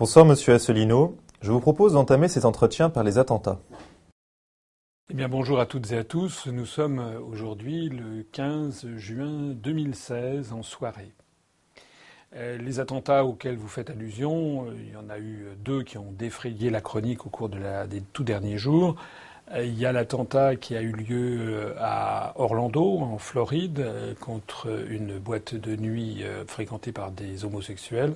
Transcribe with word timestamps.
Bonsoir 0.00 0.24
Monsieur 0.24 0.54
Asselineau. 0.54 1.18
Je 1.42 1.52
vous 1.52 1.60
propose 1.60 1.92
d'entamer 1.92 2.28
cet 2.28 2.46
entretien 2.46 2.88
par 2.88 3.04
les 3.04 3.18
attentats. 3.18 3.60
Eh 5.10 5.14
bien 5.14 5.28
bonjour 5.28 5.60
à 5.60 5.66
toutes 5.66 5.92
et 5.92 5.98
à 5.98 6.04
tous. 6.04 6.46
Nous 6.46 6.64
sommes 6.64 7.04
aujourd'hui 7.30 7.90
le 7.90 8.22
15 8.32 8.96
juin 8.96 9.50
2016 9.50 10.54
en 10.54 10.62
soirée. 10.62 11.12
Euh, 12.34 12.56
les 12.56 12.80
attentats 12.80 13.26
auxquels 13.26 13.58
vous 13.58 13.68
faites 13.68 13.90
allusion, 13.90 14.64
euh, 14.64 14.74
il 14.74 14.94
y 14.94 14.96
en 14.96 15.10
a 15.10 15.18
eu 15.18 15.48
deux 15.62 15.82
qui 15.82 15.98
ont 15.98 16.12
défrayé 16.12 16.70
la 16.70 16.80
chronique 16.80 17.26
au 17.26 17.28
cours 17.28 17.50
des 17.50 18.00
tout 18.14 18.24
derniers 18.24 18.56
jours. 18.56 18.96
Euh, 19.52 19.66
il 19.66 19.78
y 19.78 19.84
a 19.84 19.92
l'attentat 19.92 20.56
qui 20.56 20.76
a 20.76 20.80
eu 20.80 20.92
lieu 20.92 21.74
à 21.78 22.32
Orlando, 22.40 23.00
en 23.00 23.18
Floride, 23.18 24.16
contre 24.18 24.66
une 24.88 25.18
boîte 25.18 25.54
de 25.54 25.76
nuit 25.76 26.24
fréquentée 26.46 26.90
par 26.90 27.10
des 27.10 27.44
homosexuels 27.44 28.14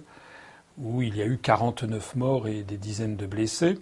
où 0.78 1.02
il 1.02 1.16
y 1.16 1.23
a 1.23 1.27
eu 1.27 1.38
49 1.38 2.16
morts 2.16 2.48
et 2.48 2.62
des 2.62 2.77
dizaines 2.77 3.16
de 3.16 3.27
blessés. 3.27 3.78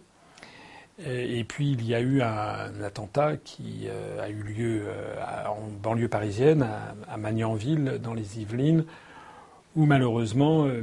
Et 1.05 1.43
puis 1.45 1.73
il 1.73 1.87
y 1.87 1.95
a 1.95 2.01
eu 2.01 2.23
un, 2.23 2.83
attentat 2.83 3.37
qui 3.39 3.87
euh, 3.89 4.23
a 4.23 4.29
eu 4.29 4.43
lieu 4.43 4.83
euh, 4.87 5.47
en 5.49 5.69
banlieue 5.83 6.09
parisienne, 6.09 6.67
à, 7.09 7.17
Magnanville, 7.17 7.99
dans 8.01 8.15
les 8.15 8.41
Yvelines, 8.41 8.85
où 9.75 9.87
malheureusement 9.87 10.67
euh, 10.67 10.83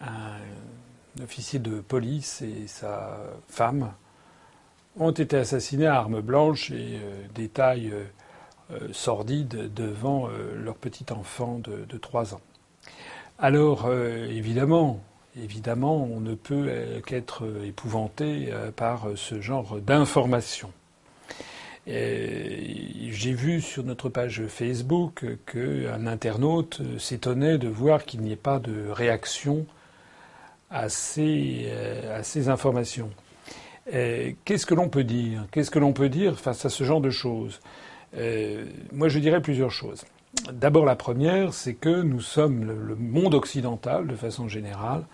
un 0.00 1.22
officier 1.22 1.58
de 1.58 1.80
police 1.80 2.42
et 2.42 2.66
sa 2.66 3.18
femme 3.46 3.92
ont 4.98 5.10
été 5.10 5.36
assassinés 5.36 5.86
à 5.86 5.96
armes 5.96 6.22
blanches 6.22 6.70
et 6.70 6.98
détail 7.34 7.92
sordide 8.92 9.72
devant 9.72 10.28
leur 10.54 10.76
petit 10.76 11.06
enfant 11.12 11.58
de 11.58 11.98
3 11.98 12.34
ans. 12.34 12.40
Alors 13.38 13.90
évidemment, 13.92 15.00
évidemment, 15.36 16.02
on 16.02 16.20
ne 16.20 16.34
peut 16.34 16.66
euh, 16.68 17.00
qu'être 17.00 17.44
épouvanté 17.64 18.48
euh, 18.50 18.70
par 18.70 19.08
ce 19.16 19.40
genre 19.40 19.80
d'informations. 19.80 20.72
J'ai 21.84 23.32
vu 23.32 23.60
sur 23.60 23.82
notre 23.82 24.08
page 24.08 24.46
Facebook 24.46 25.24
qu'un 25.46 26.06
internaute 26.06 26.80
s'étonnait 26.98 27.58
de 27.58 27.66
voir 27.66 28.04
qu'il 28.04 28.20
n'y 28.20 28.30
ait 28.30 28.36
pas 28.36 28.60
de 28.60 28.88
réaction 28.88 29.66
à 30.70 30.88
ces, 30.88 31.64
euh, 31.66 32.20
à 32.20 32.22
ces 32.22 32.48
informations. 32.48 33.10
Qu'est-ce 33.90 34.64
que 34.64 34.74
l'on 34.74 34.88
peut 34.88 35.02
dire? 35.02 35.44
Qu'est-ce 35.50 35.72
que 35.72 35.80
l'on 35.80 35.92
peut 35.92 36.08
dire 36.08 36.38
face 36.38 36.64
à 36.64 36.70
ce 36.70 36.84
genre 36.84 37.00
de 37.00 37.10
choses? 37.10 37.60
Moi, 38.92 39.08
je 39.08 39.18
dirais 39.18 39.42
plusieurs 39.42 39.72
choses. 39.72 40.04
D'abord, 40.52 40.84
la 40.84 40.94
première, 40.94 41.52
c'est 41.52 41.74
que 41.74 42.02
nous 42.02 42.20
sommes 42.20 42.64
le 42.64 42.94
monde 42.94 43.34
occidental, 43.34 44.06
de 44.06 44.14
façon 44.14 44.46
générale, 44.46 45.04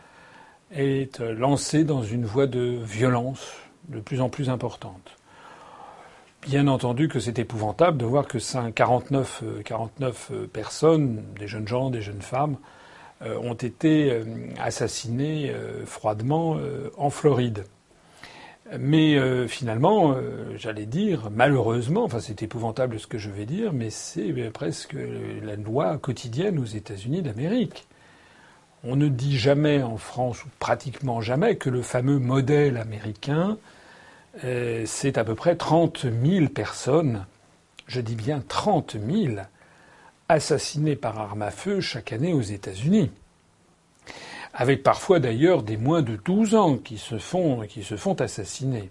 est 0.72 1.20
lancé 1.20 1.84
dans 1.84 2.02
une 2.02 2.24
voie 2.24 2.46
de 2.46 2.78
violence 2.82 3.52
de 3.88 4.00
plus 4.00 4.20
en 4.20 4.28
plus 4.28 4.50
importante. 4.50 5.18
Bien 6.42 6.68
entendu 6.68 7.08
que 7.08 7.18
c'est 7.18 7.38
épouvantable 7.38 7.98
de 7.98 8.06
voir 8.06 8.26
que 8.26 8.38
49, 8.38 9.42
49 9.64 10.30
euh, 10.30 10.34
euh, 10.34 10.46
personnes, 10.46 11.22
des 11.38 11.48
jeunes 11.48 11.66
gens, 11.66 11.90
des 11.90 12.00
jeunes 12.00 12.22
femmes, 12.22 12.56
euh, 13.22 13.36
ont 13.38 13.54
été 13.54 14.22
assassinées 14.58 15.52
froidement 15.84 16.56
en 16.96 17.10
Floride. 17.10 17.64
Mais 18.78 19.18
finalement, 19.48 20.14
j'allais 20.56 20.86
dire, 20.86 21.30
malheureusement, 21.30 22.04
enfin 22.04 22.20
c'est 22.20 22.42
épouvantable 22.42 23.00
ce 23.00 23.06
que 23.06 23.18
je 23.18 23.30
vais 23.30 23.46
dire, 23.46 23.72
mais 23.72 23.90
c'est 23.90 24.32
presque 24.50 24.94
la 25.42 25.56
loi 25.56 25.98
quotidienne 25.98 26.58
aux 26.58 26.66
États-Unis 26.66 27.22
d'Amérique. 27.22 27.88
On 28.84 28.94
ne 28.94 29.08
dit 29.08 29.38
jamais 29.38 29.82
en 29.82 29.96
France, 29.96 30.44
ou 30.44 30.48
pratiquement 30.58 31.20
jamais, 31.20 31.56
que 31.56 31.68
le 31.68 31.82
fameux 31.82 32.18
modèle 32.18 32.76
américain, 32.76 33.58
euh, 34.44 34.84
c'est 34.86 35.18
à 35.18 35.24
peu 35.24 35.34
près 35.34 35.56
30 35.56 36.06
000 36.24 36.48
personnes, 36.48 37.26
je 37.88 38.00
dis 38.00 38.14
bien 38.14 38.42
30 38.46 38.96
000, 39.04 39.34
assassinées 40.28 40.94
par 40.94 41.18
arme 41.18 41.42
à 41.42 41.50
feu 41.50 41.80
chaque 41.80 42.12
année 42.12 42.32
aux 42.32 42.42
États-Unis. 42.42 43.10
Avec 44.54 44.82
parfois 44.82 45.18
d'ailleurs 45.18 45.62
des 45.62 45.76
moins 45.76 46.02
de 46.02 46.16
12 46.16 46.54
ans 46.54 46.76
qui 46.76 46.98
se 46.98 47.18
font, 47.18 47.62
qui 47.68 47.82
se 47.82 47.96
font 47.96 48.14
assassiner. 48.14 48.90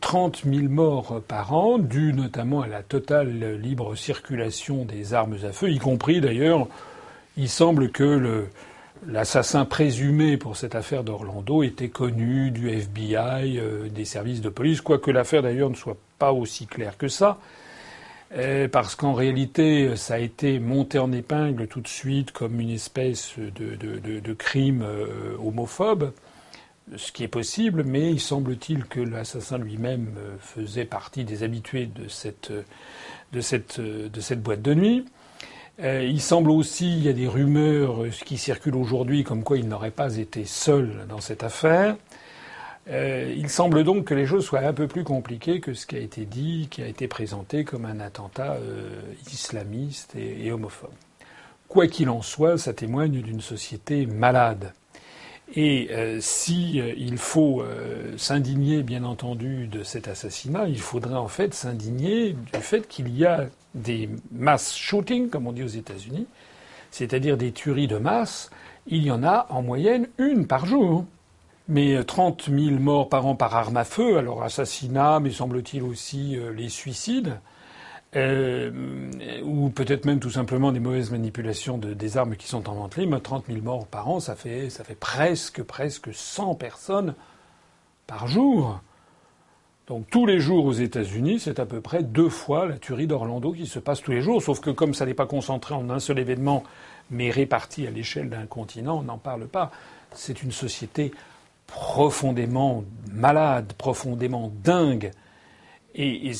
30 0.00 0.42
euh, 0.46 0.52
000 0.52 0.68
morts 0.68 1.20
par 1.28 1.52
an, 1.52 1.78
dus 1.78 2.12
notamment 2.12 2.62
à 2.62 2.66
la 2.66 2.82
totale 2.82 3.56
libre 3.56 3.94
circulation 3.94 4.84
des 4.84 5.14
armes 5.14 5.36
à 5.44 5.52
feu, 5.52 5.70
y 5.70 5.78
compris 5.78 6.20
d'ailleurs 6.20 6.66
il 7.36 7.48
semble 7.48 7.90
que 7.90 8.46
l'assassin 9.06 9.64
présumé 9.64 10.36
pour 10.36 10.56
cette 10.56 10.74
affaire 10.74 11.04
d'Orlando 11.04 11.62
était 11.62 11.88
connu 11.88 12.50
du 12.50 12.70
FBI, 12.70 13.58
euh, 13.58 13.88
des 13.88 14.04
services 14.04 14.40
de 14.40 14.48
police, 14.48 14.80
quoique 14.80 15.10
l'affaire 15.10 15.42
d'ailleurs 15.42 15.70
ne 15.70 15.74
soit 15.74 15.96
pas 16.18 16.32
aussi 16.32 16.66
claire 16.66 16.96
que 16.96 17.08
ça, 17.08 17.38
euh, 18.36 18.68
parce 18.68 18.94
qu'en 18.94 19.12
réalité, 19.12 19.96
ça 19.96 20.14
a 20.14 20.18
été 20.18 20.58
monté 20.58 20.98
en 20.98 21.12
épingle 21.12 21.66
tout 21.66 21.80
de 21.80 21.88
suite 21.88 22.32
comme 22.32 22.60
une 22.60 22.70
espèce 22.70 23.34
de, 23.38 24.32
crime 24.34 24.82
euh, 24.82 25.36
homophobe, 25.44 26.12
ce 26.96 27.12
qui 27.12 27.24
est 27.24 27.28
possible, 27.28 27.84
mais 27.84 28.10
il 28.10 28.20
semble-t-il 28.20 28.84
que 28.84 29.00
l'assassin 29.00 29.56
lui-même 29.56 30.14
faisait 30.40 30.84
partie 30.84 31.24
des 31.24 31.42
habitués 31.42 31.86
de 31.86 32.08
cette, 32.08 32.52
de 33.32 33.40
cette 33.40 34.42
boîte 34.42 34.62
de 34.62 34.74
nuit. 34.74 35.04
Euh, 35.80 36.04
il 36.04 36.20
semble 36.20 36.50
aussi, 36.50 36.92
il 36.96 37.04
y 37.04 37.08
a 37.08 37.12
des 37.12 37.26
rumeurs 37.26 38.04
qui 38.24 38.36
circulent 38.36 38.76
aujourd'hui 38.76 39.24
comme 39.24 39.42
quoi 39.42 39.56
il 39.56 39.68
n'aurait 39.68 39.90
pas 39.90 40.16
été 40.16 40.44
seul 40.44 41.06
dans 41.08 41.20
cette 41.20 41.42
affaire. 41.42 41.96
Euh, 42.90 43.32
il 43.36 43.48
semble 43.48 43.84
donc 43.84 44.06
que 44.06 44.14
les 44.14 44.26
choses 44.26 44.44
soient 44.44 44.60
un 44.60 44.72
peu 44.72 44.88
plus 44.88 45.04
compliquées 45.04 45.60
que 45.60 45.72
ce 45.72 45.86
qui 45.86 45.96
a 45.96 46.00
été 46.00 46.24
dit, 46.24 46.68
qui 46.70 46.82
a 46.82 46.86
été 46.86 47.06
présenté 47.06 47.64
comme 47.64 47.84
un 47.84 48.00
attentat 48.00 48.54
euh, 48.54 49.00
islamiste 49.32 50.16
et, 50.16 50.50
homophobe. 50.50 50.90
Quoi 51.68 51.86
qu'il 51.86 52.10
en 52.10 52.22
soit, 52.22 52.58
ça 52.58 52.74
témoigne 52.74 53.22
d'une 53.22 53.40
société 53.40 54.04
malade. 54.06 54.72
Et 55.54 55.88
euh, 55.90 56.18
si 56.20 56.80
euh, 56.80 56.94
il 56.96 57.18
faut 57.18 57.60
euh, 57.60 58.16
s'indigner, 58.16 58.82
bien 58.82 59.04
entendu, 59.04 59.66
de 59.66 59.82
cet 59.82 60.08
assassinat, 60.08 60.66
il 60.66 60.80
faudrait 60.80 61.14
en 61.14 61.28
fait 61.28 61.52
s'indigner 61.52 62.32
du 62.32 62.60
fait 62.60 62.88
qu'il 62.88 63.14
y 63.14 63.26
a 63.26 63.46
des 63.74 64.08
mass 64.32 64.74
shootings, 64.74 65.28
comme 65.28 65.46
on 65.46 65.52
dit 65.52 65.62
aux 65.62 65.66
États-Unis, 65.66 66.26
c'est-à-dire 66.90 67.36
des 67.36 67.52
tueries 67.52 67.86
de 67.86 67.98
masse. 67.98 68.50
Il 68.86 69.02
y 69.02 69.10
en 69.10 69.22
a 69.22 69.46
en 69.50 69.62
moyenne 69.62 70.08
une 70.18 70.46
par 70.46 70.64
jour. 70.66 71.04
Mais 71.68 72.02
30 72.02 72.50
000 72.50 72.80
morts 72.80 73.08
par 73.08 73.24
an 73.24 73.36
par 73.36 73.54
arme 73.54 73.76
à 73.76 73.84
feu, 73.84 74.18
alors 74.18 74.42
assassinat, 74.42 75.20
mais 75.20 75.30
semble-t-il 75.30 75.84
aussi 75.84 76.36
les 76.56 76.68
suicides, 76.68 77.38
euh, 78.14 78.70
ou 79.42 79.70
peut-être 79.70 80.04
même 80.04 80.20
tout 80.20 80.30
simplement 80.30 80.70
des 80.70 80.80
mauvaises 80.80 81.10
manipulations 81.10 81.78
de, 81.78 81.94
des 81.94 82.16
armes 82.18 82.36
qui 82.36 82.46
sont 82.46 82.68
en 82.68 82.74
vente 82.74 82.96
libre. 82.96 83.18
30 83.18 83.46
000 83.48 83.60
morts 83.62 83.86
par 83.86 84.08
an, 84.08 84.20
ça 84.20 84.36
fait, 84.36 84.68
ça 84.70 84.84
fait 84.84 84.94
presque, 84.94 85.62
presque 85.62 86.12
100 86.12 86.54
personnes 86.56 87.14
par 88.06 88.26
jour. 88.26 88.80
Donc 89.86 90.06
tous 90.10 90.26
les 90.26 90.38
jours 90.38 90.66
aux 90.66 90.72
États-Unis, 90.72 91.40
c'est 91.40 91.58
à 91.58 91.66
peu 91.66 91.80
près 91.80 92.02
deux 92.02 92.28
fois 92.28 92.66
la 92.66 92.78
tuerie 92.78 93.06
d'Orlando 93.06 93.52
qui 93.52 93.66
se 93.66 93.78
passe 93.78 94.00
tous 94.00 94.12
les 94.12 94.22
jours, 94.22 94.42
sauf 94.42 94.60
que 94.60 94.70
comme 94.70 94.94
ça 94.94 95.06
n'est 95.06 95.14
pas 95.14 95.26
concentré 95.26 95.74
en 95.74 95.90
un 95.90 95.98
seul 95.98 96.18
événement, 96.18 96.62
mais 97.10 97.30
réparti 97.30 97.86
à 97.86 97.90
l'échelle 97.90 98.30
d'un 98.30 98.46
continent, 98.46 98.98
on 98.98 99.02
n'en 99.02 99.18
parle 99.18 99.46
pas. 99.46 99.72
C'est 100.12 100.42
une 100.42 100.52
société 100.52 101.12
profondément 101.66 102.84
malade, 103.12 103.72
profondément 103.76 104.52
dingue, 104.62 105.10
et, 105.94 106.32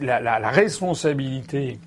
la, 0.00 0.50
responsabilité 0.50 1.78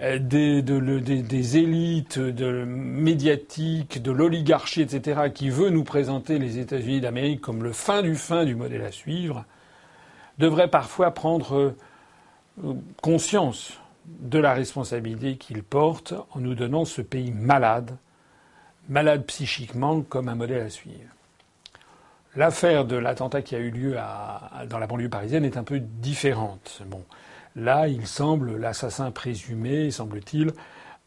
euh, 0.00 0.18
des, 0.18 0.62
de, 0.62 0.98
des, 0.98 1.56
élites 1.56 2.18
médiatiques, 2.18 4.02
de 4.02 4.12
l'oligarchie, 4.12 4.82
etc., 4.82 5.30
qui 5.34 5.50
veut 5.50 5.70
nous 5.70 5.84
présenter 5.84 6.38
les 6.38 6.58
États-Unis 6.58 7.00
d'Amérique 7.00 7.40
comme 7.40 7.62
le 7.62 7.72
fin 7.72 8.02
du 8.02 8.14
fin 8.14 8.44
du 8.44 8.54
modèle 8.54 8.82
à 8.82 8.92
suivre, 8.92 9.44
devrait 10.38 10.68
parfois 10.68 11.10
prendre 11.12 11.74
euh, 12.62 12.74
conscience 13.02 13.72
de 14.06 14.38
la 14.38 14.54
responsabilité 14.54 15.36
qu'il 15.36 15.62
porte 15.62 16.14
en 16.30 16.40
nous 16.40 16.54
donnant 16.54 16.84
ce 16.84 17.02
pays 17.02 17.32
malade, 17.32 17.96
malade 18.88 19.24
psychiquement 19.26 20.00
comme 20.02 20.28
un 20.28 20.34
modèle 20.34 20.62
à 20.62 20.70
suivre. 20.70 21.17
L'affaire 22.38 22.84
de 22.84 22.94
l'attentat 22.94 23.42
qui 23.42 23.56
a 23.56 23.58
eu 23.58 23.72
lieu 23.72 23.96
dans 24.70 24.78
la 24.78 24.86
banlieue 24.86 25.08
parisienne 25.08 25.44
est 25.44 25.56
un 25.56 25.64
peu 25.64 25.80
différente. 25.80 26.82
Bon, 26.86 27.02
là, 27.56 27.88
il 27.88 28.06
semble, 28.06 28.56
l'assassin 28.56 29.10
présumé, 29.10 29.90
semble-t-il, 29.90 30.52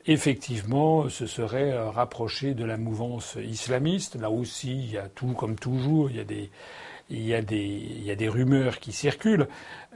effectivement, 0.08 1.08
se 1.08 1.28
serait 1.28 1.72
euh, 1.72 1.90
rapproché 1.90 2.54
de 2.54 2.66
la 2.66 2.76
mouvance 2.76 3.38
islamiste. 3.42 4.18
Là 4.18 4.30
aussi, 4.30 4.74
il 4.74 4.92
y 4.92 4.98
a 4.98 5.08
tout, 5.08 5.32
comme 5.32 5.56
toujours, 5.56 6.10
il 6.10 6.18
y 6.18 7.34
a 7.34 7.42
des, 7.42 8.28
rumeurs 8.28 8.80
qui 8.80 8.92
circulent. 8.92 9.48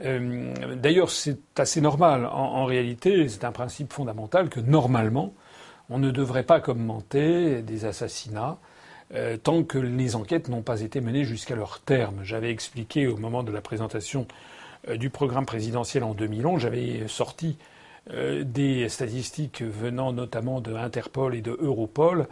Euh, 0.06 0.54
d'ailleurs, 0.76 1.10
c'est 1.10 1.60
assez 1.60 1.82
normal. 1.82 2.24
En 2.24 2.64
réalité, 2.64 3.28
c'est 3.28 3.44
un 3.44 3.52
principe 3.52 3.92
fondamental 3.92 4.48
que 4.48 4.60
normalement, 4.60 5.34
on 5.90 5.98
ne 5.98 6.10
devrait 6.10 6.44
pas 6.44 6.60
commenter 6.60 7.60
des 7.60 7.84
assassinats 7.84 8.56
euh, 9.14 9.36
tant 9.36 9.62
que 9.62 9.78
les 9.78 10.16
enquêtes 10.16 10.48
n'ont 10.48 10.62
pas 10.62 10.80
été 10.80 11.00
menées 11.00 11.24
jusqu'à 11.24 11.54
leur 11.54 11.80
terme. 11.80 12.20
J'avais 12.24 12.50
expliqué 12.50 13.06
au 13.06 13.16
moment 13.16 13.44
de 13.44 13.52
la 13.52 13.60
présentation 13.60 14.26
euh, 14.88 14.96
du 14.96 15.10
programme 15.10 15.46
présidentiel 15.46 16.02
en 16.02 16.14
2011, 16.14 16.60
j'avais 16.60 17.06
sorti 17.06 17.56
euh, 18.12 18.42
des 18.44 18.88
statistiques 18.88 19.62
venant 19.62 20.12
notamment 20.12 20.60
de 20.60 20.74
Interpol 20.74 21.34
et 21.34 21.40
de 21.42 21.56
Europol 21.60 22.26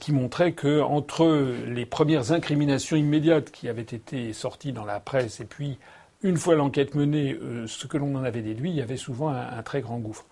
qui 0.00 0.12
montraient 0.12 0.52
que 0.52 0.80
entre 0.82 1.26
les 1.66 1.84
premières 1.84 2.30
incriminations 2.30 2.96
immédiates 2.96 3.50
qui 3.50 3.68
avaient 3.68 3.82
été 3.82 4.32
sorties 4.32 4.72
dans 4.72 4.84
la 4.84 5.00
presse 5.00 5.40
et 5.40 5.46
puis 5.46 5.78
une 6.22 6.36
fois 6.36 6.54
l'enquête 6.54 6.94
menée, 6.94 7.36
ce 7.66 7.88
que 7.88 7.98
l'on 7.98 8.14
en 8.14 8.22
avait 8.22 8.42
déduit, 8.42 8.70
il 8.70 8.76
y 8.76 8.82
avait 8.82 8.96
souvent 8.96 9.30
un 9.30 9.60
très 9.64 9.80
grand 9.80 9.98
gouffre. 9.98 10.27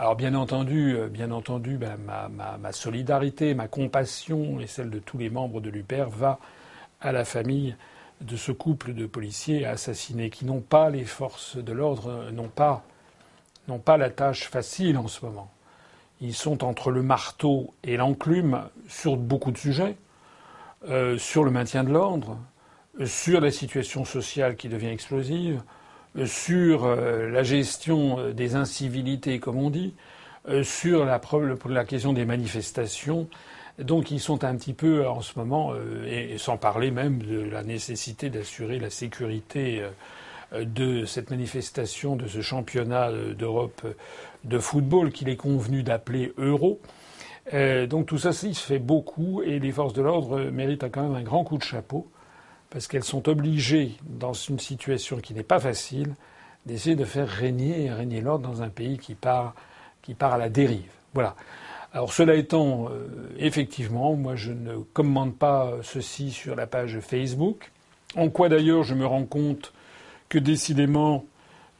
Alors 0.00 0.14
bien 0.14 0.36
entendu, 0.36 0.96
euh, 0.96 1.08
bien 1.08 1.32
entendu, 1.32 1.76
ben, 1.76 1.98
ma, 1.98 2.72
solidarité, 2.72 3.54
ma 3.54 3.66
compassion 3.66 4.60
et 4.60 4.68
celle 4.68 4.90
de 4.90 5.00
tous 5.00 5.18
les 5.18 5.28
membres 5.28 5.60
de 5.60 5.70
l'UPER 5.70 6.04
va 6.08 6.38
à 7.00 7.10
la 7.10 7.24
famille 7.24 7.74
de 8.20 8.36
ce 8.36 8.52
couple 8.52 8.94
de 8.94 9.06
policiers 9.06 9.66
assassinés 9.66 10.30
qui 10.30 10.44
n'ont 10.44 10.60
pas 10.60 10.88
les 10.88 11.04
forces 11.04 11.56
de 11.56 11.72
l'ordre, 11.72 12.30
n'ont 12.30 12.48
pas, 12.48 12.84
n'ont 13.66 13.80
pas 13.80 13.96
la 13.96 14.08
tâche 14.08 14.48
facile 14.48 14.98
en 14.98 15.08
ce 15.08 15.24
moment. 15.24 15.50
Ils 16.20 16.34
sont 16.34 16.62
entre 16.62 16.92
le 16.92 17.02
marteau 17.02 17.74
et 17.82 17.96
l'enclume 17.96 18.68
sur 18.88 19.16
beaucoup 19.16 19.50
de 19.50 19.58
sujets, 19.58 19.96
euh, 20.88 21.18
sur 21.18 21.42
le 21.42 21.50
maintien 21.50 21.82
de 21.82 21.90
l'ordre, 21.90 22.38
sur 23.04 23.40
la 23.40 23.50
situation 23.50 24.04
sociale 24.04 24.54
qui 24.54 24.68
devient 24.68 24.90
explosive, 24.90 25.60
sur 26.24 26.84
euh, 26.84 27.28
la 27.30 27.42
gestion 27.42 28.18
euh, 28.18 28.32
des 28.32 28.54
incivilités, 28.54 29.38
comme 29.38 29.58
on 29.58 29.70
dit, 29.70 29.94
euh, 30.48 30.62
sur 30.62 31.04
la, 31.04 31.20
la 31.68 31.84
question 31.84 32.12
des 32.12 32.24
manifestations. 32.24 33.28
Donc 33.78 34.10
ils 34.10 34.20
sont 34.20 34.44
un 34.44 34.56
petit 34.56 34.72
peu 34.72 35.06
en 35.06 35.20
ce 35.20 35.38
moment, 35.38 35.72
et 36.04 36.36
sans 36.36 36.56
parler 36.56 36.90
même 36.90 37.22
de 37.22 37.42
la 37.42 37.62
nécessité 37.62 38.28
d'assurer 38.28 38.80
la 38.80 38.90
sécurité 38.90 39.84
de 40.52 41.04
cette 41.04 41.30
manifestation, 41.30 42.16
de 42.16 42.26
ce 42.26 42.40
championnat 42.40 43.12
d'Europe 43.38 43.86
de 44.42 44.58
football 44.58 45.12
qu'il 45.12 45.28
est 45.28 45.36
convenu 45.36 45.84
d'appeler 45.84 46.32
Euro. 46.38 46.80
donc 47.88 48.06
tout 48.06 48.18
ça, 48.18 48.30
il 48.42 48.56
se 48.56 48.66
fait 48.66 48.80
beaucoup 48.80 49.42
et 49.42 49.60
les 49.60 49.70
forces 49.70 49.94
de 49.94 50.02
l'ordre 50.02 50.40
méritent 50.50 50.90
quand 50.90 51.02
même 51.02 51.14
un 51.14 51.22
grand 51.22 51.44
coup 51.44 51.56
de 51.56 51.62
chapeau 51.62 52.08
parce 52.70 52.86
qu'elles 52.86 53.04
sont 53.04 53.28
obligées, 53.28 53.94
dans 54.04 54.32
une 54.32 54.58
situation 54.58 55.18
qui 55.18 55.34
n'est 55.34 55.42
pas 55.42 55.60
facile, 55.60 56.14
d'essayer 56.66 56.96
de 56.96 57.04
faire 57.04 57.28
régner, 57.28 57.90
régner 57.90 58.20
l'ordre 58.20 58.48
dans 58.48 58.62
un 58.62 58.68
pays 58.68 58.98
qui 58.98 59.14
part, 59.14 59.54
qui 60.02 60.14
part 60.14 60.34
à 60.34 60.38
la 60.38 60.48
dérive. 60.48 60.90
Voilà. 61.14 61.34
Alors 61.92 62.12
cela 62.12 62.34
étant, 62.34 62.90
euh, 62.90 63.08
effectivement, 63.38 64.14
moi 64.14 64.36
je 64.36 64.52
ne 64.52 64.76
commande 64.92 65.34
pas 65.34 65.72
ceci 65.82 66.30
sur 66.30 66.54
la 66.54 66.66
page 66.66 67.00
Facebook. 67.00 67.70
En 68.16 68.28
quoi 68.28 68.48
d'ailleurs 68.48 68.82
je 68.82 68.94
me 68.94 69.06
rends 69.06 69.24
compte 69.24 69.72
que 70.28 70.38
décidément 70.38 71.24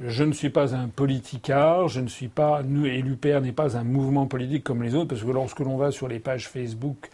je 0.01 0.23
ne 0.23 0.33
suis 0.33 0.51
pas 0.51 0.75
un 0.75 0.89
politicard, 0.89 1.89
je 1.89 2.01
ne 2.01 2.09
suis 2.09 2.29
pas, 2.29 2.63
et 2.63 3.03
l'UPR 3.03 3.41
n'est 3.41 3.53
pas 3.53 3.77
un 3.77 3.83
mouvement 3.83 4.27
politique 4.27 4.63
comme 4.63 4.83
les 4.83 4.95
autres, 4.95 5.09
parce 5.09 5.23
que 5.23 5.31
lorsque 5.31 5.59
l'on 5.59 5.77
va 5.77 5.91
sur 5.91 6.07
les 6.07 6.21
pages 6.21 6.49
Facebook 6.49 7.11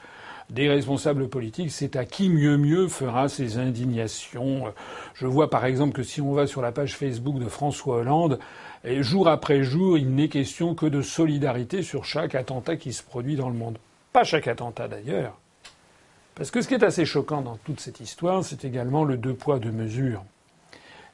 des 0.50 0.69
responsables 0.69 1.29
politiques, 1.29 1.70
c'est 1.70 1.96
à 1.96 2.05
qui 2.05 2.29
mieux 2.29 2.56
mieux 2.56 2.88
fera 2.88 3.29
ces 3.29 3.58
indignations. 3.58 4.73
Je 5.14 5.26
vois 5.26 5.50
par 5.50 5.64
exemple 5.64 5.93
que 5.93 6.02
si 6.02 6.20
on 6.20 6.32
va 6.32 6.46
sur 6.46 6.62
la 6.62 6.73
page 6.73 6.96
Facebook 6.96 7.38
de 7.38 7.49
François 7.49 7.96
Hollande, 7.96 8.38
jour 8.85 9.29
après 9.29 9.62
jour, 9.62 9.96
il 9.96 10.14
n'est 10.14 10.29
question 10.29 10.75
que 10.75 10.87
de 10.87 11.02
solidarité 11.02 11.82
sur 11.82 12.05
chaque 12.05 12.35
attentat 12.35 12.76
qui 12.76 12.93
se 12.93 13.02
produit 13.02 13.37
dans 13.37 13.49
le 13.49 13.56
monde. 13.56 13.79
Pas 14.12 14.25
chaque 14.25 14.46
attentat 14.46 14.88
d'ailleurs. 14.88 15.38
Parce 16.35 16.50
que 16.50 16.61
ce 16.61 16.69
qui 16.69 16.75
est 16.75 16.85
assez 16.85 17.05
choquant 17.05 17.43
dans 17.43 17.56
toute 17.56 17.81
cette 17.81 18.00
histoire, 18.00 18.44
c'est 18.44 18.64
également 18.64 19.05
le 19.05 19.17
deux 19.17 19.35
poids, 19.35 19.58
deux 19.58 19.70
mesures. 19.70 20.25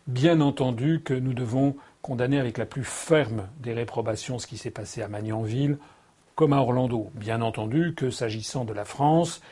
Bien 0.07 0.41
entendu 0.41 1.03
que 1.05 1.15
nous 1.15 1.35
devons 1.35 1.77
condamner 2.03 2.41
avec 2.41 2.59
la 2.59 2.65
plus 2.65 2.85
ferme 2.85 3.47
des 3.61 3.75
réprobations 3.75 4.39
ce 4.39 4.47
qui 4.47 4.57
s'est 4.57 4.71
passé 4.71 5.03
à 5.03 5.09
Magnanville, 5.09 5.77
comme 6.41 6.55
à 6.55 6.63
Orlando. 6.63 7.11
Bien 7.17 7.43
entendu 7.43 7.93
que 7.95 8.09
s'agissant 8.09 8.65
de 8.65 8.73
la 8.73 8.87
France, 8.87 9.43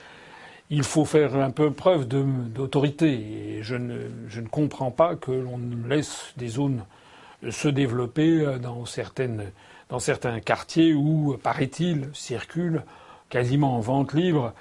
il 0.70 0.82
faut 0.82 1.04
faire 1.04 1.36
un 1.36 1.50
peu 1.50 1.70
preuve 1.70 2.08
d'autorité. 2.08 3.58
Je 3.60 3.74
ne, 3.76 4.48
comprends 4.50 4.90
pas 4.90 5.14
que 5.14 5.30
l'on 5.30 5.60
laisse 5.86 6.32
des 6.38 6.48
zones 6.48 6.84
se 7.50 7.68
développer 7.68 8.56
dans, 8.62 8.86
certaines, 8.86 9.52
dans 9.90 9.98
certains 9.98 10.40
quartiers 10.40 10.94
où, 10.94 11.36
paraît-il, 11.42 12.08
circulent 12.14 12.84
quasiment 13.28 13.76
en 13.76 13.80
vente 13.80 14.14
libre 14.14 14.54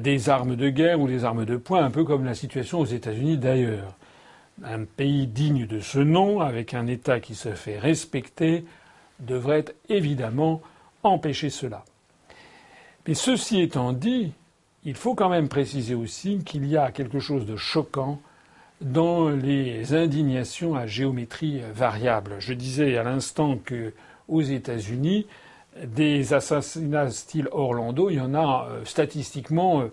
des 0.00 0.30
armes 0.30 0.56
de 0.56 0.70
guerre 0.70 1.00
ou 1.00 1.06
des 1.06 1.26
armes 1.26 1.44
de 1.44 1.58
poing, 1.58 1.84
un 1.84 1.90
peu 1.90 2.04
comme 2.04 2.24
la 2.24 2.34
situation 2.34 2.80
aux 2.80 2.86
États-Unis 2.86 3.36
d'ailleurs. 3.36 3.94
Un 4.64 4.84
pays 4.84 5.26
digne 5.26 5.66
de 5.66 5.80
ce 5.80 5.98
nom, 5.98 6.40
avec 6.40 6.72
un 6.72 6.86
État 6.86 7.20
qui 7.20 7.34
se 7.34 7.50
fait 7.50 7.78
respecter, 7.78 8.64
devrait 9.20 9.66
évidemment 9.90 10.62
empêcher 11.08 11.50
cela. 11.50 11.84
Mais 13.06 13.14
ceci 13.14 13.60
étant 13.60 13.92
dit, 13.92 14.32
il 14.84 14.94
faut 14.94 15.14
quand 15.14 15.28
même 15.28 15.48
préciser 15.48 15.94
aussi 15.94 16.38
qu'il 16.44 16.66
y 16.66 16.76
a 16.76 16.90
quelque 16.90 17.18
chose 17.18 17.46
de 17.46 17.56
choquant 17.56 18.20
dans 18.80 19.28
les 19.28 19.94
indignations 19.94 20.74
à 20.74 20.86
géométrie 20.86 21.62
variable. 21.72 22.36
Je 22.38 22.54
disais 22.54 22.96
à 22.96 23.02
l'instant 23.02 23.56
que 23.56 23.92
aux 24.28 24.42
États-Unis, 24.42 25.26
des 25.82 26.34
assassinats 26.34 27.10
style 27.10 27.48
Orlando, 27.52 28.10
il 28.10 28.16
y 28.16 28.20
en 28.20 28.34
a 28.34 28.68
euh, 28.68 28.84
statistiquement, 28.84 29.80
euh, 29.80 29.92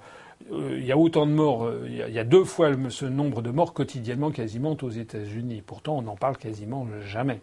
euh, 0.51 0.77
il 0.77 0.85
y 0.85 0.91
a 0.91 0.97
autant 0.97 1.25
de 1.25 1.31
morts, 1.31 1.71
il 1.85 2.13
y 2.13 2.19
a 2.19 2.23
deux 2.23 2.43
fois 2.43 2.71
ce 2.89 3.05
nombre 3.05 3.41
de 3.41 3.51
morts 3.51 3.73
quotidiennement 3.73 4.31
quasiment 4.31 4.77
aux 4.81 4.89
États-Unis. 4.89 5.63
Pourtant, 5.65 5.97
on 5.97 6.01
n'en 6.03 6.15
parle 6.15 6.37
quasiment 6.37 6.87
jamais. 7.05 7.41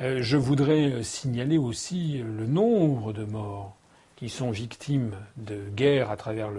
Euh, 0.00 0.18
je 0.20 0.36
voudrais 0.36 1.02
signaler 1.02 1.56
aussi 1.56 2.18
le 2.18 2.46
nombre 2.46 3.14
de 3.14 3.24
morts 3.24 3.76
qui 4.16 4.28
sont 4.28 4.50
victimes 4.50 5.12
de 5.36 5.58
guerres 5.74 6.10
à 6.10 6.16
travers, 6.16 6.50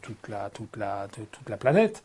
toute, 0.00 0.28
la, 0.28 1.56
planète. 1.58 2.02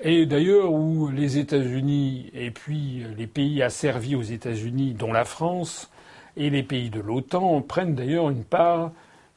Et 0.00 0.26
d'ailleurs, 0.26 0.72
où 0.72 1.08
les 1.08 1.38
États-Unis 1.38 2.30
et 2.34 2.50
puis 2.50 3.04
les 3.16 3.26
pays 3.26 3.62
asservis 3.62 4.14
aux 4.14 4.22
États-Unis, 4.22 4.92
dont 4.94 5.12
la 5.12 5.24
France, 5.24 5.90
et 6.36 6.50
les 6.50 6.62
pays 6.62 6.90
de 6.90 7.00
l'OTAN 7.00 7.60
prennent 7.62 7.94
d'ailleurs 7.94 8.30
une 8.30 8.44
part 8.44 8.90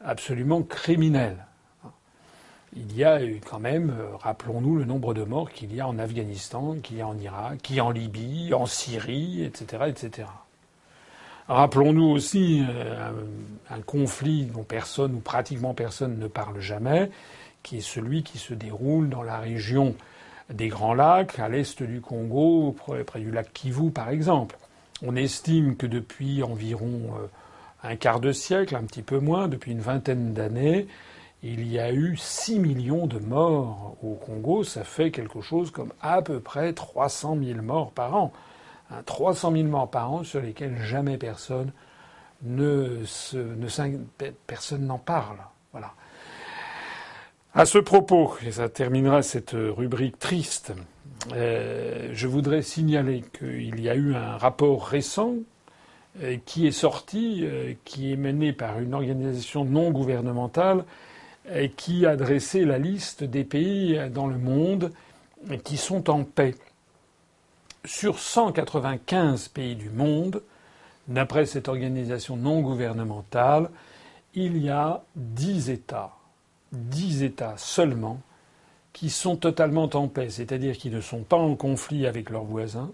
absolument 0.03 0.63
criminelle. 0.63 1.46
Il 2.75 2.95
y 2.95 3.03
a 3.03 3.19
quand 3.49 3.59
même, 3.59 3.91
euh, 3.97 4.15
rappelons-nous 4.17 4.75
le 4.75 4.85
nombre 4.85 5.13
de 5.13 5.23
morts 5.23 5.51
qu'il 5.51 5.73
y 5.73 5.79
a 5.79 5.87
en 5.87 5.97
Afghanistan, 5.97 6.75
qu'il 6.83 6.97
y 6.97 7.01
a 7.01 7.07
en 7.07 7.17
Irak, 7.17 7.59
qu'il 7.63 7.77
y 7.77 7.79
a 7.79 7.85
en 7.85 7.91
Libye, 7.91 8.53
en 8.53 8.65
Syrie, 8.65 9.43
etc.. 9.43 10.25
Rappelons-nous 11.47 12.03
aussi 12.09 12.65
euh, 12.69 13.11
un, 13.69 13.79
conflit 13.79 14.45
dont 14.45 14.63
personne 14.63 15.15
ou 15.15 15.19
pratiquement 15.19 15.73
personne 15.73 16.19
ne 16.19 16.27
parle 16.27 16.59
jamais, 16.59 17.09
qui 17.63 17.77
est 17.77 17.81
celui 17.81 18.23
qui 18.23 18.37
se 18.37 18.53
déroule 18.53 19.07
dans 19.07 19.23
la 19.23 19.39
région 19.39 19.95
des 20.49 20.67
Grands 20.67 20.93
Lacs, 20.93 21.39
à 21.39 21.47
l'est 21.47 21.81
du 21.81 22.01
Congo, 22.01 22.75
près 23.05 23.19
du 23.19 23.31
lac 23.31 23.51
Kivu 23.53 23.91
par 23.91 24.09
exemple. 24.09 24.57
On 25.05 25.15
estime 25.15 25.77
que 25.77 25.87
depuis 25.87 26.43
environ 26.43 27.15
euh, 27.15 27.27
un 27.83 27.95
quart 27.95 28.19
de 28.19 28.33
siècle, 28.33 28.75
un 28.75 28.83
petit 28.83 29.01
peu 29.01 29.19
moins, 29.19 29.47
depuis 29.47 29.71
une 29.71 29.79
vingtaine 29.79 30.33
d'années, 30.33 30.87
il 31.43 31.67
y 31.67 31.79
a 31.79 31.91
eu 31.91 32.17
6 32.17 32.59
millions 32.59 33.07
de 33.07 33.19
morts 33.19 33.95
au 34.03 34.15
Congo. 34.15 34.63
Ça 34.63 34.83
fait 34.83 35.11
quelque 35.11 35.41
chose 35.41 35.71
comme 35.71 35.93
à 36.01 36.21
peu 36.21 36.39
près 36.39 36.73
300 36.73 37.37
000 37.41 37.61
morts 37.61 37.91
par 37.91 38.15
an. 38.15 38.33
300 39.05 39.51
000 39.51 39.63
morts 39.65 39.89
par 39.89 40.11
an 40.11 40.23
sur 40.23 40.41
lesquels 40.41 40.77
jamais 40.81 41.17
personne 41.17 41.71
ne, 42.43 43.03
se, 43.05 43.37
ne 43.37 43.67
personne 44.47 44.85
n'en 44.85 44.97
parle. 44.97 45.37
Voilà. 45.71 45.93
À 47.53 47.65
ce 47.65 47.77
propos, 47.79 48.35
et 48.45 48.51
ça 48.51 48.69
terminera 48.69 49.21
cette 49.23 49.55
rubrique 49.55 50.19
triste, 50.19 50.73
euh, 51.33 52.09
je 52.13 52.27
voudrais 52.27 52.61
signaler 52.61 53.23
qu'il 53.37 53.79
y 53.81 53.89
a 53.89 53.95
eu 53.95 54.15
un 54.15 54.37
rapport 54.37 54.85
récent 54.85 55.33
euh, 56.21 56.37
qui 56.45 56.67
est 56.67 56.71
sorti, 56.71 57.41
euh, 57.43 57.73
qui 57.83 58.13
est 58.13 58.15
mené 58.15 58.53
par 58.53 58.79
une 58.79 58.93
organisation 58.93 59.65
non 59.65 59.91
gouvernementale 59.91 60.85
qui 61.77 62.05
a 62.05 62.15
dressé 62.15 62.65
la 62.65 62.77
liste 62.77 63.23
des 63.23 63.43
pays 63.43 63.99
dans 64.11 64.27
le 64.27 64.37
monde 64.37 64.91
qui 65.63 65.77
sont 65.77 66.09
en 66.09 66.23
paix. 66.23 66.55
Sur 67.85 68.19
195 68.19 69.47
pays 69.49 69.75
du 69.75 69.89
monde, 69.89 70.41
d'après 71.07 71.45
cette 71.45 71.69
organisation 71.69 72.35
non 72.35 72.61
gouvernementale, 72.61 73.69
il 74.33 74.57
y 74.57 74.69
a 74.69 75.03
10 75.15 75.69
États, 75.69 76.11
10 76.73 77.23
États 77.23 77.55
seulement, 77.57 78.19
qui 78.93 79.09
sont 79.09 79.37
totalement 79.37 79.89
en 79.93 80.07
paix, 80.07 80.29
c'est-à-dire 80.29 80.77
qui 80.77 80.89
ne 80.89 81.01
sont 81.01 81.23
pas 81.23 81.37
en 81.37 81.55
conflit 81.55 82.07
avec 82.07 82.29
leurs 82.29 82.43
voisins, 82.43 82.91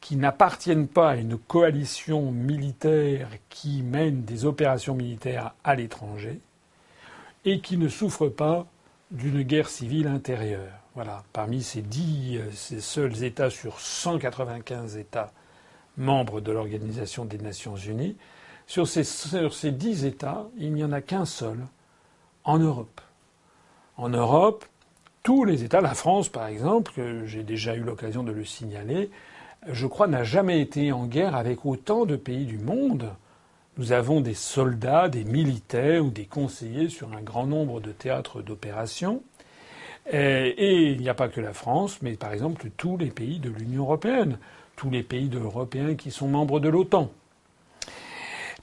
qui 0.00 0.16
n'appartiennent 0.16 0.88
pas 0.88 1.10
à 1.10 1.16
une 1.16 1.38
coalition 1.38 2.32
militaire 2.32 3.28
qui 3.48 3.82
mène 3.82 4.22
des 4.24 4.44
opérations 4.44 4.94
militaires 4.94 5.54
à 5.62 5.74
l'étranger, 5.74 6.40
et 7.44 7.60
qui 7.60 7.76
ne 7.76 7.88
souffre 7.88 8.28
pas 8.28 8.66
d'une 9.10 9.42
guerre 9.42 9.68
civile 9.68 10.06
intérieure. 10.06 10.72
Voilà. 10.94 11.22
Parmi 11.32 11.62
ces 11.62 11.82
dix, 11.82 12.40
ces 12.52 12.80
seuls 12.80 13.22
États 13.22 13.50
sur 13.50 13.80
195 13.80 14.96
États 14.96 15.32
membres 15.96 16.40
de 16.40 16.52
l'Organisation 16.52 17.24
des 17.24 17.38
Nations 17.38 17.76
Unies, 17.76 18.16
sur 18.66 18.86
ces, 18.86 19.04
sur 19.04 19.54
ces 19.54 19.72
dix 19.72 20.04
États, 20.04 20.46
il 20.58 20.72
n'y 20.72 20.84
en 20.84 20.92
a 20.92 21.00
qu'un 21.00 21.24
seul 21.24 21.58
en 22.44 22.58
Europe. 22.58 23.00
En 23.96 24.08
Europe, 24.08 24.64
tous 25.22 25.44
les 25.44 25.64
États, 25.64 25.80
la 25.80 25.94
France 25.94 26.28
par 26.28 26.46
exemple, 26.46 26.92
que 26.92 27.26
j'ai 27.26 27.42
déjà 27.42 27.74
eu 27.74 27.80
l'occasion 27.80 28.22
de 28.22 28.32
le 28.32 28.44
signaler, 28.44 29.10
je 29.66 29.86
crois 29.86 30.06
n'a 30.06 30.24
jamais 30.24 30.60
été 30.60 30.92
en 30.92 31.06
guerre 31.06 31.34
avec 31.34 31.64
autant 31.64 32.06
de 32.06 32.16
pays 32.16 32.46
du 32.46 32.58
monde. 32.58 33.10
Nous 33.78 33.92
avons 33.92 34.20
des 34.20 34.34
soldats, 34.34 35.08
des 35.08 35.22
militaires 35.22 36.04
ou 36.04 36.10
des 36.10 36.24
conseillers 36.24 36.88
sur 36.88 37.12
un 37.12 37.22
grand 37.22 37.46
nombre 37.46 37.80
de 37.80 37.92
théâtres 37.92 38.42
d'opération. 38.42 39.22
Et, 40.10 40.90
il 40.90 41.00
n'y 41.00 41.08
a 41.08 41.14
pas 41.14 41.28
que 41.28 41.40
la 41.40 41.52
France, 41.52 42.02
mais 42.02 42.14
par 42.14 42.32
exemple 42.32 42.70
tous 42.76 42.96
les 42.96 43.10
pays 43.10 43.38
de 43.38 43.50
l'Union 43.50 43.84
européenne, 43.84 44.38
tous 44.74 44.90
les 44.90 45.04
pays 45.04 45.30
européens 45.32 45.94
qui 45.94 46.10
sont 46.10 46.26
membres 46.26 46.58
de 46.58 46.68
l'OTAN. 46.68 47.10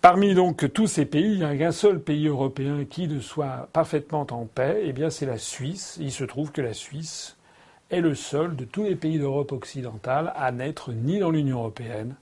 Parmi 0.01 0.35
donc 0.35 0.71
tous 0.73 0.87
ces 0.87 1.05
pays, 1.05 1.33
il 1.33 1.37
n'y 1.37 1.45
a 1.45 1.55
qu'un 1.55 1.71
seul 1.71 2.01
pays 2.01 2.27
européen 2.27 2.83
qui 2.83 3.07
ne 3.07 3.21
soit 3.21 3.69
parfaitement 3.71 4.27
en 4.31 4.45
paix, 4.45 4.81
eh 4.83 4.91
bien 4.91 5.09
c'est 5.09 5.25
la 5.25 5.37
Suisse. 5.37 5.97
Il 6.01 6.11
se 6.11 6.25
trouve 6.25 6.51
que 6.51 6.61
la 6.61 6.73
Suisse 6.73 7.37
est 7.89 8.01
le 8.01 8.15
seul 8.15 8.57
de 8.57 8.65
tous 8.65 8.83
les 8.83 8.95
pays 8.95 9.17
d'Europe 9.17 9.53
occidentale 9.53 10.33
à 10.35 10.51
n'être 10.51 10.91
ni 10.91 11.19
dans 11.19 11.31
l'Union 11.31 11.59
européenne, 11.59 12.15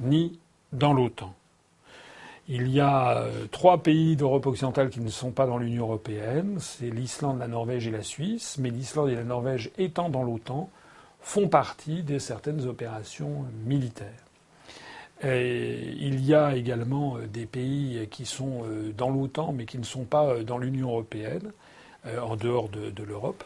ni 0.00 0.40
dans 0.72 0.92
l'OTAN. 0.92 1.34
Il 2.52 2.68
y 2.68 2.80
a 2.80 3.16
euh, 3.16 3.46
trois 3.52 3.78
pays 3.78 4.16
d'Europe 4.16 4.44
occidentale 4.44 4.90
qui 4.90 5.00
ne 5.00 5.08
sont 5.08 5.30
pas 5.30 5.46
dans 5.46 5.56
l'Union 5.56 5.84
européenne. 5.84 6.56
C'est 6.58 6.90
l'Islande, 6.90 7.38
la 7.38 7.46
Norvège 7.46 7.86
et 7.86 7.92
la 7.92 8.02
Suisse. 8.02 8.56
Mais 8.58 8.70
l'Islande 8.70 9.08
et 9.08 9.14
la 9.14 9.22
Norvège 9.22 9.70
étant 9.78 10.08
dans 10.08 10.24
l'OTAN 10.24 10.68
font 11.20 11.46
partie 11.46 12.02
de 12.02 12.18
certaines 12.18 12.66
opérations 12.66 13.44
militaires. 13.64 14.24
il 15.22 16.24
y 16.26 16.34
a 16.34 16.56
également 16.56 17.18
euh, 17.18 17.28
des 17.28 17.46
pays 17.46 18.08
qui 18.10 18.26
sont 18.26 18.64
euh, 18.64 18.92
dans 18.98 19.10
l'OTAN 19.10 19.52
mais 19.52 19.64
qui 19.64 19.78
ne 19.78 19.84
sont 19.84 20.04
pas 20.04 20.42
dans 20.42 20.58
l'Union 20.58 20.88
européenne, 20.88 21.52
en 22.20 22.34
dehors 22.34 22.70
de, 22.70 23.02
l'Europe, 23.04 23.44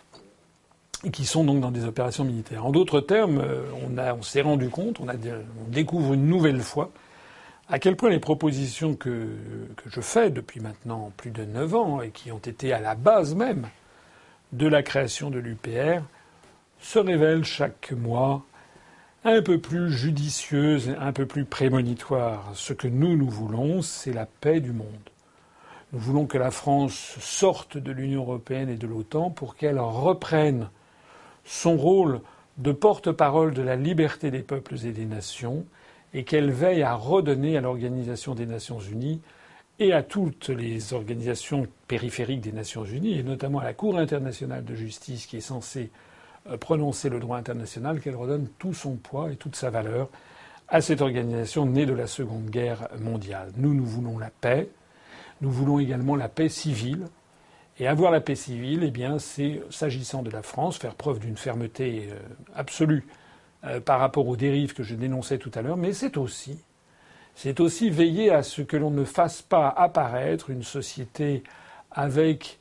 et 1.03 1.11
qui 1.11 1.27
sont 1.27 1.43
donc 1.43 1.61
dans 1.61 1.73
des 1.73 1.85
opérations 1.85 2.25
militaires. 2.25 2.65
En 2.65 2.71
d'autres 2.71 3.01
termes, 3.01 3.45
on, 3.85 4.23
s'est 4.23 4.43
rendu 4.43 4.69
compte, 4.69 5.01
on 5.01 5.71
découvre 5.71 6.15
une 6.15 6.29
nouvelle 6.29 6.61
fois 6.61 6.93
à 7.69 7.79
quel 7.79 7.97
point 7.97 8.11
les 8.11 8.21
propositions 8.21 8.95
que, 8.95 9.29
je 9.87 10.01
fais 10.01 10.31
depuis 10.31 10.61
maintenant 10.61 11.13
plus 11.17 11.31
de 11.31 11.45
neuf 11.45 11.75
ans 11.75 12.03
et 12.03 12.11
qui 12.11 12.31
ont 12.31 12.39
été 12.39 12.73
à 12.73 12.81
la 12.81 12.95
base 12.95 13.35
même 13.35 13.69
de 14.53 14.67
la 14.67 14.83
création 14.83 15.31
de 15.31 15.39
l'UPR 15.39 16.03
se 16.81 16.99
révèlent 16.99 17.45
chaque 17.45 17.93
mois 17.93 18.45
un 19.25 19.41
peu 19.41 19.59
plus 19.59 19.91
judicieuses, 19.91 20.95
un 21.01 21.13
peu 21.13 21.25
plus 21.25 21.47
prémonitoires. 21.47 22.51
Ce 22.55 22.75
que 22.75 22.89
nous, 22.89 23.17
nous 23.17 23.31
voulons, 23.31 23.81
c'est 23.81 24.13
la 24.13 24.27
paix 24.27 24.61
du 24.61 24.73
monde. 24.73 24.87
Nous 25.93 25.99
voulons 25.99 26.27
que 26.27 26.37
la 26.37 26.51
France 26.51 27.17
sorte 27.21 27.79
de 27.79 27.91
l'Union 27.91 28.23
européenne 28.23 28.69
et 28.69 28.77
de 28.77 28.87
l'OTAN 28.87 29.31
pour 29.31 29.57
qu'elle 29.57 29.79
reprenne 29.79 30.69
son 31.45 31.77
rôle 31.77 32.21
de 32.59 32.73
porte-parole 32.73 33.55
de 33.55 33.63
la 33.63 33.77
liberté 33.77 34.31
des 34.31 34.43
peuples 34.43 34.77
et 34.85 34.93
des 34.93 35.07
nations 35.07 35.65
et 36.15 36.23
qu'elle 36.25 36.51
veille 36.51 36.83
à 36.83 36.95
redonner 36.95 37.57
à 37.57 37.61
l'Organisation 37.61 38.35
des 38.35 38.47
Nations 38.47 38.79
Unies 38.79 39.21
et 39.81 39.93
à 39.93 40.05
toutes 40.05 40.49
les 40.49 40.93
organisations 40.93 41.67
périphériques 41.89 42.41
des 42.41 42.53
Nations 42.53 42.85
Unies, 42.85 43.19
et 43.19 43.23
notamment 43.25 43.59
à 43.59 43.65
la 43.65 43.75
Cour 43.75 43.99
internationale 43.99 44.65
de 44.65 44.75
justice 44.77 45.27
qui 45.27 45.39
est 45.39 45.41
censée 45.41 45.91
euh, 46.49 46.57
prononcer 46.57 47.09
le 47.09 47.19
droit 47.19 47.37
international, 47.37 48.01
qu'elle 48.01 48.15
redonne 48.15 48.49
tout 48.59 48.75
son 48.75 48.95
poids 48.95 49.33
et 49.33 49.37
toute 49.37 49.57
sa 49.57 49.71
valeur 49.71 50.09
à 50.69 50.81
cette 50.81 51.03
organisation 51.03 51.67
née 51.67 51.87
de 51.87 51.93
la 51.93 52.07
Seconde 52.07 52.49
Guerre 52.49 52.89
mondiale. 53.01 53.51
Nous, 53.57 53.75
nous 53.75 53.85
voulons 53.85 54.19
la 54.19 54.31
paix, 54.31 54.69
nous 55.41 55.51
voulons 55.51 55.81
également 55.81 56.15
la 56.15 56.29
paix 56.29 56.49
civile, 56.49 57.07
et 57.81 57.89
avoir 57.89 58.13
la 58.13 58.21
paix 58.21 58.37
civile, 58.37 58.85
eh 58.85 59.19
c'est, 59.19 59.61
s'agissant 59.71 60.23
de 60.23 60.31
la 60.31 60.43
France, 60.43 60.79
faire 60.79 60.95
preuve 60.95 61.19
d'une 61.19 61.37
fermeté 61.37 62.09
euh, 62.09 62.19
absolue 62.55 63.05
euh, 63.67 63.81
par 63.81 64.01
rapport 64.01 64.27
aux 64.29 64.37
dérives 64.37 64.75
que 64.75 64.83
je 64.83 64.95
dénonçais 64.95 65.39
tout 65.39 65.51
à 65.55 65.63
l'heure, 65.63 65.77
mais 65.77 65.93
c'est 65.93 66.17
aussi, 66.17 66.59
c'est 67.35 67.61
aussi 67.61 67.91
veiller 67.91 68.31
à 68.31 68.43
ce 68.43 68.63
que 68.63 68.77
l'on 68.77 68.91
ne 68.91 69.05
fasse 69.05 69.43
pas 69.43 69.69
apparaître 69.69 70.51
une 70.51 70.63
société 70.63 71.43
avec 71.91 72.59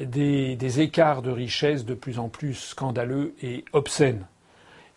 des, 0.00 0.80
écarts 0.80 1.22
de 1.22 1.30
richesse 1.30 1.84
de 1.84 1.94
plus 1.94 2.18
en 2.18 2.28
plus 2.28 2.54
scandaleux 2.54 3.34
et 3.42 3.64
obscènes. 3.72 4.26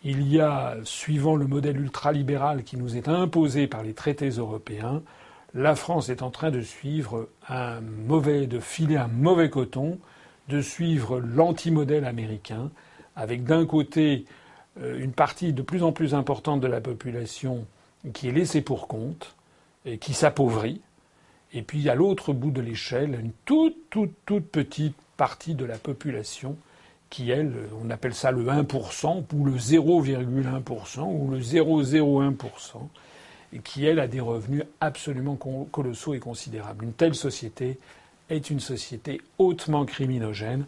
Il 0.04 0.28
y 0.28 0.40
a, 0.40 0.78
suivant 0.84 1.36
le 1.36 1.46
modèle 1.46 1.80
ultralibéral 1.80 2.64
qui 2.64 2.78
nous 2.78 2.96
est 2.96 3.08
imposé 3.08 3.68
par 3.68 3.84
les 3.84 3.94
traités 3.94 4.30
européens, 4.30 5.02
la 5.54 5.76
France 5.76 6.10
est 6.10 6.22
en 6.22 6.30
train 6.30 6.52
de 6.52 6.62
suivre 6.62 7.28
un 7.48 7.82
mauvais, 7.82 8.46
de 8.48 8.60
filer 8.60 8.98
un 8.98 9.08
mauvais 9.08 9.50
coton, 9.50 9.98
de 10.48 10.62
suivre 10.62 11.20
l'antimodèle 11.20 12.06
américain, 12.06 12.72
avec 13.16 13.44
d'un 13.44 13.66
côté 13.66 14.26
une 14.78 15.12
partie 15.12 15.54
de 15.54 15.62
plus 15.62 15.84
en 15.84 15.92
plus 15.92 16.14
importante 16.14 16.62
de 16.62 16.68
la 16.68 16.82
population 16.82 17.66
qui 18.14 18.30
est 18.30 18.32
laissée 18.32 18.62
pour 18.62 18.88
compte 18.88 19.36
et 19.86 19.98
qui 19.98 20.14
s'appauvrit. 20.14 20.82
Et 21.54 21.64
puis 21.64 21.90
à 21.90 21.96
l'autre 21.96 22.34
bout 22.34 22.52
de 22.52 22.62
l'échelle, 22.62 23.20
une 23.20 23.32
toute, 23.46 23.76
toute, 23.90 24.14
toute 24.26 24.46
petite 24.46 24.96
partie 25.18 25.56
de 25.56 25.66
la 25.66 25.78
population 25.78 26.56
qui, 27.10 27.32
elle, 27.32 27.52
on 27.84 27.90
appelle 27.90 28.14
ça 28.14 28.32
le 28.32 28.46
1% 28.46 29.24
ou 29.34 29.46
le 29.46 29.54
0,1% 29.54 31.02
ou 31.02 31.32
le 31.32 31.40
0,01%, 31.40 32.36
et 33.52 33.60
qui, 33.60 33.86
elle, 33.86 34.00
a 34.00 34.08
des 34.08 34.20
revenus 34.20 34.64
absolument 34.80 35.36
colossaux 35.72 36.14
et 36.14 36.20
considérables. 36.20 36.86
Une 36.86 36.94
telle 36.94 37.16
société 37.16 37.80
est 38.30 38.52
une 38.52 38.60
société 38.60 39.22
hautement 39.40 39.86
criminogène. 39.86 40.66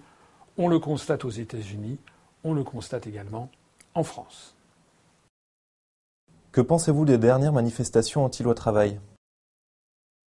On 0.58 0.68
le 0.68 0.80
constate 0.80 1.26
aux 1.26 1.30
États-Unis, 1.30 2.00
on 2.44 2.54
le 2.54 2.64
constate 2.64 3.06
également 3.06 3.52
en 3.94 4.04
France. 4.04 4.56
Que 6.52 6.62
pensez-vous 6.62 7.06
des 7.06 7.18
dernières 7.18 7.54
manifestations 7.54 8.26
anti-loi 8.26 8.54
travail? 8.54 9.00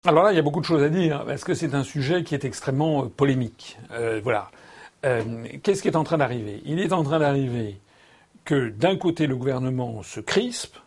Alors 0.05 0.23
là, 0.23 0.31
il 0.31 0.35
y 0.35 0.39
a 0.39 0.41
beaucoup 0.41 0.61
de 0.61 0.65
choses 0.65 0.83
à 0.83 0.89
dire, 0.89 1.25
parce 1.25 1.43
que 1.43 1.53
c'est 1.53 1.75
un 1.75 1.83
sujet 1.83 2.23
qui 2.23 2.33
est 2.33 2.45
extrêmement 2.45 3.03
euh, 3.03 3.07
polémique. 3.07 3.77
Euh, 3.91 4.21
voilà. 4.23 4.49
Euh, 5.05 5.45
qu'est-ce 5.61 5.81
qui 5.81 5.89
est 5.89 5.95
en 5.95 6.03
train 6.03 6.17
d'arriver? 6.17 6.61
Il 6.65 6.79
est 6.79 6.93
en 6.93 7.03
train 7.03 7.19
d'arriver 7.19 7.79
que 8.45 8.69
d'un 8.69 8.95
côté, 8.95 9.27
le 9.27 9.35
gouvernement 9.35 10.01
se 10.03 10.19
crispe 10.19 10.77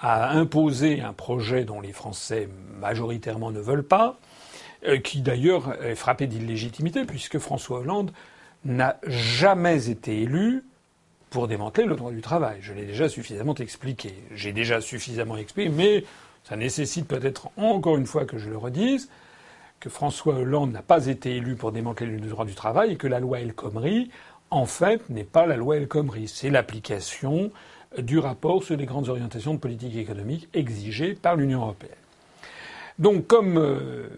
à 0.00 0.32
imposer 0.32 1.00
un 1.00 1.12
projet 1.12 1.64
dont 1.64 1.80
les 1.80 1.92
Français 1.92 2.48
majoritairement 2.80 3.52
ne 3.52 3.60
veulent 3.60 3.86
pas, 3.86 4.18
qui 5.02 5.22
d'ailleurs 5.22 5.82
est 5.82 5.94
frappé 5.94 6.26
d'illégitimité, 6.26 7.04
puisque 7.04 7.38
François 7.38 7.78
Hollande 7.78 8.10
n'a 8.64 8.98
jamais 9.06 9.88
été 9.88 10.20
élu 10.20 10.62
pour 11.34 11.48
démanteler 11.48 11.84
le 11.84 11.96
droit 11.96 12.12
du 12.12 12.20
travail. 12.20 12.58
Je 12.60 12.72
l'ai 12.72 12.86
déjà 12.86 13.08
suffisamment 13.08 13.56
expliqué. 13.56 14.14
J'ai 14.36 14.52
déjà 14.52 14.80
suffisamment 14.80 15.36
expliqué, 15.36 15.68
mais 15.68 16.04
ça 16.44 16.54
nécessite 16.54 17.08
peut-être 17.08 17.48
encore 17.56 17.96
une 17.96 18.06
fois 18.06 18.24
que 18.24 18.38
je 18.38 18.48
le 18.48 18.56
redise, 18.56 19.10
que 19.80 19.90
François 19.90 20.36
Hollande 20.36 20.70
n'a 20.70 20.82
pas 20.82 21.08
été 21.08 21.34
élu 21.34 21.56
pour 21.56 21.72
démanteler 21.72 22.18
le 22.18 22.28
droit 22.28 22.44
du 22.44 22.54
travail 22.54 22.92
et 22.92 22.96
que 22.96 23.08
la 23.08 23.18
loi 23.18 23.40
El 23.40 23.52
Khomri, 23.52 24.12
en 24.50 24.64
fait, 24.64 25.10
n'est 25.10 25.24
pas 25.24 25.44
la 25.44 25.56
loi 25.56 25.76
El 25.76 25.88
Khomri. 25.88 26.28
C'est 26.28 26.50
l'application 26.50 27.50
du 27.98 28.20
rapport 28.20 28.62
sur 28.62 28.76
les 28.76 28.86
grandes 28.86 29.08
orientations 29.08 29.54
de 29.54 29.58
politique 29.58 29.96
économique 29.96 30.48
exigées 30.54 31.14
par 31.14 31.34
l'Union 31.34 31.62
européenne. 31.62 32.03
Donc, 32.98 33.26
comme, 33.26 33.58
euh, 33.58 34.08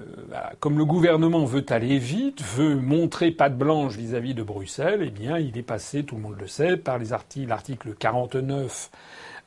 comme 0.61 0.77
le 0.77 0.85
gouvernement 0.85 1.47
veut 1.47 1.65
aller 1.71 1.99
vite, 1.99 2.43
veut 2.43 2.75
montrer 2.75 3.31
patte 3.31 3.57
blanche 3.57 3.97
vis-à-vis 3.97 4.35
de 4.35 4.43
Bruxelles, 4.43 5.03
eh 5.03 5.11
bien, 5.11 5.39
il 5.39 5.57
est 5.57 5.63
passé, 5.63 6.05
tout 6.05 6.17
le 6.17 6.23
monde 6.23 6.37
le 6.39 6.47
sait, 6.47 6.77
par 6.77 6.99
l'article 6.99 7.95
49, 7.99 8.91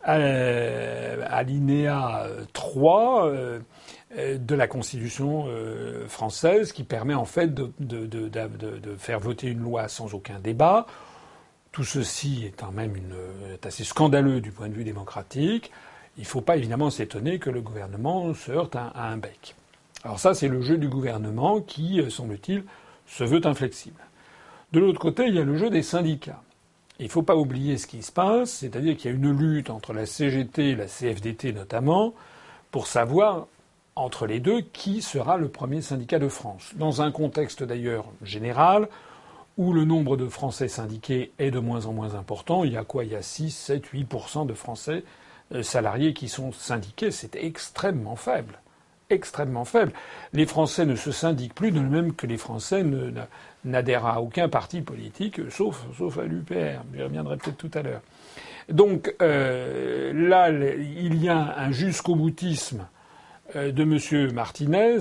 euh, 0.07 1.23
alinéa 1.29 2.25
3 2.53 3.27
euh, 3.27 3.59
de 4.17 4.55
la 4.55 4.67
Constitution 4.67 5.45
française, 6.07 6.71
qui 6.71 6.83
permet 6.83 7.13
en 7.13 7.25
fait 7.25 7.53
de, 7.53 8.95
faire 8.97 9.19
voter 9.19 9.47
une 9.47 9.59
loi 9.59 9.87
sans 9.89 10.15
aucun 10.15 10.39
débat. 10.39 10.87
Tout 11.71 11.83
ceci 11.83 12.45
est 12.45 12.63
même 12.71 12.95
assez 13.63 13.83
scandaleux 13.83 14.41
du 14.41 14.51
point 14.51 14.69
de 14.69 14.73
vue 14.73 14.83
démocratique 14.83 15.71
il 16.19 16.23
ne 16.23 16.27
faut 16.27 16.41
pas 16.41 16.57
évidemment 16.57 16.89
s'étonner 16.89 17.39
que 17.39 17.49
le 17.49 17.61
gouvernement 17.61 18.33
se 18.33 18.51
heurte 18.51 18.75
à, 18.75 18.91
un 18.93 19.15
bec. 19.15 19.55
Alors 20.03 20.19
ça, 20.19 20.33
c'est 20.33 20.49
le 20.49 20.61
jeu 20.61 20.77
du 20.77 20.89
gouvernement 20.89 21.61
qui, 21.61 22.01
euh, 22.01 22.09
semble-t-il, 22.09 22.65
se 23.07 23.23
veut 23.23 23.45
inflexible. 23.45 24.01
De 24.73 24.81
l'autre 24.81 24.99
côté, 24.99 25.27
il 25.27 25.35
y 25.35 25.39
a 25.39 25.45
le 25.45 25.55
jeu 25.55 25.69
des 25.69 25.81
syndicats. 25.81 26.41
Il 26.99 27.05
ne 27.05 27.09
faut 27.09 27.23
pas 27.23 27.37
oublier 27.37 27.77
ce 27.77 27.87
qui 27.87 28.03
se 28.03 28.11
passe, 28.11 28.51
c'est-à-dire 28.51 28.97
qu'il 28.97 29.09
y 29.09 29.13
a 29.13 29.15
une 29.15 29.31
lutte 29.31 29.69
entre 29.69 29.93
la 29.93 30.05
CGT 30.05 30.71
et 30.71 30.75
la 30.75 30.87
CFDT 30.87 31.53
notamment, 31.53 32.13
pour 32.69 32.87
savoir 32.87 33.47
entre 33.95 34.27
les 34.27 34.41
deux 34.41 34.59
qui 34.59 35.01
sera 35.01 35.37
le 35.37 35.47
premier 35.47 35.81
syndicat 35.81 36.19
de 36.19 36.27
France. 36.27 36.73
Dans 36.75 37.01
un 37.01 37.11
contexte 37.11 37.63
d'ailleurs 37.63 38.05
général 38.23 38.89
où 39.57 39.71
le 39.71 39.85
nombre 39.85 40.17
de 40.17 40.27
Français 40.27 40.67
syndiqués 40.67 41.31
est 41.39 41.51
de 41.51 41.59
moins 41.59 41.85
en 41.85 41.93
moins 41.93 42.15
important. 42.15 42.65
Il 42.65 42.73
y 42.73 42.77
a 42.77 42.83
quoi? 42.83 43.05
Il 43.05 43.11
y 43.11 43.15
a 43.15 43.21
6, 43.21 43.51
7, 43.51 43.93
8% 43.93 44.45
de 44.45 44.53
Français 44.53 45.03
salariés 45.61 46.13
qui 46.13 46.29
sont 46.29 46.51
syndiqués. 46.51 47.11
C'est 47.11 47.35
extrêmement 47.35 48.15
faible. 48.15 48.59
Extrêmement 49.09 49.65
faible. 49.65 49.91
Les 50.33 50.45
Français 50.45 50.85
ne 50.85 50.95
se 50.95 51.11
syndiquent 51.11 51.55
plus 51.55 51.71
de 51.71 51.79
même 51.79 52.13
que 52.13 52.27
les 52.27 52.37
Français 52.37 52.85
n'adhèrent 53.65 54.05
à 54.05 54.21
aucun 54.21 54.49
parti 54.49 54.81
politique, 54.81 55.41
sauf, 55.49 55.83
sauf 55.97 56.19
à 56.19 56.23
l'UPR. 56.23 56.83
J'y 56.93 57.01
reviendrai 57.01 57.37
peut-être 57.37 57.57
tout 57.57 57.71
à 57.73 57.81
l'heure. 57.81 58.01
Donc 58.69 59.15
euh, 59.21 60.13
là, 60.13 60.51
il 60.51 61.23
y 61.23 61.27
a 61.27 61.57
un 61.57 61.71
jusqu'au 61.71 62.15
boutisme 62.15 62.85
euh, 63.55 63.71
de 63.71 63.81
M. 63.81 64.31
Martinez 64.31 64.99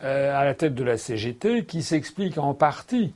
à 0.00 0.46
la 0.46 0.54
tête 0.54 0.74
de 0.74 0.82
la 0.82 0.96
CGT 0.96 1.66
qui 1.66 1.82
s'explique 1.82 2.38
en 2.38 2.54
partie 2.54 3.12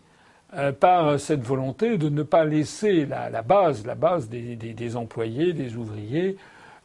euh, 0.56 0.72
par 0.72 1.18
cette 1.18 1.42
volonté 1.42 1.98
de 1.98 2.08
ne 2.08 2.22
pas 2.22 2.44
laisser 2.44 3.06
la, 3.06 3.42
base, 3.42 3.84
la 3.84 3.94
base 3.94 4.28
des, 4.28 4.96
employés, 4.96 5.52
des 5.52 5.76
ouvriers, 5.76 6.36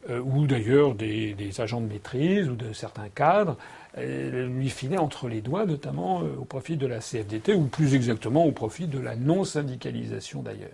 euh, 0.08 0.20
ou 0.20 0.46
d'ailleurs 0.46 0.94
des, 0.94 1.36
agents 1.58 1.80
de 1.80 1.86
maîtrise 1.86 2.48
ou 2.48 2.56
de 2.56 2.72
certains 2.72 3.08
cadres, 3.08 3.56
euh, 3.98 4.48
lui 4.48 4.70
filer 4.70 4.98
entre 4.98 5.28
les 5.28 5.40
doigts, 5.40 5.66
notamment 5.66 6.20
au 6.20 6.44
profit 6.44 6.76
de 6.76 6.86
la 6.86 6.98
CFDT, 6.98 7.54
ou 7.54 7.66
plus 7.66 7.94
exactement 7.94 8.44
au 8.44 8.52
profit 8.52 8.86
de 8.86 8.98
la 8.98 9.14
non-syndicalisation 9.14 10.42
d'ailleurs. 10.42 10.68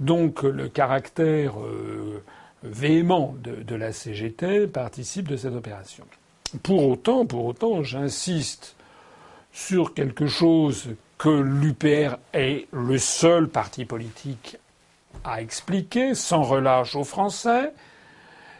Donc 0.00 0.42
le 0.42 0.68
caractère 0.68 1.54
véhément 2.64 3.36
de, 3.42 3.74
la 3.74 3.92
CGT 3.92 4.66
participe 4.66 5.28
de 5.28 5.36
cette 5.36 5.54
opération. 5.54 6.04
Pour 6.62 6.88
autant, 6.88 7.82
j'insiste 7.82 8.74
sur 9.52 9.94
quelque 9.94 10.26
chose 10.26 10.88
que 11.22 11.28
l'UPR 11.28 12.16
est 12.32 12.66
le 12.72 12.98
seul 12.98 13.48
parti 13.48 13.84
politique 13.84 14.58
à 15.22 15.40
expliquer 15.40 16.16
sans 16.16 16.42
relâche 16.42 16.96
aux 16.96 17.04
Français, 17.04 17.72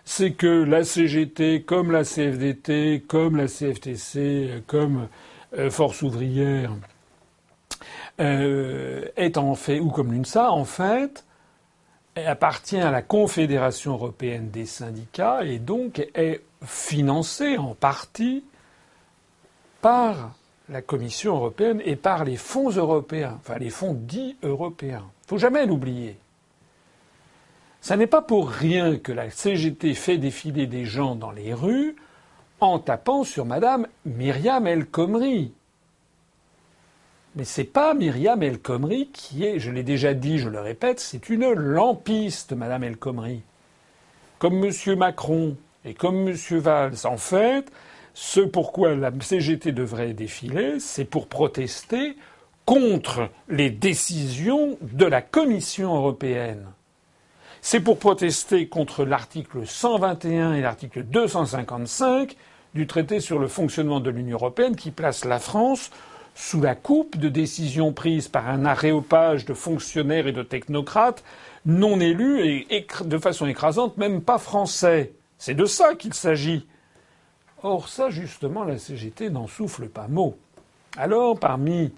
c'est 0.05 0.35
que 0.35 0.63
la 0.63 0.85
CGT, 0.85 1.63
comme 1.63 1.91
la 1.91 2.05
CFDT, 2.05 3.03
comme 3.09 3.37
la 3.37 3.49
CFTC, 3.49 4.63
comme 4.69 5.09
euh, 5.59 5.71
Force 5.71 6.03
ouvrière, 6.03 6.71
euh, 8.21 9.09
fait, 9.57 9.81
ou 9.81 9.91
comme 9.91 10.13
l'UNSA, 10.13 10.53
en 10.53 10.65
fait, 10.65 11.25
appartient 12.15 12.79
à 12.79 12.93
la 12.93 13.03
Confédération 13.03 13.95
européenne 13.95 14.51
des 14.51 14.67
syndicats 14.67 15.45
et 15.45 15.59
donc 15.59 15.99
est 16.15 16.43
financée 16.65 17.59
en 17.59 17.75
partie 17.75 18.45
par 19.81 20.37
la 20.73 20.83
Commission 20.83 21.37
européenne 21.37 21.81
et 21.85 21.97
par 21.97 22.25
les 22.25 22.37
fonds 22.37 22.71
européens, 22.71 23.39
enfin 23.39 23.59
les 23.59 23.71
fonds 23.71 23.95
dits 23.95 24.37
européens. 24.43 25.05
Il 25.25 25.29
faut 25.29 25.39
jamais 25.39 25.67
l'oublier. 25.67 26.17
Ce 27.81 27.95
n'est 27.95 28.07
pas 28.07 28.23
pour 28.23 28.49
rien 28.49 28.97
que 28.97 29.13
la 29.13 29.31
CGT 29.31 29.95
fait 29.95 30.19
défiler 30.19 30.67
des 30.67 30.85
gens 30.85 31.15
dans 31.15 31.31
les 31.31 31.53
rues 31.53 31.97
en 32.61 32.79
tapant 32.79 33.25
sur 33.25 33.45
Madame 33.45 33.87
Myriam 34.07 34.67
El 34.67 34.87
Khomri. 34.87 35.53
Mais 37.35 37.45
c'est 37.45 37.65
pas 37.65 37.95
Myriam 37.95 38.43
El 38.43 38.61
Khomri 38.61 39.09
qui 39.13 39.45
est, 39.45 39.59
je 39.59 39.71
l'ai 39.71 39.83
déjà 39.83 40.15
dit, 40.15 40.39
je 40.39 40.49
le 40.49 40.61
répète, 40.61 41.01
c'est 41.01 41.29
une 41.29 41.53
lampiste, 41.53 42.53
Madame 42.53 42.85
El 42.85 42.97
Khomri. 42.97 43.43
Comme 44.39 44.65
M. 44.65 44.73
Macron 44.97 45.57
et 45.85 45.95
comme 45.95 46.29
M. 46.29 46.37
Valls. 46.59 46.95
En 47.05 47.17
fait, 47.17 47.71
ce 48.15 48.41
pourquoi 48.41 48.95
la 48.95 49.11
CGT 49.19 49.73
devrait 49.73 50.13
défiler, 50.13 50.79
c'est 50.81 51.05
pour 51.05 51.29
protester 51.29 52.17
contre 52.65 53.29
les 53.49 53.71
décisions 53.71 54.77
de 54.83 55.07
la 55.07 55.23
Commission 55.23 55.95
européenne. 55.95 56.67
C'est 57.61 57.81
pour 57.81 57.99
protester 57.99 58.69
contre 58.69 59.05
l'article 59.05 59.67
121 59.67 60.55
et 60.55 60.61
l'article 60.61 61.05
255 61.05 62.37
du 62.75 62.87
traité 62.87 63.21
sur 63.21 63.39
le 63.39 63.49
fonctionnement 63.49 64.01
de 64.01 64.11
l'Union 64.11 64.37
européenne 64.37 64.77
qui 64.77 64.91
place 64.91 65.25
la 65.25 65.39
France 65.39 65.91
sous 66.35 66.61
la 66.61 66.75
coupe 66.75 67.19
de 67.19 67.29
décisions 67.29 67.93
prises 67.93 68.29
par 68.29 68.49
un 68.49 68.65
aréopage 68.65 69.45
de 69.45 69.55
fonctionnaires 69.55 70.27
et 70.27 70.33
de 70.33 70.43
technocrates 70.43 71.23
non 71.67 72.01
élus 72.01 72.67
et 72.71 72.87
de 73.05 73.19
façon 73.19 73.47
écrasante 73.47 73.97
même 73.97 74.23
pas 74.23 74.39
français. 74.39 75.13
C'est 75.39 75.55
de 75.55 75.67
ça 75.67 75.95
qu'il 75.95 76.15
s'agit. 76.15 76.67
Or, 77.65 77.89
ça, 77.89 78.11
justement, 78.11 78.65
la 78.65 78.77
CGT 78.77 79.31
n'en 79.31 79.47
souffle 79.47 79.87
pas 79.89 80.09
mot. 80.09 80.37
Alors, 80.97 81.39
parmi, 81.39 81.93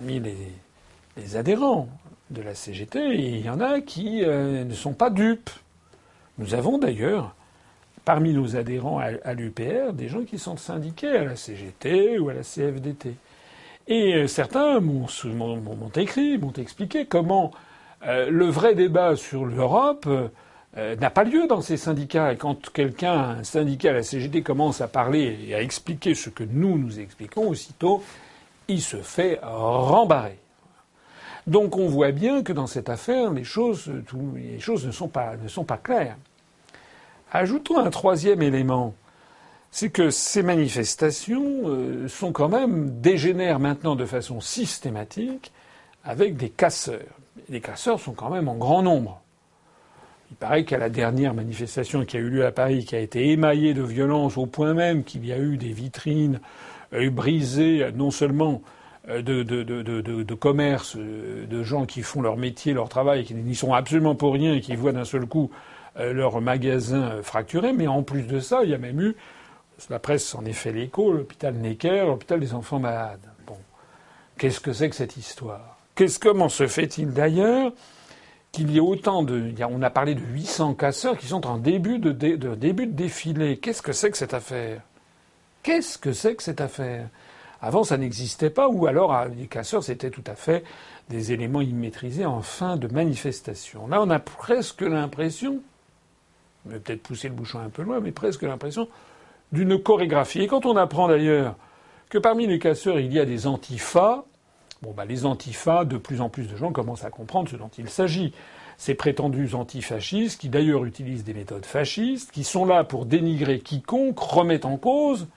les, 0.00 1.36
adhérents 1.36 1.88
de 2.30 2.40
la 2.40 2.54
CGT, 2.54 3.14
il 3.14 3.44
y 3.44 3.50
en 3.50 3.60
a 3.60 3.82
qui 3.82 4.24
euh, 4.24 4.64
ne 4.64 4.74
sont 4.74 4.94
pas 4.94 5.10
dupes. 5.10 5.50
Nous 6.38 6.54
avons 6.54 6.78
d'ailleurs, 6.78 7.34
parmi 8.06 8.32
nos 8.32 8.56
adhérents 8.56 8.98
à, 8.98 9.34
l'UPR, 9.34 9.92
des 9.92 10.08
gens 10.08 10.24
qui 10.24 10.38
sont 10.38 10.56
syndiqués 10.56 11.16
à 11.16 11.24
la 11.24 11.36
CGT 11.36 12.18
ou 12.18 12.30
à 12.30 12.34
la 12.34 12.42
CFDT. 12.42 13.14
Et 13.88 14.14
euh, 14.14 14.26
certains 14.26 14.80
m'ont 14.80 15.06
écrit, 15.96 16.38
m'ont 16.38 16.52
expliqué 16.52 17.04
comment 17.04 17.50
euh, 18.06 18.30
le 18.30 18.46
vrai 18.46 18.74
débat 18.74 19.16
sur 19.16 19.44
l'Europe 19.44 20.08
euh, 20.76 20.96
n'a 20.96 21.10
pas 21.10 21.24
lieu 21.24 21.46
dans 21.46 21.60
ces 21.60 21.76
syndicats. 21.76 22.32
Et 22.32 22.36
quand 22.36 22.70
quelqu'un, 22.72 23.38
un 23.38 23.44
syndicat 23.44 23.90
à 23.90 23.94
la 23.94 24.02
CGT, 24.02 24.42
commence 24.42 24.80
à 24.80 24.88
parler 24.88 25.38
et 25.46 25.54
à 25.54 25.62
expliquer 25.62 26.14
ce 26.14 26.30
que 26.30 26.44
nous 26.44 26.78
nous 26.78 26.98
expliquons, 26.98 27.48
aussitôt, 27.48 28.02
il 28.68 28.80
se 28.80 28.98
fait 28.98 29.38
rembarrer. 29.42 30.38
Donc 31.46 31.76
on 31.76 31.88
voit 31.88 32.12
bien 32.12 32.42
que 32.42 32.52
dans 32.52 32.66
cette 32.66 32.88
affaire, 32.88 33.32
les 33.32 33.44
choses, 33.44 33.88
ne, 33.88 34.92
sont 34.92 35.08
pas, 35.08 35.36
ne 35.36 35.48
sont 35.48 35.64
pas 35.64 35.76
claires. 35.76 36.16
Ajoutons 37.32 37.78
un 37.78 37.90
troisième 37.90 38.42
élément, 38.42 38.94
c'est 39.70 39.90
que 39.90 40.10
ces 40.10 40.42
manifestations 40.42 41.62
euh, 41.64 42.06
sont 42.06 42.32
quand 42.32 42.48
même 42.48 43.00
dégénèrent 43.00 43.58
maintenant 43.58 43.96
de 43.96 44.04
façon 44.04 44.40
systématique 44.40 45.50
avec 46.04 46.36
des 46.36 46.50
casseurs. 46.50 47.00
Les 47.48 47.60
casseurs 47.60 47.98
sont 47.98 48.12
quand 48.12 48.30
même 48.30 48.48
en 48.48 48.56
grand 48.56 48.82
nombre. 48.82 49.21
Il 50.32 50.36
paraît 50.36 50.64
qu'à 50.64 50.78
la 50.78 50.88
dernière 50.88 51.34
manifestation 51.34 52.06
qui 52.06 52.16
a 52.16 52.20
eu 52.20 52.30
lieu 52.30 52.46
à 52.46 52.52
Paris, 52.52 52.86
qui 52.86 52.96
a 52.96 53.00
été 53.00 53.32
émaillée 53.32 53.74
de 53.74 53.82
violence 53.82 54.38
au 54.38 54.46
point 54.46 54.72
même 54.72 55.04
qu'il 55.04 55.26
y 55.26 55.32
a 55.32 55.38
eu 55.38 55.58
des 55.58 55.74
vitrines 55.74 56.40
euh, 56.94 57.10
brisées, 57.10 57.86
non 57.94 58.10
seulement 58.10 58.62
euh, 59.10 59.20
de, 59.20 59.42
de, 59.42 59.62
de, 59.62 60.34
commerce, 60.34 60.96
euh, 60.96 61.44
de 61.46 61.62
gens 61.62 61.84
qui 61.84 62.00
font 62.00 62.22
leur 62.22 62.38
métier, 62.38 62.72
leur 62.72 62.88
travail, 62.88 63.24
qui 63.24 63.34
n'y 63.34 63.54
sont 63.54 63.74
absolument 63.74 64.14
pour 64.14 64.32
rien 64.32 64.54
et 64.54 64.62
qui 64.62 64.74
voient 64.74 64.92
d'un 64.92 65.04
seul 65.04 65.26
coup 65.26 65.50
leur 65.98 66.40
magasin 66.40 67.20
fracturé, 67.22 67.74
mais 67.74 67.86
en 67.86 68.02
plus 68.02 68.22
de 68.22 68.40
ça, 68.40 68.64
il 68.64 68.70
y 68.70 68.74
a 68.74 68.78
même 68.78 68.98
eu, 68.98 69.14
la 69.90 69.98
presse 69.98 70.34
en 70.34 70.46
est 70.46 70.54
fait 70.54 70.72
l'écho, 70.72 71.12
l'hôpital 71.12 71.52
Necker, 71.52 72.06
l'hôpital 72.06 72.40
des 72.40 72.54
enfants 72.54 72.78
malades. 72.78 73.28
Bon, 73.46 73.58
qu'est-ce 74.38 74.60
que 74.60 74.72
c'est 74.72 74.88
que 74.88 74.96
cette 74.96 75.18
histoire? 75.18 75.76
Qu'est-ce 75.94 76.18
comment 76.18 76.48
se 76.48 76.66
fait-il 76.66 77.12
d'ailleurs? 77.12 77.72
Qu'il 78.52 78.70
y 78.70 78.76
ait 78.76 78.80
autant 78.80 79.22
de. 79.22 79.54
On 79.68 79.82
a 79.82 79.90
parlé 79.90 80.14
de 80.14 80.20
800 80.20 80.74
casseurs 80.74 81.16
qui 81.16 81.26
sont 81.26 81.46
en 81.46 81.56
début 81.56 81.98
de, 81.98 82.12
début 82.12 82.86
de 82.86 82.92
défilé. 82.92 83.56
Qu'est-ce 83.56 83.80
que 83.80 83.92
c'est 83.92 84.10
que 84.10 84.18
cette 84.18 84.34
affaire? 84.34 84.82
Qu'est-ce 85.62 85.96
que 85.96 86.12
c'est 86.12 86.34
que 86.34 86.42
cette 86.42 86.60
affaire? 86.60 87.08
Avant, 87.62 87.84
ça 87.84 87.96
n'existait 87.96 88.50
pas, 88.50 88.68
ou 88.68 88.86
alors 88.86 89.12
ah, 89.12 89.28
les 89.28 89.46
casseurs, 89.46 89.84
c'était 89.84 90.10
tout 90.10 90.24
à 90.26 90.34
fait 90.34 90.64
des 91.08 91.32
éléments 91.32 91.60
immaîtrisés 91.60 92.26
en 92.26 92.42
fin 92.42 92.76
de 92.76 92.88
manifestation. 92.88 93.86
Là, 93.86 94.02
on 94.02 94.10
a 94.10 94.18
presque 94.18 94.82
l'impression, 94.82 95.60
je 96.66 96.72
vais 96.72 96.80
peut-être 96.80 97.02
pousser 97.02 97.28
le 97.28 97.34
bouchon 97.34 97.60
un 97.60 97.68
peu 97.68 97.82
loin, 97.82 98.00
mais 98.00 98.10
presque 98.10 98.42
l'impression 98.42 98.88
d'une 99.52 99.80
chorégraphie. 99.80 100.40
Et 100.40 100.46
quand 100.48 100.66
on 100.66 100.76
apprend 100.76 101.06
d'ailleurs 101.06 101.54
que 102.10 102.18
parmi 102.18 102.46
les 102.46 102.58
casseurs, 102.58 102.98
il 102.98 103.12
y 103.12 103.20
a 103.20 103.24
des 103.24 103.46
antifas, 103.46 104.24
Bon, 104.82 104.90
bah, 104.90 105.04
les 105.04 105.26
antifas, 105.26 105.84
de 105.84 105.96
plus 105.96 106.20
en 106.20 106.28
plus 106.28 106.48
de 106.48 106.56
gens 106.56 106.72
commencent 106.72 107.04
à 107.04 107.10
comprendre 107.10 107.48
ce 107.48 107.56
dont 107.56 107.70
il 107.78 107.88
s'agit. 107.88 108.32
Ces 108.78 108.94
prétendus 108.94 109.54
antifascistes, 109.54 110.40
qui 110.40 110.48
d'ailleurs 110.48 110.84
utilisent 110.84 111.22
des 111.22 111.34
méthodes 111.34 111.64
fascistes, 111.64 112.32
qui 112.32 112.42
sont 112.42 112.64
là 112.64 112.82
pour 112.82 113.06
dénigrer 113.06 113.60
quiconque, 113.60 114.18
remettent 114.18 114.64
en 114.64 114.76
cause 114.76 115.28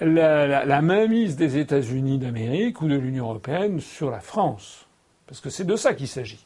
la, 0.00 0.82
mainmise 0.82 1.36
des 1.36 1.56
États-Unis 1.56 2.18
d'Amérique 2.18 2.82
ou 2.82 2.88
de 2.88 2.96
l'Union 2.96 3.30
européenne 3.30 3.80
sur 3.80 4.10
la 4.10 4.20
France. 4.20 4.86
Parce 5.26 5.40
que 5.40 5.48
c'est 5.48 5.64
de 5.64 5.76
ça 5.76 5.94
qu'il 5.94 6.08
s'agit. 6.08 6.44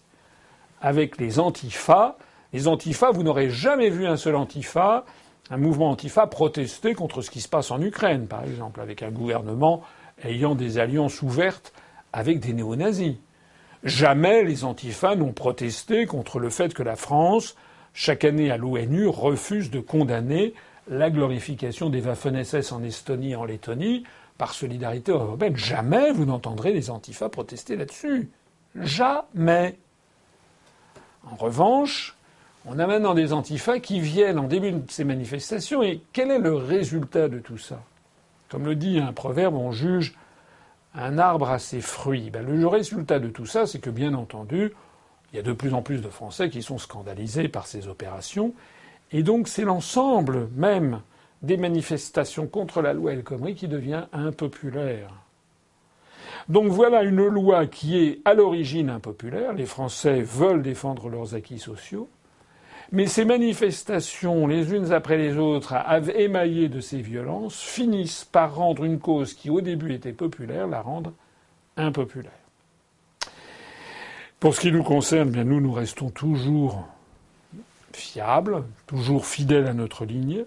Avec 0.81 1.18
les 1.18 1.40
antifas, 1.40 2.16
les 2.52 2.68
antifas, 2.68 3.11
vous 3.11 3.24
n'aurez 3.24 3.50
jamais 3.50 3.90
vu 3.90 4.07
un 4.07 4.16
seul 4.16 4.37
antifa, 4.37 5.05
un 5.50 5.57
mouvement 5.57 5.90
antifa 5.90 6.29
protester 6.29 6.94
contre 6.94 7.22
ce 7.22 7.31
qui 7.31 7.40
se 7.40 7.48
passe 7.48 7.72
en 7.72 7.81
Ukraine, 7.81 8.29
par 8.29 8.44
exemple, 8.44 8.81
avec 8.81 9.02
un 9.02 9.11
gouvernement 9.11 9.83
ayant 10.24 10.55
des 10.55 10.79
alliances 10.79 11.22
ouvertes 11.22 11.72
avec 12.12 12.40
des 12.40 12.52
néo-nazis. 12.52 13.16
Jamais 13.85 14.42
les 14.42 14.64
antifas 14.64 15.14
n'ont 15.14 15.33
protesté 15.33 16.07
contre 16.07 16.38
le 16.38 16.50
fait 16.50 16.74
que 16.74 16.83
la 16.83 16.96
France, 16.96 17.55
chaque 17.92 18.24
année 18.24 18.50
à 18.50 18.57
l'ONU, 18.57 19.07
refuse 19.07 19.70
de 19.70 19.81
condamner 19.81 20.55
la 20.88 21.11
glorification 21.11 21.90
des 21.90 22.00
Waffen-SS 22.00 22.72
en 22.72 22.83
Estonie 22.83 23.33
et 23.33 23.37
en 23.37 23.44
Lettonie 23.44 24.05
par 24.38 24.55
solidarité 24.55 25.12
européenne. 25.12 25.57
Jamais 25.57 26.12
vous 26.12 26.24
n'entendrez 26.24 26.72
les 26.72 26.90
antifas 26.90 27.29
protester 27.29 27.76
là-dessus. 27.76 28.31
Jamais. 28.81 29.76
En 31.31 31.37
revanche, 31.37 32.16
on 32.66 32.79
a 32.79 32.87
maintenant 32.87 33.14
des 33.14 33.33
antifas 33.33 33.81
qui 33.81 34.00
viennent 34.00 34.38
en 34.38 34.48
début 34.48 34.72
de 34.72 34.90
ces 34.90 35.05
manifestations 35.05 35.83
et 35.83 36.00
quel 36.12 36.31
est 36.31 36.38
le 36.38 36.55
résultat 36.55 37.29
de 37.29 37.38
tout 37.38 37.59
ça? 37.59 37.83
Comme 38.48 38.64
le 38.64 38.74
dit 38.74 38.98
un 38.98 39.12
proverbe, 39.12 39.54
on 39.54 39.72
juge 39.72 40.14
un 40.94 41.18
arbre 41.18 41.50
à 41.50 41.59
ses 41.59 41.80
fruits. 41.80 42.30
Ben, 42.30 42.46
le 42.46 42.66
résultat 42.66 43.18
de 43.18 43.28
tout 43.28 43.46
ça, 43.46 43.66
c'est 43.66 43.80
que 43.80 43.90
bien 43.90 44.14
entendu, 44.14 44.72
il 45.32 45.37
y 45.37 45.38
a 45.40 45.42
de 45.42 45.52
plus 45.52 45.74
en 45.74 45.82
plus 45.82 46.00
de 46.00 46.09
Français 46.09 46.48
qui 46.48 46.62
sont 46.62 46.78
scandalisés 46.78 47.48
par 47.48 47.66
ces 47.66 47.88
opérations. 47.88 48.54
Et 49.12 49.22
donc 49.22 49.48
c'est 49.48 49.64
l'ensemble 49.64 50.48
même 50.54 51.00
des 51.42 51.56
manifestations 51.56 52.46
contre 52.46 52.80
la 52.80 52.92
loi 52.92 53.12
El 53.12 53.22
Khomri 53.22 53.54
qui 53.54 53.68
devient 53.68 54.04
impopulaire. 54.12 55.11
Donc 56.48 56.68
voilà 56.68 57.02
une 57.02 57.26
loi 57.26 57.66
qui 57.66 57.98
est 57.98 58.20
à 58.24 58.35
l'origine 58.35 58.88
impopulaire. 58.88 59.52
Les 59.52 59.66
Français 59.66 60.22
veulent 60.22 60.62
défendre 60.62 61.09
leurs 61.09 61.35
acquis 61.35 61.59
sociaux. 61.59 62.09
Mais 62.92 63.07
ces 63.07 63.25
manifestations, 63.25 64.46
les 64.46 64.72
unes 64.72 64.92
après 64.92 65.16
les 65.16 65.37
autres, 65.37 65.75
émaillées 66.14 66.68
de 66.68 66.81
ces 66.81 67.01
violences, 67.01 67.61
finissent 67.61 68.25
par 68.25 68.55
rendre 68.55 68.85
une 68.85 68.99
cause 68.99 69.35
qui 69.35 69.51
au 69.51 69.61
début 69.61 69.92
était 69.92 70.12
populaire, 70.12 70.68
la 70.68 70.81
rendre 70.81 71.12
impopulaire. 71.77 72.31
Pour 74.38 74.55
ce 74.55 74.61
qui 74.61 74.72
nous 74.72 74.85
concerne, 74.85 75.31
bien 75.31 75.44
nous, 75.44 75.61
nous 75.61 75.72
restons 75.72 76.11
toujours 76.11 76.87
fiables, 77.92 78.64
toujours 78.87 79.27
fidèles 79.27 79.66
à 79.66 79.75
notre 79.75 80.05
ligne. 80.05 80.44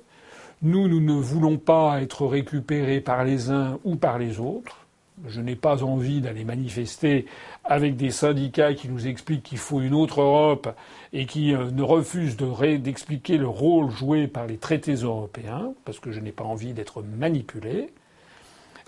Nous, 0.61 0.87
nous 0.87 1.01
ne 1.01 1.19
voulons 1.19 1.57
pas 1.57 2.01
être 2.01 2.25
récupérés 2.25 3.01
par 3.01 3.23
les 3.23 3.49
uns 3.49 3.79
ou 3.83 3.95
par 3.95 4.19
les 4.19 4.39
autres. 4.39 4.85
Je 5.27 5.41
n'ai 5.41 5.55
pas 5.55 5.83
envie 5.83 6.21
d'aller 6.21 6.45
manifester 6.45 7.25
avec 7.65 7.97
des 7.97 8.11
syndicats 8.11 8.73
qui 8.73 8.87
nous 8.87 9.07
expliquent 9.07 9.43
qu'il 9.43 9.57
faut 9.57 9.81
une 9.81 9.93
autre 9.93 10.21
Europe 10.21 10.69
et 11.13 11.25
qui 11.25 11.53
euh, 11.53 11.71
ne 11.71 11.83
refusent 11.83 12.37
d'expliquer 12.37 13.37
le 13.37 13.47
rôle 13.47 13.89
joué 13.89 14.27
par 14.27 14.45
les 14.45 14.57
traités 14.57 14.95
européens, 14.95 15.73
parce 15.85 15.99
que 15.99 16.11
je 16.11 16.19
n'ai 16.19 16.31
pas 16.31 16.43
envie 16.43 16.73
d'être 16.73 17.01
manipulé. 17.01 17.91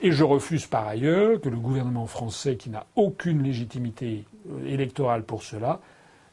Et 0.04 0.12
je 0.12 0.24
refuse 0.24 0.66
par 0.66 0.88
ailleurs 0.88 1.40
que 1.42 1.50
le 1.50 1.58
gouvernement 1.58 2.08
français, 2.08 2.56
qui 2.56 2.70
n'a 2.70 2.86
aucune 2.96 3.44
légitimité 3.44 4.26
euh, 4.50 4.68
électorale 4.68 5.24
pour 5.24 5.44
cela, 5.44 5.80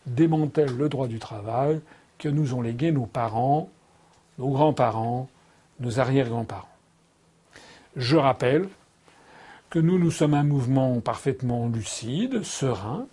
démantèle 0.07 0.77
le 0.77 0.89
droit 0.89 1.07
du 1.07 1.19
travail 1.19 1.81
que 2.19 2.29
nous 2.29 2.55
ont 2.55 2.63
légué 2.63 2.93
nos 2.93 3.07
parents, 3.07 3.71
nos 4.39 4.49
grands-parents, 4.49 5.29
nos 5.81 6.01
arrière-grands-parents. 6.01 6.69
Je 7.97 8.17
rappelle 8.17 8.69
que 9.71 9.79
nous, 9.79 9.99
nous 9.99 10.11
sommes 10.11 10.35
un 10.35 10.45
mouvement 10.45 11.01
parfaitement 11.01 11.69
lucide, 11.69 12.43
serein. 12.43 13.07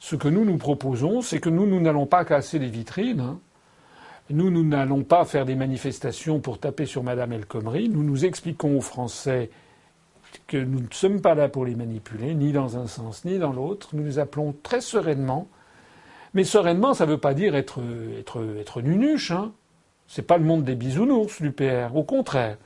Ce 0.00 0.16
que 0.16 0.26
nous 0.26 0.44
nous 0.44 0.56
proposons, 0.56 1.22
c'est 1.22 1.38
que 1.38 1.48
nous, 1.48 1.66
nous 1.66 1.80
n'allons 1.80 2.06
pas 2.06 2.24
casser 2.24 2.58
les 2.58 2.68
vitrines. 2.68 3.20
Hein. 3.20 3.38
Nous, 4.30 4.50
nous 4.50 4.64
n'allons 4.64 5.04
pas 5.04 5.24
faire 5.24 5.44
des 5.44 5.54
manifestations 5.54 6.40
pour 6.40 6.58
taper 6.58 6.86
sur 6.86 7.04
Madame 7.04 7.32
El 7.32 7.46
Khomri. 7.46 7.88
Nous 7.88 8.02
nous 8.02 8.24
expliquons 8.24 8.76
aux 8.76 8.80
Français 8.80 9.50
que 10.48 10.56
nous 10.56 10.80
ne 10.80 10.92
sommes 10.92 11.20
pas 11.20 11.34
là 11.34 11.48
pour 11.48 11.64
les 11.64 11.76
manipuler, 11.76 12.34
ni 12.34 12.52
dans 12.52 12.76
un 12.76 12.86
sens 12.88 13.24
ni 13.24 13.38
dans 13.38 13.52
l'autre. 13.52 13.90
Nous 13.92 14.04
les 14.04 14.18
appelons 14.18 14.54
très 14.62 14.80
sereinement. 14.80 15.48
Mais 16.34 16.44
sereinement, 16.44 16.94
ça 16.94 17.06
ne 17.06 17.12
veut 17.12 17.18
pas 17.18 17.34
dire 17.34 17.54
être, 17.54 17.80
être, 18.58 18.82
nunuche. 18.82 19.30
Hein. 19.30 19.52
C'est 20.08 20.26
pas 20.26 20.38
le 20.38 20.44
monde 20.44 20.64
des 20.64 20.74
bisounours, 20.74 21.40
l'UPR. 21.40 21.94
Au 21.94 22.02
contraire 22.02 22.56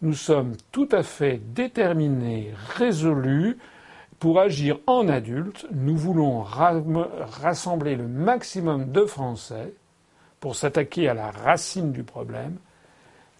nous 0.00 0.14
sommes 0.14 0.54
tout 0.70 0.88
à 0.92 1.02
fait 1.02 1.40
déterminés, 1.54 2.52
résolus 2.76 3.58
pour 4.18 4.40
agir 4.40 4.78
en 4.86 5.08
adulte. 5.08 5.66
Nous 5.72 5.96
voulons 5.96 6.42
rassembler 6.42 7.96
le 7.96 8.08
maximum 8.08 8.90
de 8.90 9.04
Français 9.04 9.72
pour 10.40 10.56
s'attaquer 10.56 11.08
à 11.08 11.14
la 11.14 11.30
racine 11.30 11.92
du 11.92 12.04
problème, 12.04 12.56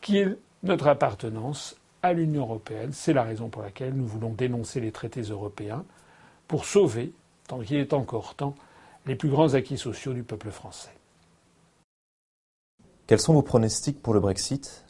qui 0.01 0.19
est 0.19 0.37
notre 0.63 0.89
appartenance 0.89 1.77
à 2.03 2.13
l'Union 2.13 2.43
européenne. 2.43 2.93
C'est 2.93 3.13
la 3.13 3.23
raison 3.23 3.49
pour 3.49 3.63
laquelle 3.63 3.95
nous 3.95 4.07
voulons 4.07 4.33
dénoncer 4.33 4.81
les 4.81 4.93
traités 4.93 5.23
européens 5.23 5.85
pour 6.47 6.65
sauver, 6.65 7.13
tant 7.47 7.61
qu'il 7.61 7.77
est 7.77 7.93
encore 7.93 8.35
temps, 8.35 8.55
les 9.07 9.17
plus 9.17 9.29
grands 9.29 9.55
acquis 9.55 9.79
sociaux 9.79 10.13
du 10.13 10.23
peuple 10.23 10.51
français. 10.51 10.93
Quels 13.07 13.21
sont 13.21 13.33
vos 13.33 13.43
pronostics 13.43 14.03
pour 14.03 14.13
le 14.13 14.21
Brexit? 14.21 14.85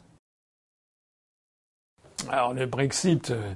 Alors 2.27 2.53
le 2.53 2.65
Brexit, 2.65 3.31
euh, 3.31 3.53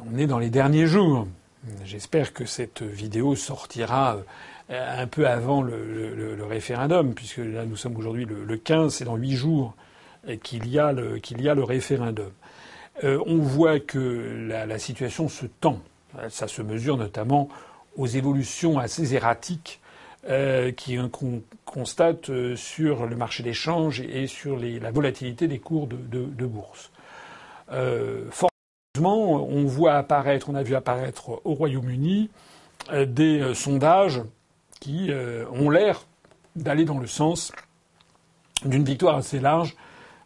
on 0.00 0.18
est 0.18 0.26
dans 0.26 0.38
les 0.38 0.50
derniers 0.50 0.86
jours. 0.86 1.26
J'espère 1.84 2.32
que 2.32 2.44
cette 2.44 2.82
vidéo 2.82 3.36
sortira 3.36 4.18
euh, 4.70 5.02
un 5.02 5.06
peu 5.06 5.26
avant 5.26 5.62
le, 5.62 6.36
référendum, 6.48 7.14
puisque 7.14 7.38
là 7.38 7.64
nous 7.64 7.76
sommes 7.76 7.96
aujourd'hui 7.96 8.26
le, 8.26 8.56
15, 8.56 8.94
c'est 8.94 9.04
dans 9.04 9.16
huit 9.16 9.32
jours 9.36 9.74
qu'il 10.42 10.68
y, 10.68 10.78
a 10.78 10.92
le, 10.92 11.18
qu'il 11.18 11.40
y 11.42 11.48
a 11.48 11.54
le 11.54 11.64
référendum. 11.64 12.30
Euh, 13.02 13.18
on 13.26 13.38
voit 13.38 13.80
que 13.80 14.46
la, 14.48 14.78
situation 14.78 15.28
se 15.28 15.46
tend. 15.46 15.80
Ça 16.28 16.48
se 16.48 16.62
mesure 16.62 16.96
notamment 16.96 17.48
aux 17.96 18.06
évolutions 18.06 18.78
assez 18.78 19.14
erratiques 19.14 19.80
qu'on 20.26 21.42
constate 21.66 22.54
sur 22.54 23.04
le 23.04 23.16
marché 23.16 23.42
des 23.42 23.52
changes 23.52 24.00
et 24.00 24.26
sur 24.26 24.56
la 24.58 24.90
volatilité 24.90 25.48
des 25.48 25.58
cours 25.58 25.86
de 25.86 26.46
bourse. 26.46 26.90
Euh, 27.72 28.24
on 29.02 29.64
voit 29.64 29.94
apparaître, 29.94 30.48
on 30.48 30.54
a 30.54 30.62
vu 30.62 30.76
apparaître 30.76 31.40
au 31.44 31.54
Royaume-Uni 31.54 32.30
euh, 32.92 33.06
des 33.06 33.40
euh, 33.40 33.54
sondages 33.54 34.22
qui 34.80 35.10
ont 35.50 35.70
l'air 35.70 36.04
d'aller 36.56 36.84
dans 36.84 36.98
le 36.98 37.06
sens 37.06 37.52
d'une 38.66 38.84
victoire 38.84 39.16
assez 39.16 39.40
large 39.40 39.76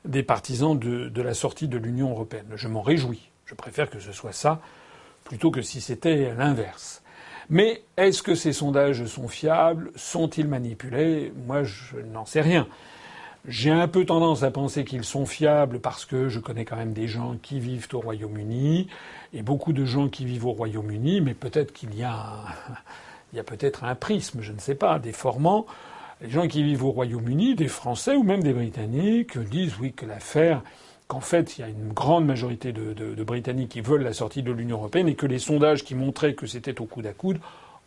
des 0.05 0.25
partisans 0.25 0.77
de, 0.77 1.23
la 1.23 1.33
sortie 1.33 1.69
de 1.69 1.79
l'Union 1.79 2.11
européenne. 2.11 2.47
Je 2.57 2.67
m'en 2.67 2.83
réjouis. 2.83 3.31
Je 3.45 3.55
préfère 3.55 3.89
que 3.89 4.01
ce 4.01 4.11
soit 4.11 4.33
ça 4.33 4.61
plutôt 5.23 5.53
que 5.53 5.63
si 5.63 5.81
c'était 5.81 6.35
l'inverse. 6.35 7.03
Mais 7.51 7.83
est-ce 7.97 8.21
que 8.21 8.35
ces 8.35 8.53
sondages 8.53 9.05
sont 9.05 9.29
fiables? 9.29 9.93
Sont-ils 9.95 10.49
manipulés? 10.49 11.33
Moi, 11.47 11.63
je 11.63 11.99
n'en 11.99 12.27
sais 12.27 12.41
rien. 12.41 12.67
J'ai 13.47 13.71
un 13.71 13.89
peu 13.89 14.05
tendance 14.05 14.43
à 14.43 14.51
penser 14.51 14.85
qu'ils 14.85 15.05
sont 15.05 15.25
fiables 15.25 15.81
parce 15.81 16.05
que 16.05 16.29
je 16.29 16.41
connais 16.41 16.65
quand 16.65 16.77
même 16.77 16.93
des 16.93 17.07
gens 17.07 17.37
qui 17.41 17.61
vivent 17.61 17.89
au 17.93 18.01
Royaume-Uni 18.01 18.89
et 19.33 19.43
beaucoup 19.43 19.73
de 19.73 19.85
gens 19.85 20.09
qui 20.09 20.25
vivent 20.25 20.47
au 20.47 20.53
Royaume-Uni, 20.53 21.21
mais 21.21 21.35
peut-être 21.35 21.73
qu'il 21.73 21.95
y 21.95 22.03
a, 22.03 22.45
il 23.33 23.37
y 23.37 23.41
a 23.41 23.45
peut-être 23.45 23.85
un 23.85 23.95
prisme, 23.95 24.41
je 24.43 24.53
ne 24.53 24.59
sais 24.59 24.75
pas, 24.75 24.99
déformant. 24.99 25.67
Les 26.21 26.31
gens 26.31 26.49
qui 26.49 26.63
vivent 26.63 26.85
au 26.85 26.91
Royaume-Uni, 26.91 27.55
des 27.55 27.69
Français 27.69 28.17
ou 28.17 28.25
même 28.25 28.43
des 28.43 28.53
Britanniques, 28.53 29.39
disent 29.39 29.79
oui 29.79 29.93
que 29.93 30.05
l'affaire, 30.05 30.63
qu'en 31.07 31.21
fait 31.21 31.57
il 31.57 31.61
y 31.61 31.65
a 31.65 31.69
une 31.69 31.93
grande 31.93 32.27
majorité 32.27 32.73
de 32.73 33.23
Britanniques 33.23 33.71
qui 33.71 33.81
veulent 33.81 34.03
la 34.03 34.13
sortie 34.13 34.43
de 34.43 34.53
l'Union 34.53 34.79
européenne 34.79 35.09
et 35.09 35.15
que 35.15 35.27
les 35.27 35.39
sondages 35.39 35.85
qui 35.85 35.95
montraient 35.95 36.35
que 36.35 36.47
c'était 36.47 36.81
au 36.81 36.87
coude 36.87 37.07
à 37.07 37.13
coude, 37.13 37.39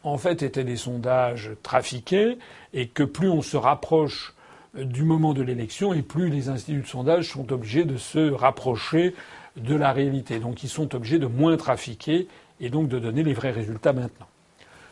en 0.04 0.18
fait 0.18 0.42
étaient 0.42 0.64
des 0.64 0.78
sondages 0.78 1.52
trafiqués 1.62 2.38
et 2.74 2.88
que 2.88 3.04
plus 3.04 3.30
on 3.30 3.42
se 3.42 3.58
rapproche 3.58 4.34
du 4.74 5.04
moment 5.04 5.34
de 5.34 5.42
l'élection 5.42 5.94
et 5.94 6.02
plus 6.02 6.30
les 6.30 6.50
instituts 6.50 6.82
de 6.82 6.88
sondage 6.88 7.30
sont 7.30 7.52
obligés 7.52 7.84
de 7.84 7.98
se 7.98 8.32
rapprocher 8.32 9.14
de 9.58 9.76
la 9.76 9.92
réalité. 9.92 10.40
Donc 10.40 10.64
ils 10.64 10.70
sont 10.70 10.96
obligés 10.96 11.20
de 11.20 11.26
moins 11.26 11.58
trafiquer 11.58 12.28
et 12.60 12.70
donc 12.70 12.88
de 12.88 13.00
donner 13.00 13.24
les 13.24 13.34
vrais 13.34 13.52
résultats 13.52 13.94
maintenant. 13.94 14.28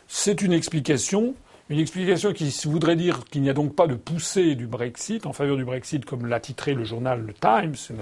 C'est 0.06 0.42
une 0.42 0.52
explication, 0.52 1.34
une 1.68 1.78
explication 1.78 2.32
qui 2.32 2.50
voudrait 2.64 2.96
dire 2.96 3.24
qu'il 3.24 3.42
n'y 3.42 3.48
a 3.48 3.54
donc 3.54 3.74
pas 3.74 3.86
de 3.86 3.94
poussée 3.94 4.54
du 4.54 4.66
Brexit 4.66 5.24
en 5.24 5.32
faveur 5.32 5.56
du 5.56 5.64
Brexit 5.64 6.04
comme 6.04 6.26
l'a 6.26 6.40
titré 6.40 6.74
le 6.74 6.84
journal 6.84 7.24
Le 7.24 7.32
Times, 7.32 7.96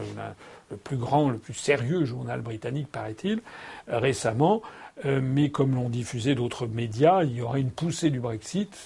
le 0.70 0.76
plus 0.76 0.96
grand, 0.96 1.30
le 1.30 1.38
plus 1.38 1.54
sérieux 1.54 2.04
journal 2.04 2.40
britannique, 2.40 2.88
paraît-il, 2.90 3.40
récemment. 3.86 4.62
Euh, 5.04 5.20
mais 5.22 5.50
comme 5.50 5.74
l'ont 5.74 5.88
diffusé 5.88 6.34
d'autres 6.34 6.66
médias, 6.66 7.22
il 7.22 7.36
y 7.36 7.42
aurait 7.42 7.60
une 7.60 7.70
poussée 7.70 8.10
du 8.10 8.20
Brexit 8.20 8.76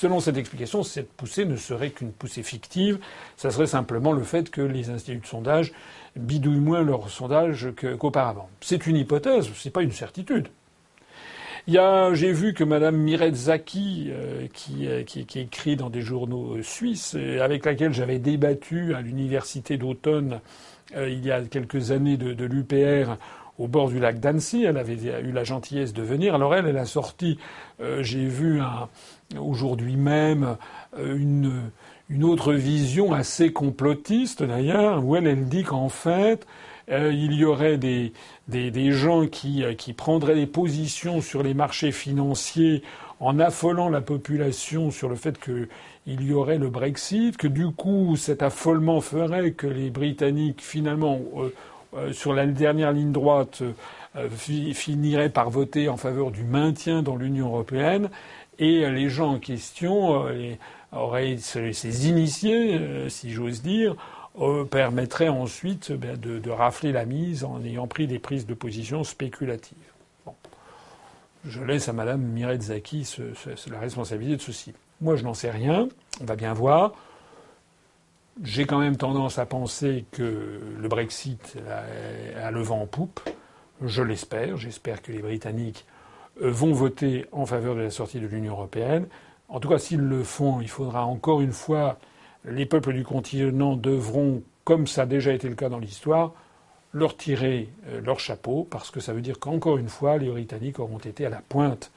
Selon 0.00 0.18
cette 0.18 0.38
explication, 0.38 0.82
cette 0.82 1.12
poussée 1.12 1.44
ne 1.44 1.56
serait 1.56 1.90
qu'une 1.90 2.10
poussée 2.10 2.42
fictive. 2.42 3.00
Ça 3.36 3.50
serait 3.50 3.66
simplement 3.66 4.12
le 4.12 4.22
fait 4.22 4.48
que 4.48 4.62
les 4.62 4.88
instituts 4.88 5.18
de 5.18 5.26
sondage 5.26 5.74
bidouillent 6.16 6.58
moins 6.58 6.82
leurs 6.82 7.10
sondages 7.10 7.68
qu'auparavant. 7.78 8.48
c'est 8.62 8.86
une 8.86 8.96
hypothèse, 8.96 9.50
c'est 9.54 9.68
pas 9.68 9.82
une 9.82 9.92
certitude. 9.92 10.48
J'ai 11.68 12.32
vu 12.32 12.54
que 12.54 12.64
Madame 12.64 12.96
Mireille 12.96 13.34
Zaki, 13.34 14.08
euh, 14.08 14.46
euh, 14.46 15.02
qui, 15.04 15.26
qui, 15.26 15.38
écrit 15.38 15.76
dans 15.76 15.90
des 15.90 16.00
journaux 16.00 16.56
euh, 16.56 16.62
suisses, 16.62 17.14
avec 17.38 17.66
laquelle 17.66 17.92
j'avais 17.92 18.18
débattu 18.18 18.94
à 18.94 19.02
l'université 19.02 19.76
d'automne 19.76 20.40
il 20.96 21.24
y 21.24 21.30
a 21.30 21.42
quelques 21.42 21.90
années 21.90 22.16
de, 22.16 22.32
de 22.32 22.44
l'UPR 22.46 23.16
au 23.58 23.68
bord 23.68 23.90
du 23.90 24.00
lac 24.00 24.18
d'Annecy. 24.18 24.64
Elle 24.64 24.78
avait 24.78 24.96
eu 25.22 25.30
la 25.30 25.44
gentillesse 25.44 25.92
de 25.92 26.02
venir. 26.02 26.34
Alors 26.34 26.52
elle, 26.54 26.66
elle 26.66 26.78
a 26.78 26.86
sorti, 26.86 27.38
j'ai 28.00 28.24
vu 28.24 28.60
un, 28.60 28.88
aujourd'hui 29.38 29.96
même 29.96 30.56
euh, 30.98 31.16
une, 31.16 31.70
une 32.08 32.24
autre 32.24 32.52
vision 32.52 33.12
assez 33.12 33.52
complotiste 33.52 34.42
d'ailleurs, 34.42 35.04
où 35.04 35.16
elle, 35.16 35.26
elle 35.26 35.46
dit 35.46 35.62
qu'en 35.62 35.88
fait, 35.88 36.46
euh, 36.90 37.12
il 37.12 37.34
y 37.34 37.44
aurait 37.44 37.78
des, 37.78 38.12
des, 38.48 38.70
des 38.70 38.90
gens 38.90 39.26
qui, 39.26 39.62
euh, 39.62 39.74
qui 39.74 39.92
prendraient 39.92 40.34
des 40.34 40.46
positions 40.46 41.20
sur 41.20 41.42
les 41.42 41.54
marchés 41.54 41.92
financiers 41.92 42.82
en 43.20 43.38
affolant 43.38 43.88
la 43.88 44.00
population 44.00 44.90
sur 44.90 45.08
le 45.08 45.14
fait 45.14 45.38
qu'il 45.38 45.68
y 46.06 46.32
aurait 46.32 46.58
le 46.58 46.68
Brexit, 46.68 47.36
que 47.36 47.46
du 47.46 47.70
coup 47.70 48.16
cet 48.16 48.42
affolement 48.42 49.00
ferait 49.00 49.52
que 49.52 49.66
les 49.66 49.90
Britanniques 49.90 50.62
finalement 50.62 51.20
euh, 51.94 52.12
sur 52.12 52.32
la 52.32 52.46
dernière 52.46 52.92
ligne 52.92 53.12
droite 53.12 53.62
finiraient 54.32 55.28
par 55.28 55.50
voter 55.50 55.88
en 55.88 55.96
faveur 55.96 56.30
du 56.32 56.42
maintien 56.42 57.02
dans 57.02 57.14
l'Union 57.14 57.46
européenne 57.48 58.10
et 58.60 58.88
les 58.88 59.08
gens 59.08 59.34
en 59.34 59.38
question 59.40 60.26
auraient 60.92 61.36
ces 61.38 62.08
initiés, 62.08 63.08
si 63.08 63.32
j'ose 63.32 63.62
dire, 63.62 63.96
euh, 64.38 64.64
permettrait 64.64 65.28
ensuite 65.28 65.90
ben, 65.90 66.16
de, 66.16 66.50
rafler 66.50 66.92
la 66.92 67.04
mise 67.04 67.42
en 67.42 67.62
ayant 67.64 67.88
pris 67.88 68.06
des 68.06 68.20
prises 68.20 68.46
de 68.46 68.54
position 68.54 69.02
spéculatives. 69.02 69.76
Je 71.44 71.60
laisse 71.62 71.88
à 71.88 71.92
Madame 71.92 72.20
Mireille 72.20 72.60
Zaki 72.60 73.16
la 73.70 73.80
responsabilité 73.80 74.36
de 74.36 74.42
ceci. 74.42 74.72
Moi, 75.00 75.16
je 75.16 75.24
n'en 75.24 75.34
sais 75.34 75.50
rien. 75.50 75.88
On 76.20 76.24
va 76.26 76.36
bien 76.36 76.52
voir. 76.52 76.92
J'ai 78.44 78.66
quand 78.66 78.78
même 78.78 78.96
tendance 78.96 79.38
à 79.38 79.46
penser 79.46 80.04
que 80.12 80.60
le 80.78 80.88
Brexit 80.88 81.56
a 82.40 82.50
le 82.50 82.62
vent 82.62 82.82
en 82.82 82.86
poupe. 82.86 83.20
Je 83.82 84.02
l'espère. 84.02 84.56
J'espère 84.58 85.02
que 85.02 85.10
les 85.10 85.20
Britanniques 85.20 85.86
euh, 85.86 85.99
vont 86.40 86.72
voter 86.72 87.26
en 87.32 87.46
faveur 87.46 87.74
de 87.74 87.80
la 87.80 87.90
sortie 87.90 88.20
de 88.20 88.26
l'Union 88.26 88.52
européenne. 88.52 89.06
En 89.48 89.60
tout 89.60 89.68
cas, 89.68 89.78
s'ils 89.78 90.00
le 90.00 90.22
font, 90.22 90.60
il 90.60 90.68
faudra 90.68 91.04
encore 91.04 91.40
une 91.40 91.52
fois 91.52 91.98
les 92.44 92.66
peuples 92.66 92.92
du 92.92 93.04
continent 93.04 93.76
devront, 93.76 94.42
comme 94.64 94.86
ça 94.86 95.02
a 95.02 95.06
déjà 95.06 95.32
été 95.32 95.48
le 95.48 95.54
cas 95.54 95.68
dans 95.68 95.78
l'histoire, 95.78 96.32
leur 96.92 97.16
tirer 97.16 97.68
euh, 97.88 98.00
leur 98.00 98.18
chapeau, 98.18 98.66
parce 98.68 98.90
que 98.90 99.00
ça 99.00 99.12
veut 99.12 99.20
dire 99.20 99.38
qu'encore 99.38 99.76
une 99.76 99.88
fois, 99.88 100.18
les 100.18 100.28
Britanniques 100.28 100.78
auront 100.78 100.98
été 100.98 101.26
à 101.26 101.30
la 101.30 101.42
pointe 101.48 101.90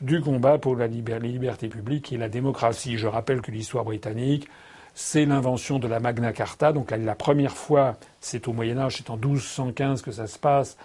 du 0.00 0.20
combat 0.20 0.58
pour 0.58 0.74
la 0.74 0.88
les 0.88 1.18
libertés 1.20 1.68
publiques 1.68 2.12
et 2.12 2.16
la 2.16 2.28
démocratie. 2.28 2.98
Je 2.98 3.06
rappelle 3.06 3.40
que 3.40 3.52
l'histoire 3.52 3.84
britannique, 3.84 4.48
c'est 4.94 5.24
l'invention 5.24 5.78
de 5.78 5.86
la 5.86 6.00
Magna 6.00 6.32
Carta. 6.32 6.72
Donc 6.72 6.90
la 6.90 7.14
première 7.14 7.56
fois, 7.56 7.96
c'est 8.20 8.48
au 8.48 8.52
Moyen 8.52 8.78
Âge, 8.78 8.96
c'est 8.96 9.10
en 9.10 9.16
1215 9.16 10.02
que 10.02 10.10
ça 10.10 10.26
se 10.26 10.38
passe, 10.38 10.76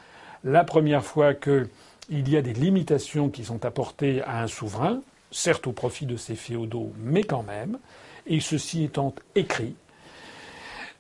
la 0.44 0.64
première 0.64 1.04
fois 1.04 1.34
qu'il 2.08 2.30
y 2.30 2.38
a 2.38 2.42
des 2.42 2.54
limitations 2.54 3.30
qui 3.30 3.44
sont 3.44 3.66
apportées 3.66 4.22
à 4.24 4.42
un 4.42 4.48
souverain, 4.48 5.02
certes 5.32 5.68
au 5.68 5.72
profit 5.72 6.06
de 6.06 6.18
ses 6.18 6.36
féodaux, 6.36 6.94
mais 6.98 7.24
quand 7.24 7.44
même 7.44 7.78
et 8.28 8.40
ceci 8.40 8.84
étant 8.84 9.14
écrit. 9.36 9.76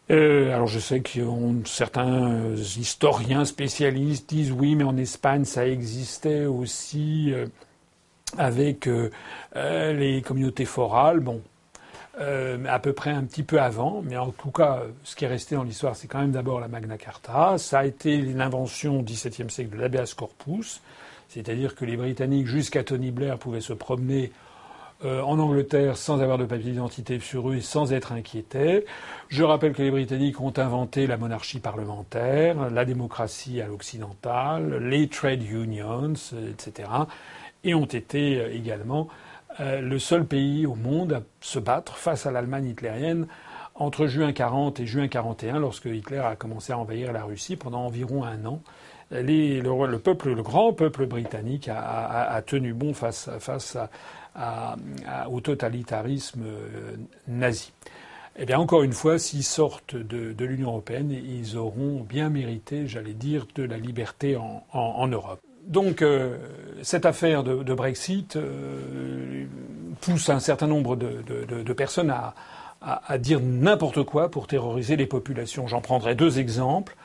Euh, 0.09 0.53
alors 0.53 0.67
je 0.67 0.79
sais 0.79 1.01
que 1.01 1.19
certains 1.65 2.31
euh, 2.31 2.55
historiens 2.55 3.43
spécialistes 3.43 4.29
disent 4.29 4.51
oui, 4.51 4.75
mais 4.75 4.85
en 4.85 4.95
Espagne 4.95 5.43
ça 5.43 5.67
existait 5.67 6.45
aussi 6.45 7.33
euh, 7.33 7.45
avec 8.37 8.89
les 9.55 10.21
communautés 10.21 10.65
forales. 10.65 11.19
Bon, 11.19 11.41
à 12.19 12.79
peu 12.79 12.93
près 12.93 13.11
un 13.11 13.23
petit 13.23 13.43
peu 13.43 13.61
avant, 13.61 14.01
mais 14.03 14.17
en 14.17 14.31
tout 14.31 14.51
cas, 14.51 14.83
ce 15.03 15.15
qui 15.15 15.23
est 15.25 15.27
resté 15.27 15.55
dans 15.55 15.63
l'histoire, 15.63 15.95
c'est 15.95 16.07
quand 16.07 16.19
même 16.19 16.31
d'abord 16.31 16.59
la 16.59 16.67
Magna 16.67 16.97
Carta. 16.97 17.57
Ça 17.57 17.79
a 17.79 17.85
été 17.85 18.17
l'invention 18.17 18.99
au 18.99 19.03
XVIIe 19.03 19.49
siècle 19.49 19.77
de 19.77 19.81
l'habeas 19.81 20.13
corpus, 20.17 20.81
c'est-à-dire 21.29 21.75
que 21.75 21.85
les 21.85 21.97
Britanniques, 21.97 22.47
jusqu'à 22.47 22.83
Tony 22.83 23.11
Blair, 23.11 23.37
pouvaient 23.37 23.61
se 23.61 23.73
promener 23.73 24.31
euh, 25.05 25.21
en 25.21 25.37
Angleterre 25.37 25.95
sans 25.95 26.21
avoir 26.21 26.39
de 26.39 26.45
papier 26.45 26.71
d'identité 26.71 27.19
sur 27.19 27.51
eux 27.51 27.57
et 27.57 27.61
sans 27.61 27.93
être 27.93 28.13
inquiétés. 28.13 28.83
Je 29.27 29.43
rappelle 29.43 29.73
que 29.73 29.83
les 29.83 29.91
Britanniques 29.91 30.41
ont 30.41 30.53
inventé 30.57 31.05
la 31.05 31.17
monarchie 31.17 31.59
parlementaire, 31.59 32.71
la 32.71 32.83
démocratie 32.83 33.61
à 33.61 33.67
l'occidental, 33.67 34.77
les 34.77 35.07
trade 35.07 35.43
unions, 35.43 36.13
etc. 36.49 36.89
et 37.63 37.75
ont 37.75 37.85
été 37.85 38.39
euh, 38.39 38.51
également 38.51 39.07
euh, 39.59 39.81
le 39.81 39.99
seul 39.99 40.25
pays 40.25 40.65
au 40.65 40.73
monde 40.73 41.13
à 41.13 41.21
se 41.41 41.59
battre 41.59 41.97
face 41.97 42.25
à 42.25 42.31
l'Allemagne 42.31 42.69
hitlérienne 42.69 43.27
entre 43.75 44.07
juin 44.07 44.33
40 44.33 44.79
et 44.79 44.87
juin 44.87 45.07
41, 45.07 45.59
lorsque 45.59 45.85
Hitler 45.85 46.17
a 46.17 46.35
commencé 46.35 46.73
à 46.73 46.79
envahir 46.79 47.13
la 47.13 47.23
Russie 47.23 47.55
pendant 47.55 47.85
environ 47.85 48.23
un 48.23 48.43
an. 48.45 48.61
Le, 49.11 49.97
peuple, 49.97 50.33
le 50.33 50.43
grand 50.43 50.73
peuple 50.73 51.05
britannique 51.05 51.69
a, 51.69 52.41
tenu 52.45 52.73
bon 52.73 52.93
face, 52.93 53.29
au 55.29 55.41
totalitarisme 55.41 56.43
euh, 56.45 56.95
nazi. 57.27 57.71
Eh 58.39 58.45
bien, 58.45 58.59
encore 58.59 58.83
une 58.83 58.93
fois, 58.93 59.17
s'ils 59.17 59.43
sortent 59.43 59.95
de, 59.95 60.45
l'Union 60.45 60.69
européenne, 60.69 61.11
ils 61.11 61.57
auront 61.57 62.05
bien 62.07 62.29
mérité, 62.29 62.87
j'allais 62.87 63.13
dire, 63.13 63.47
de 63.55 63.63
la 63.63 63.77
liberté 63.77 64.37
en, 64.37 65.07
Europe. 65.07 65.39
Donc, 65.65 66.01
euh, 66.01 66.37
cette 66.83 67.07
affaire 67.07 67.43
de, 67.43 67.73
Brexit 67.73 68.35
euh, 68.35 69.45
pousse 70.01 70.29
un 70.29 70.39
certain 70.39 70.67
nombre 70.67 70.95
de, 70.95 71.73
personnes 71.73 72.13
à 72.81 73.17
dire 73.17 73.39
n'importe 73.41 74.03
quoi 74.03 74.29
pour 74.29 74.45
terroriser 74.45 74.97
les 74.97 75.07
populations. 75.07 75.65
J'en 75.65 75.81
prendrai 75.81 76.13
deux 76.13 76.37
exemples. 76.37 76.95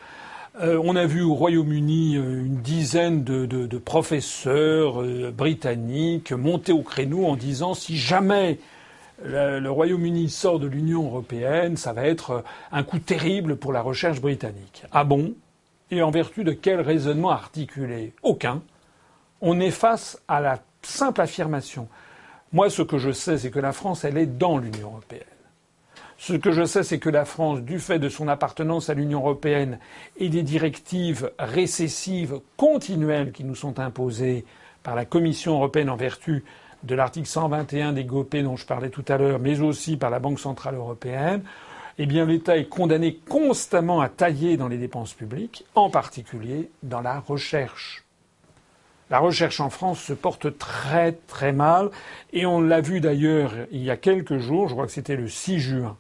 Euh, 0.60 0.78
on 0.84 0.96
a 0.96 1.06
vu 1.06 1.22
au 1.22 1.34
Royaume-Uni 1.34 2.16
euh, 2.16 2.44
une 2.44 2.60
dizaine 2.60 3.24
de, 3.24 3.78
professeurs 3.78 5.00
euh, 5.00 5.32
britanniques 5.34 6.32
monter 6.32 6.72
au 6.72 6.82
créneau 6.82 7.26
en 7.26 7.36
disant 7.36 7.72
si 7.72 7.96
jamais 7.96 8.58
le, 9.24 9.66
Royaume-Uni 9.68 10.28
sort 10.28 10.58
de 10.58 10.66
l'Union 10.66 11.06
européenne, 11.06 11.78
ça 11.78 11.94
va 11.94 12.04
être 12.04 12.44
un 12.70 12.82
coup 12.82 12.98
terrible 12.98 13.56
pour 13.56 13.72
la 13.72 13.80
recherche 13.80 14.20
britannique. 14.20 14.84
Ah 14.92 15.04
bon? 15.04 15.32
Et 15.90 16.02
en 16.02 16.10
vertu 16.10 16.44
de 16.44 16.52
quel 16.52 16.80
raisonnement 16.80 17.30
articulé? 17.30 18.12
Aucun. 18.22 18.62
On 19.40 19.58
est 19.58 19.70
face 19.70 20.20
à 20.28 20.40
la 20.40 20.58
simple 20.82 21.20
affirmation. 21.20 21.88
Moi, 22.52 22.68
ce 22.68 22.82
que 22.82 22.98
je 22.98 23.12
sais, 23.12 23.38
c'est 23.38 23.50
que 23.50 23.58
la 23.58 23.72
France, 23.72 24.04
elle 24.04 24.18
est 24.18 24.26
dans 24.26 24.58
l'Union 24.58 24.88
européenne. 24.88 25.32
Ce 26.24 26.35
que 26.35 26.52
je 26.52 26.64
sais, 26.64 26.85
c'est 26.85 27.00
que 27.00 27.11
la 27.11 27.24
France, 27.24 27.62
du 27.62 27.80
fait 27.80 27.98
de 27.98 28.08
son 28.08 28.28
appartenance 28.28 28.88
à 28.88 28.94
l'Union 28.94 29.18
européenne 29.18 29.80
et 30.18 30.28
des 30.28 30.44
directives 30.44 31.32
récessives 31.37 32.38
continuelles 32.56 33.32
qui 33.32 33.42
nous 33.42 33.56
sont 33.56 33.80
imposées 33.80 34.44
par 34.85 34.94
la 34.94 35.04
Commission 35.04 35.54
européenne 35.54 35.90
en 35.90 35.96
vertu 35.96 36.44
de 36.85 36.94
l'article 36.94 37.26
121 37.26 37.92
des 37.92 38.04
GOP 38.04 38.37
dont 38.37 38.54
je 38.54 38.66
parlais 38.66 38.90
tout 38.90 39.04
à 39.08 39.18
l'heure, 39.18 39.40
mais 39.40 39.62
aussi 39.62 39.96
par 39.96 40.11
la 40.11 40.20
Banque 40.20 40.38
centrale 40.38 40.76
européenne, 40.76 41.42
eh 41.98 42.06
bien 42.06 42.24
l'État 42.24 42.56
est 42.56 42.68
condamné 42.68 43.16
constamment 43.28 44.00
à 44.00 44.08
tailler 44.08 44.56
dans 44.56 44.68
les 44.68 44.78
dépenses 44.78 45.14
publiques, 45.14 45.64
en 45.74 45.90
particulier 45.90 46.70
dans 46.85 47.00
la 47.00 47.18
recherche. 47.18 48.04
La 49.11 49.18
recherche 49.18 49.58
en 49.58 49.70
France 49.70 50.00
se 50.00 50.12
porte 50.12 50.56
très 50.56 51.14
très 51.26 51.52
mal 51.52 51.90
et 52.32 52.46
on 52.46 52.61
l'a 52.61 52.80
vu 52.80 53.00
d'ailleurs 53.00 53.54
il 53.72 53.82
y 53.82 53.90
a 53.90 53.96
quelques 53.96 54.38
jours, 54.38 54.68
je 54.68 54.74
crois 54.74 54.87
que 54.87 54.92
c'était 54.92 55.16
le 55.16 55.26
6 55.26 55.58
juin, 55.58 55.96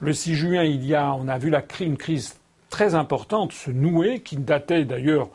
le 0.00 0.12
6 0.12 0.34
juin, 0.34 0.62
il 0.62 0.84
y 0.86 0.94
a, 0.94 1.14
on 1.14 1.28
a 1.28 1.38
vu 1.38 1.52
une 1.80 1.96
crise 1.96 2.36
très 2.70 2.94
importante 2.94 3.52
se 3.52 3.70
nouer, 3.70 4.20
qui 4.20 4.36
datait 4.36 4.84
d'ailleurs 4.84 5.28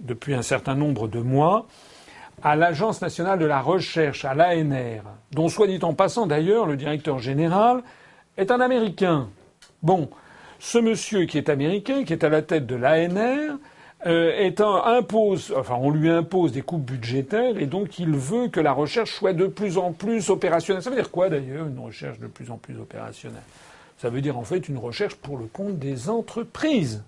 depuis 0.00 0.34
un 0.34 0.42
certain 0.42 0.74
nombre 0.74 1.08
de 1.08 1.20
mois, 1.20 1.66
à 2.42 2.56
l'Agence 2.56 3.02
nationale 3.02 3.38
de 3.38 3.46
la 3.46 3.60
recherche, 3.60 4.24
à 4.24 4.34
l'ANR, 4.34 5.02
dont 5.32 5.48
soit 5.48 5.66
dit 5.66 5.78
en 5.82 5.94
passant 5.94 6.26
d'ailleurs, 6.26 6.66
le 6.66 6.76
directeur 6.76 7.18
général 7.18 7.82
est 8.36 8.50
un 8.50 8.60
Américain. 8.60 9.28
Bon, 9.82 10.08
ce 10.58 10.78
monsieur 10.78 11.24
qui 11.26 11.38
est 11.38 11.48
américain, 11.48 12.04
qui 12.04 12.12
est 12.12 12.24
à 12.24 12.28
la 12.28 12.42
tête 12.42 12.66
de 12.66 12.76
l'ANR, 12.76 13.58
euh, 14.06 14.50
impose, 14.84 15.52
enfin 15.56 15.74
on 15.76 15.90
lui 15.90 16.08
impose 16.08 16.52
des 16.52 16.62
coupes 16.62 16.84
budgétaires 16.84 17.58
et 17.58 17.66
donc 17.66 17.98
il 17.98 18.10
veut 18.10 18.46
que 18.46 18.60
la 18.60 18.72
recherche 18.72 19.12
soit 19.12 19.32
de 19.32 19.48
plus 19.48 19.76
en 19.76 19.92
plus 19.92 20.30
opérationnelle. 20.30 20.82
Ça 20.82 20.90
veut 20.90 20.96
dire 20.96 21.10
quoi 21.10 21.28
d'ailleurs 21.28 21.66
une 21.66 21.80
recherche 21.80 22.20
de 22.20 22.28
plus 22.28 22.48
en 22.50 22.56
plus 22.58 22.78
opérationnelle? 22.78 23.42
Ça 23.98 24.10
veut 24.10 24.20
dire 24.20 24.38
en 24.38 24.44
fait 24.44 24.68
une 24.68 24.78
recherche 24.78 25.16
pour 25.16 25.38
le 25.38 25.46
compte 25.46 25.78
des 25.78 26.08
entreprises. 26.08 27.02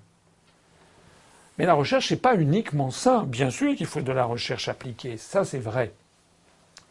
Mais 1.59 1.67
la 1.67 1.75
recherche, 1.75 2.11
n'est 2.11 2.17
pas 2.17 2.37
uniquement 2.37 2.91
ça. 2.91 3.25
Bien 3.27 3.51
sûr 3.51 3.77
qu'il 3.77 3.87
faut 3.87 4.01
de 4.01 4.13
la 4.13 4.25
recherche 4.25 4.69
appliquée, 4.69 5.17
ça 5.17 5.45
c'est 5.45 5.59
vrai. 5.59 5.93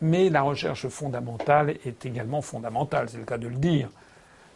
Mais 0.01 0.29
la 0.29 0.41
recherche 0.41 0.88
fondamentale 0.88 1.71
est 1.85 2.05
également 2.05 2.41
fondamentale, 2.41 3.09
c'est 3.09 3.17
le 3.17 3.25
cas 3.25 3.38
de 3.38 3.47
le 3.47 3.55
dire. 3.55 3.89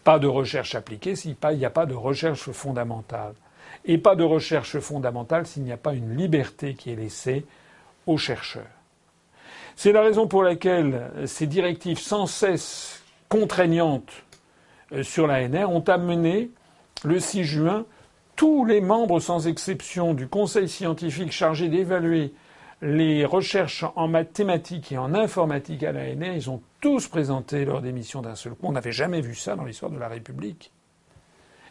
Pas 0.04 0.20
de 0.20 0.28
recherche 0.28 0.76
appliquée 0.76 1.16
s'il 1.16 1.36
n'y 1.54 1.66
a 1.66 1.70
pas 1.70 1.86
de 1.86 1.94
recherche 1.94 2.52
fondamentale. 2.52 3.34
Et 3.86 3.98
pas 3.98 4.16
de 4.16 4.24
recherche 4.24 4.80
fondamentale 4.80 5.46
s'il 5.46 5.64
n'y 5.64 5.72
a 5.72 5.78
pas 5.78 5.94
une 5.94 6.16
liberté 6.16 6.76
qui 6.76 6.92
est 6.92 6.96
laissée 6.96 7.46
aux 8.08 8.18
chercheurs. 8.18 8.64
C'est 9.76 9.92
la 9.92 10.02
raison 10.02 10.28
pour 10.28 10.44
laquelle 10.44 11.10
ces 11.26 11.48
directives 11.48 12.00
sans 12.00 12.28
cesse 12.28 13.02
contraignantes 13.28 14.23
sur 15.02 15.28
l'ANR 15.28 15.70
ont 15.72 15.84
amené 15.88 16.52
le 17.04 17.20
6 17.20 17.44
juin 17.44 17.86
tous 18.36 18.66
les 18.66 18.82
membres 18.82 19.20
sans 19.20 19.48
exception 19.48 20.14
du 20.14 20.28
conseil 20.28 20.68
scientifique 20.68 21.32
chargé 21.32 21.70
d'évaluer 21.70 22.34
les 22.82 23.26
recherches 23.26 23.86
en 23.96 24.08
mathématiques 24.08 24.92
et 24.92 24.98
en 24.98 25.14
informatique 25.14 25.84
à 25.84 25.94
l'ANR, 25.94 26.36
ils 26.36 26.50
ont 26.50 26.62
tous 26.82 27.08
présenté 27.08 27.64
leur 27.64 27.82
démission 27.82 28.22
d'un 28.22 28.36
seul 28.36 28.54
coup. 28.54 28.68
On 28.68 28.74
n'avait 28.74 28.92
jamais 28.92 29.22
vu 29.22 29.36
ça 29.36 29.56
dans 29.56 29.64
l'histoire 29.64 29.92
de 29.92 29.98
la 29.98 30.10
République. 30.10 30.72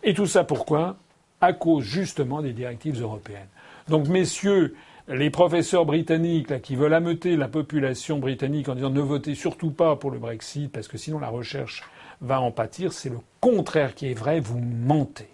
Et 0.03 0.15
tout 0.15 0.27
ça 0.27 0.43
pourquoi? 0.43 0.97
À 1.41 1.53
cause 1.53 1.85
justement 1.85 2.41
des 2.41 2.53
directives 2.53 3.01
européennes. 3.01 3.49
Donc, 3.89 4.09
messieurs, 4.09 4.75
les 5.09 5.29
professeurs 5.29 5.85
britanniques 5.85 6.63
qui 6.63 6.77
veulent 6.77 6.95
ameuter 6.95 7.37
la 7.37 7.49
population 7.49 8.19
britannique 8.19 8.69
en 8.69 8.75
disant 8.75 8.91
ne 8.91 9.01
votez 9.01 9.35
surtout 9.35 9.71
pas 9.71 9.97
pour 9.97 10.11
le 10.11 10.19
Brexit 10.19 10.73
parce 10.73 10.89
que 10.89 10.97
sinon 10.97 11.19
la 11.19 11.29
recherche 11.29 11.83
va 12.23 12.41
en 12.41 12.51
pâtir, 12.51 12.93
c'est 12.93 13.11
le 13.11 13.19
contraire 13.41 13.95
qui 13.95 14.11
est 14.11 14.15
vrai, 14.15 14.41
vous 14.41 14.59
mentez. 14.59 15.29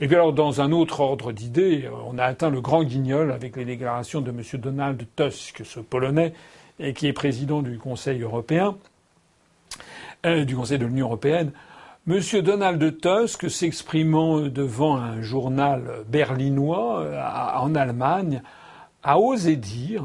Et 0.00 0.06
puis 0.06 0.16
alors, 0.16 0.32
dans 0.32 0.60
un 0.60 0.72
autre 0.72 1.00
ordre 1.00 1.32
d'idées, 1.32 1.90
on 2.06 2.16
a 2.16 2.24
atteint 2.24 2.48
le 2.48 2.60
grand 2.60 2.84
guignol 2.84 3.32
avec 3.32 3.56
les 3.56 3.66
déclarations 3.66 4.20
de 4.20 4.30
M. 4.30 4.42
Donald 4.54 5.06
Tusk, 5.16 5.62
ce 5.64 5.80
Polonais, 5.80 6.32
et 6.78 6.94
qui 6.94 7.06
est 7.06 7.12
président 7.12 7.60
du 7.60 7.78
Conseil 7.78 8.22
européen, 8.22 8.76
euh, 10.24 10.44
du 10.44 10.56
Conseil 10.56 10.78
de 10.78 10.86
l'Union 10.86 11.06
européenne. 11.06 11.52
M. 12.08 12.20
Donald 12.42 13.00
Tusk, 13.00 13.50
s'exprimant 13.50 14.40
devant 14.40 14.96
un 14.96 15.20
journal 15.20 16.04
berlinois 16.08 17.00
euh, 17.00 17.58
en 17.58 17.74
Allemagne, 17.74 18.42
a 19.02 19.18
osé 19.18 19.56
dire 19.56 20.04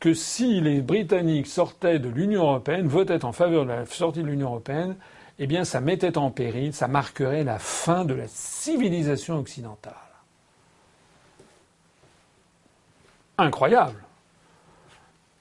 que 0.00 0.14
si 0.14 0.60
les 0.60 0.82
Britanniques 0.82 1.46
sortaient 1.46 1.98
de 1.98 2.08
l'Union 2.08 2.42
européenne, 2.42 2.86
votaient 2.86 3.24
en 3.24 3.32
faveur 3.32 3.64
de 3.64 3.70
la 3.70 3.86
sortie 3.86 4.22
de 4.22 4.26
l'Union 4.26 4.48
européenne, 4.48 4.96
eh 5.38 5.46
bien 5.46 5.64
ça 5.64 5.80
mettait 5.80 6.18
en 6.18 6.30
péril, 6.30 6.72
ça 6.72 6.88
marquerait 6.88 7.44
la 7.44 7.58
fin 7.58 8.04
de 8.04 8.14
la 8.14 8.28
civilisation 8.28 9.38
occidentale. 9.38 9.94
Incroyable. 13.38 14.02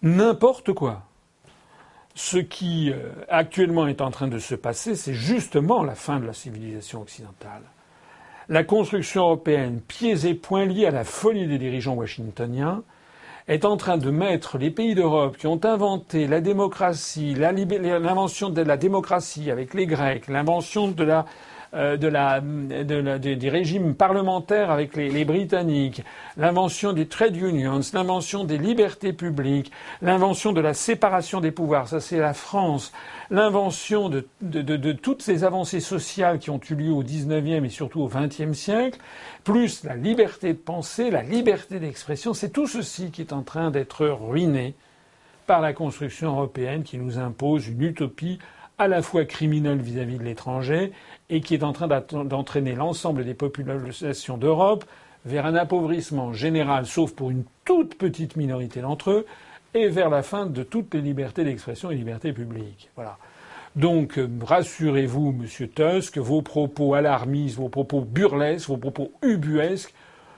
N'importe 0.01 0.73
quoi. 0.73 1.03
Ce 2.13 2.37
qui 2.37 2.91
euh, 2.91 3.11
actuellement 3.27 3.87
est 3.87 4.01
en 4.01 4.11
train 4.11 4.27
de 4.27 4.39
se 4.39 4.55
passer, 4.55 4.95
c'est 4.95 5.13
justement 5.13 5.83
la 5.83 5.95
fin 5.95 6.19
de 6.19 6.25
la 6.25 6.33
civilisation 6.33 7.01
occidentale. 7.01 7.61
La 8.47 8.63
construction 8.63 9.23
européenne, 9.23 9.81
pieds 9.81 10.27
et 10.27 10.33
poings 10.33 10.65
liés 10.65 10.85
à 10.85 10.91
la 10.91 11.03
folie 11.03 11.47
des 11.47 11.57
dirigeants 11.57 11.95
washingtoniens, 11.95 12.83
est 13.47 13.65
en 13.65 13.77
train 13.77 13.97
de 13.97 14.09
mettre 14.09 14.57
les 14.57 14.71
pays 14.71 14.95
d'Europe 14.95 15.37
qui 15.37 15.47
ont 15.47 15.63
inventé 15.63 16.27
la 16.27 16.41
démocratie, 16.41 17.35
l'invention 17.35 18.49
de 18.49 18.61
la 18.61 18.77
démocratie 18.77 19.51
avec 19.51 19.73
les 19.73 19.85
Grecs, 19.85 20.27
l'invention 20.27 20.87
de 20.87 21.03
la 21.03 21.25
euh, 21.75 21.97
de 21.97 22.07
la, 22.07 22.39
des 22.39 23.49
régimes 23.49 23.95
parlementaires 23.95 24.71
avec 24.71 24.95
les, 24.95 25.25
Britanniques, 25.25 26.03
l'invention 26.37 26.93
des 26.93 27.07
trade 27.07 27.35
unions, 27.35 27.81
l'invention 27.93 28.45
des 28.45 28.57
libertés 28.57 29.11
publiques, 29.11 29.71
l'invention 30.01 30.53
de 30.53 30.61
la 30.61 30.73
séparation 30.73 31.41
des 31.41 31.51
pouvoirs, 31.51 31.89
ça 31.89 31.99
c'est 31.99 32.19
la 32.19 32.33
France, 32.33 32.93
l'invention 33.29 34.07
de, 34.07 34.25
de, 34.41 34.91
toutes 34.93 35.21
ces 35.21 35.43
avancées 35.43 35.81
sociales 35.81 36.39
qui 36.39 36.49
ont 36.49 36.61
eu 36.69 36.75
lieu 36.75 36.91
au 36.91 37.03
XIXe 37.03 37.65
et 37.65 37.69
surtout 37.69 38.01
au 38.01 38.07
XXe 38.07 38.57
siècle, 38.57 38.99
plus 39.43 39.83
la 39.83 39.95
liberté 39.95 40.53
de 40.53 40.57
penser, 40.57 41.09
la 41.11 41.23
liberté 41.23 41.79
d'expression, 41.79 42.33
c'est 42.33 42.51
tout 42.51 42.67
ceci 42.67 43.11
qui 43.11 43.19
est 43.19 43.33
en 43.33 43.41
train 43.41 43.69
d'être 43.69 44.05
ruiné 44.07 44.75
par 45.45 45.59
la 45.59 45.73
construction 45.73 46.31
européenne 46.31 46.83
qui 46.83 46.97
nous 46.97 47.19
impose 47.19 47.67
une 47.67 47.81
utopie 47.81 48.39
à 48.77 48.87
la 48.87 49.01
fois 49.01 49.25
criminelle 49.25 49.79
vis-à-vis 49.79 50.17
de 50.17 50.23
l'étranger 50.23 50.91
et 51.29 51.41
qui 51.41 51.53
est 51.53 51.63
en 51.63 51.73
train 51.73 51.87
d'entraîner 51.87 52.75
l'ensemble 52.75 53.23
des 53.23 53.33
populations 53.33 54.37
d'Europe 54.37 54.85
vers 55.25 55.45
un 55.45 55.55
appauvrissement 55.55 56.33
général, 56.33 56.85
sauf 56.85 57.13
pour 57.13 57.31
une 57.31 57.43
toute 57.63 57.95
petite 57.95 58.35
minorité 58.35 58.81
d'entre 58.81 59.11
eux, 59.11 59.25
et 59.73 59.89
vers 59.89 60.09
la 60.09 60.23
fin 60.23 60.45
de 60.45 60.63
toutes 60.63 60.93
les 60.93 61.01
libertés 61.01 61.43
d'expression 61.43 61.91
et 61.91 61.95
libertés 61.95 62.31
publiques. 62.31 62.89
Voilà. 62.95 63.17
Donc, 63.75 64.17
euh, 64.17 64.29
rassurez-vous, 64.41 65.33
Monsieur 65.33 65.67
Tusk, 65.67 66.17
vos 66.17 66.41
propos 66.41 66.93
alarmistes, 66.93 67.57
vos 67.57 67.67
propos 67.67 68.01
burlesques, 68.01 68.69
vos 68.69 68.77
propos 68.77 69.11
ubuesques 69.21 69.93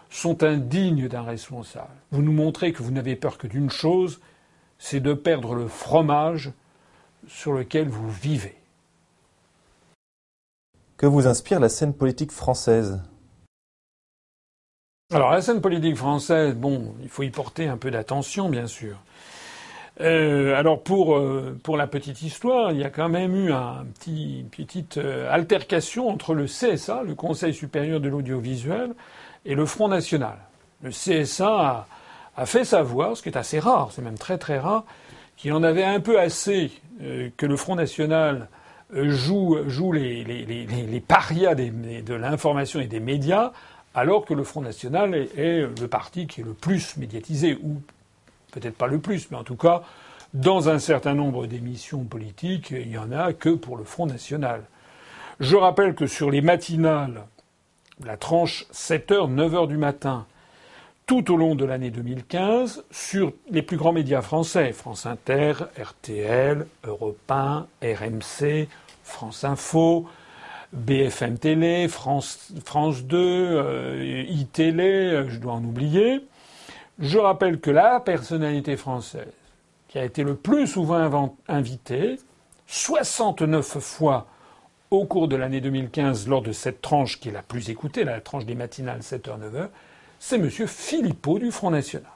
sont 0.09 0.43
indignes 0.43 1.07
d'un 1.07 1.21
responsable. 1.21 1.93
Vous 2.11 2.23
nous 2.23 2.31
montrez 2.31 2.71
que 2.71 2.81
vous 2.81 2.91
n'avez 2.91 3.15
peur 3.15 3.37
que 3.37 3.45
d'une 3.45 3.69
chose, 3.69 4.21
c'est 4.79 5.01
de 5.01 5.13
perdre 5.13 5.53
le 5.53 5.67
fromage 5.67 6.51
sur 7.27 7.53
lequel 7.53 7.89
vous 7.89 8.09
vivez. 8.09 8.55
Que 10.97 11.05
vous 11.05 11.27
inspire 11.27 11.59
la 11.59 11.69
scène 11.69 11.93
politique 11.93 12.31
française? 12.31 13.01
Alors 15.13 15.31
la 15.31 15.41
scène 15.41 15.61
politique 15.61 15.95
française, 15.95 16.55
bon, 16.55 16.93
il 17.01 17.07
faut 17.07 17.23
y 17.23 17.29
porter 17.29 17.67
un 17.67 17.77
peu 17.77 17.91
d'attention, 17.91 18.49
bien 18.49 18.67
sûr. 18.67 18.97
Euh, 20.01 20.55
alors 20.55 20.83
pour 20.83 21.15
euh, 21.15 21.57
pour 21.63 21.77
la 21.77 21.87
petite 21.87 22.21
histoire, 22.21 22.71
il 22.71 22.79
y 22.79 22.83
a 22.83 22.89
quand 22.89 23.09
même 23.09 23.35
eu 23.35 23.51
un 23.51 23.85
petit 23.97 24.45
petite 24.51 24.97
euh, 24.97 25.31
altercation 25.31 26.09
entre 26.09 26.33
le 26.33 26.45
CSA, 26.45 27.03
le 27.03 27.15
Conseil 27.15 27.53
supérieur 27.53 27.99
de 27.99 28.09
l'audiovisuel, 28.09 28.93
et 29.45 29.55
le 29.55 29.65
Front 29.65 29.87
national. 29.87 30.37
Le 30.83 30.91
CSA 30.91 31.47
a, 31.47 31.87
a, 32.35 32.45
fait 32.45 32.65
savoir, 32.65 33.17
ce 33.17 33.23
qui 33.23 33.29
est 33.29 33.37
assez 33.37 33.59
rare, 33.59 33.91
c'est 33.91 34.03
même 34.03 34.17
très 34.17 34.37
très 34.37 34.59
rare, 34.59 34.83
qu'il 35.37 35.53
en 35.53 35.63
avait 35.63 35.83
un 35.83 35.99
peu 35.99 36.19
assez 36.19 36.71
euh, 37.01 37.29
que 37.37 37.45
le 37.45 37.55
Front 37.55 37.75
National 37.75 38.49
euh, 38.93 39.09
joue, 39.09 39.91
les, 39.91 41.03
parias 41.07 41.55
de 41.55 42.13
l'information 42.13 42.79
et 42.79 42.87
des 42.87 42.99
médias, 42.99 43.51
alors 43.95 44.25
que 44.25 44.33
le 44.33 44.43
Front 44.43 44.61
National 44.61 45.15
est, 45.15 45.37
est, 45.37 45.79
le 45.79 45.87
parti 45.87 46.27
qui 46.27 46.41
est 46.41 46.43
le 46.43 46.53
plus 46.53 46.97
médiatisé, 46.97 47.57
ou 47.61 47.81
peut-être 48.51 48.75
pas 48.75 48.87
le 48.87 48.99
plus, 48.99 49.29
mais 49.31 49.37
en 49.37 49.43
tout 49.43 49.55
cas, 49.55 49.83
dans 50.33 50.69
un 50.69 50.79
certain 50.79 51.13
nombre 51.13 51.47
d'émissions 51.47 52.03
politiques, 52.03 52.71
il 52.71 52.89
n'y 52.89 52.97
en 52.97 53.11
a 53.11 53.33
que 53.33 53.49
pour 53.49 53.77
le 53.77 53.83
Front 53.83 54.05
National. 54.05 54.63
Je 55.39 55.55
rappelle 55.55 55.93
que 55.93 56.07
sur 56.07 56.31
les 56.31 56.41
matinales, 56.41 57.25
la 58.03 58.17
tranche 58.17 58.65
7h, 58.73 59.33
9h 59.33 59.67
du 59.67 59.77
matin, 59.77 60.25
tout 61.07 61.31
au 61.31 61.37
long 61.37 61.55
de 61.55 61.63
l'année 61.63 61.89
2015 61.89 62.83
sur 62.91 63.31
les 63.49 63.61
plus 63.61 63.77
grands 63.77 63.93
médias 63.93 64.21
français, 64.21 64.73
France 64.73 65.05
Inter, 65.05 65.53
RTL, 65.81 66.67
Europe 66.83 67.31
1, 67.31 67.65
RMC, 67.81 68.67
France 69.03 69.45
Info, 69.45 70.05
BFM 70.73 71.37
Télé, 71.39 71.87
France, 71.87 72.51
France 72.65 73.05
2, 73.05 73.17
euh, 73.17 74.25
iTélé, 74.27 74.83
euh, 74.83 75.29
je 75.29 75.39
dois 75.39 75.53
en 75.53 75.63
oublier. 75.63 76.25
Je 76.99 77.17
rappelle 77.17 77.61
que 77.61 77.71
la 77.71 78.01
personnalité 78.01 78.75
française 78.75 79.31
qui 79.87 79.97
a 79.99 80.03
été 80.03 80.23
le 80.23 80.35
plus 80.35 80.67
souvent 80.67 81.37
invitée, 81.47 82.19
69 82.67 83.79
fois 83.79 84.27
au 84.91 85.05
cours 85.05 85.29
de 85.29 85.37
l'année 85.37 85.61
2015 85.61 86.27
lors 86.27 86.41
de 86.41 86.51
cette 86.51 86.81
tranche 86.81 87.17
qui 87.21 87.29
est 87.29 87.31
la 87.31 87.43
plus 87.43 87.69
écoutée, 87.69 88.03
la 88.03 88.19
tranche 88.19 88.45
des 88.45 88.55
matinales 88.55 88.99
7h-9h, 88.99 89.69
c'est 90.19 90.37
M. 90.37 90.49
Philippot 90.49 91.39
du 91.39 91.51
Front 91.51 91.71
National. 91.71 92.11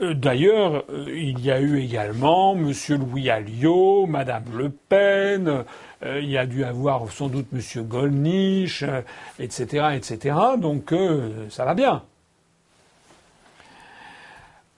Euh, 0.00 0.14
d'ailleurs, 0.14 0.84
euh, 0.90 1.06
il 1.14 1.40
y 1.40 1.50
a 1.50 1.60
eu 1.60 1.78
également 1.78 2.56
M. 2.56 2.72
Louis 2.88 3.28
Alliot, 3.28 4.06
Mme 4.06 4.44
Le 4.56 4.70
Pen, 4.70 5.64
euh, 6.02 6.20
il 6.20 6.30
y 6.30 6.38
a 6.38 6.46
dû 6.46 6.64
avoir 6.64 7.10
sans 7.10 7.28
doute 7.28 7.46
M. 7.52 7.86
Gollnisch, 7.86 8.84
etc., 9.38 9.88
etc. 9.94 10.36
Donc 10.58 10.94
ça 11.50 11.64
va 11.64 11.74
bien. 11.74 12.02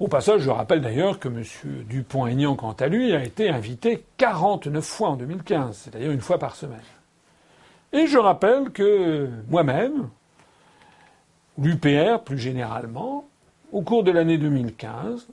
Au 0.01 0.09
passage, 0.09 0.40
je 0.40 0.51
rappelle 0.51 0.81
d'ailleurs 0.81 1.20
que 1.20 1.29
M. 1.29 1.44
Dupont-Aignan, 1.88 2.57
quant 2.57 2.72
à 2.72 2.88
lui, 2.88 3.14
a 3.14 3.22
été 3.22 3.48
invité 3.48 4.05
49 4.16 4.85
fois 4.85 5.11
en 5.11 5.16
2015, 5.16 5.77
c'est-à-dire 5.85 6.11
une 6.11 6.20
fois 6.20 6.38
par 6.38 6.57
semaine. 6.57 6.81
Et 7.92 8.09
je 8.09 8.18
rappelle 8.18 8.70
que 8.70 9.29
moi-même, 9.48 10.09
l'UPR 11.59 12.21
plus 12.25 12.38
généralement, 12.38 13.27
au 13.73 13.83
cours 13.83 14.05
de 14.05 14.11
l'année 14.11 14.38
2015, 14.38 15.29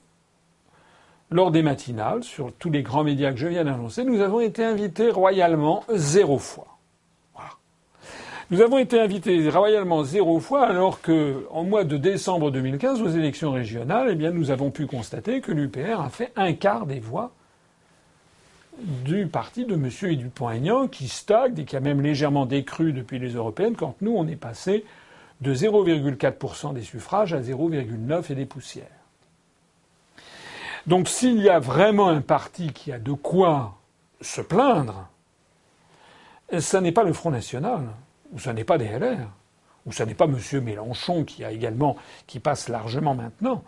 lors 1.30 1.50
des 1.50 1.62
matinales, 1.62 2.24
sur 2.24 2.52
tous 2.52 2.70
les 2.70 2.82
grands 2.82 3.04
médias 3.04 3.30
que 3.30 3.38
je 3.38 3.46
viens 3.46 3.64
d'annoncer, 3.64 4.04
nous 4.04 4.20
avons 4.20 4.40
été 4.40 4.64
invités 4.64 5.10
royalement 5.10 5.84
zéro 5.94 6.38
fois. 6.38 6.66
Nous 8.50 8.62
avons 8.62 8.78
été 8.78 8.98
invités 8.98 9.48
royalement 9.48 10.02
zéro 10.02 10.40
fois 10.40 10.66
alors 10.66 11.00
que, 11.00 11.46
en 11.50 11.62
mois 11.62 11.84
de 11.84 11.96
décembre 11.96 12.50
2015, 12.50 13.00
aux 13.00 13.08
élections 13.08 13.52
régionales, 13.52 14.18
eh 14.20 14.30
nous 14.30 14.50
avons 14.50 14.72
pu 14.72 14.86
constater 14.86 15.40
que 15.40 15.52
l'UPR 15.52 16.00
a 16.00 16.10
fait 16.10 16.32
un 16.34 16.52
quart 16.52 16.84
des 16.84 16.98
voix 16.98 17.30
du 19.04 19.26
parti 19.26 19.66
de 19.66 19.74
M. 19.74 20.16
Dupont-Aignan 20.16 20.88
qui 20.88 21.06
stagne 21.06 21.60
et 21.60 21.64
qui 21.64 21.76
a 21.76 21.80
même 21.80 22.00
légèrement 22.00 22.44
décru 22.44 22.92
depuis 22.92 23.20
les 23.20 23.34
européennes 23.34 23.76
quand 23.76 23.94
nous, 24.00 24.14
on 24.16 24.26
est 24.26 24.34
passé 24.34 24.84
de 25.40 25.54
0,4% 25.54 26.74
des 26.74 26.82
suffrages 26.82 27.32
à 27.32 27.40
0,9% 27.40 28.32
et 28.32 28.34
des 28.34 28.46
poussières. 28.46 28.86
Donc 30.86 31.08
s'il 31.08 31.40
y 31.40 31.48
a 31.48 31.58
vraiment 31.58 32.08
un 32.08 32.20
parti 32.20 32.72
qui 32.72 32.92
a 32.92 32.98
de 32.98 33.12
quoi 33.12 33.78
se 34.20 34.40
plaindre, 34.40 35.08
ce 36.58 36.76
n'est 36.76 36.92
pas 36.92 37.04
le 37.04 37.12
Front 37.12 37.30
National, 37.30 37.88
ou 38.32 38.38
ce 38.38 38.50
n'est 38.50 38.64
pas 38.64 38.78
des 38.78 38.88
LR, 38.88 39.28
ou 39.86 39.92
ce 39.92 40.02
n'est 40.02 40.14
pas 40.14 40.26
M. 40.26 40.38
Mélenchon 40.62 41.24
qui 41.24 41.44
qui 42.26 42.40
passe 42.40 42.68
largement 42.68 43.14
maintenant. 43.14 43.62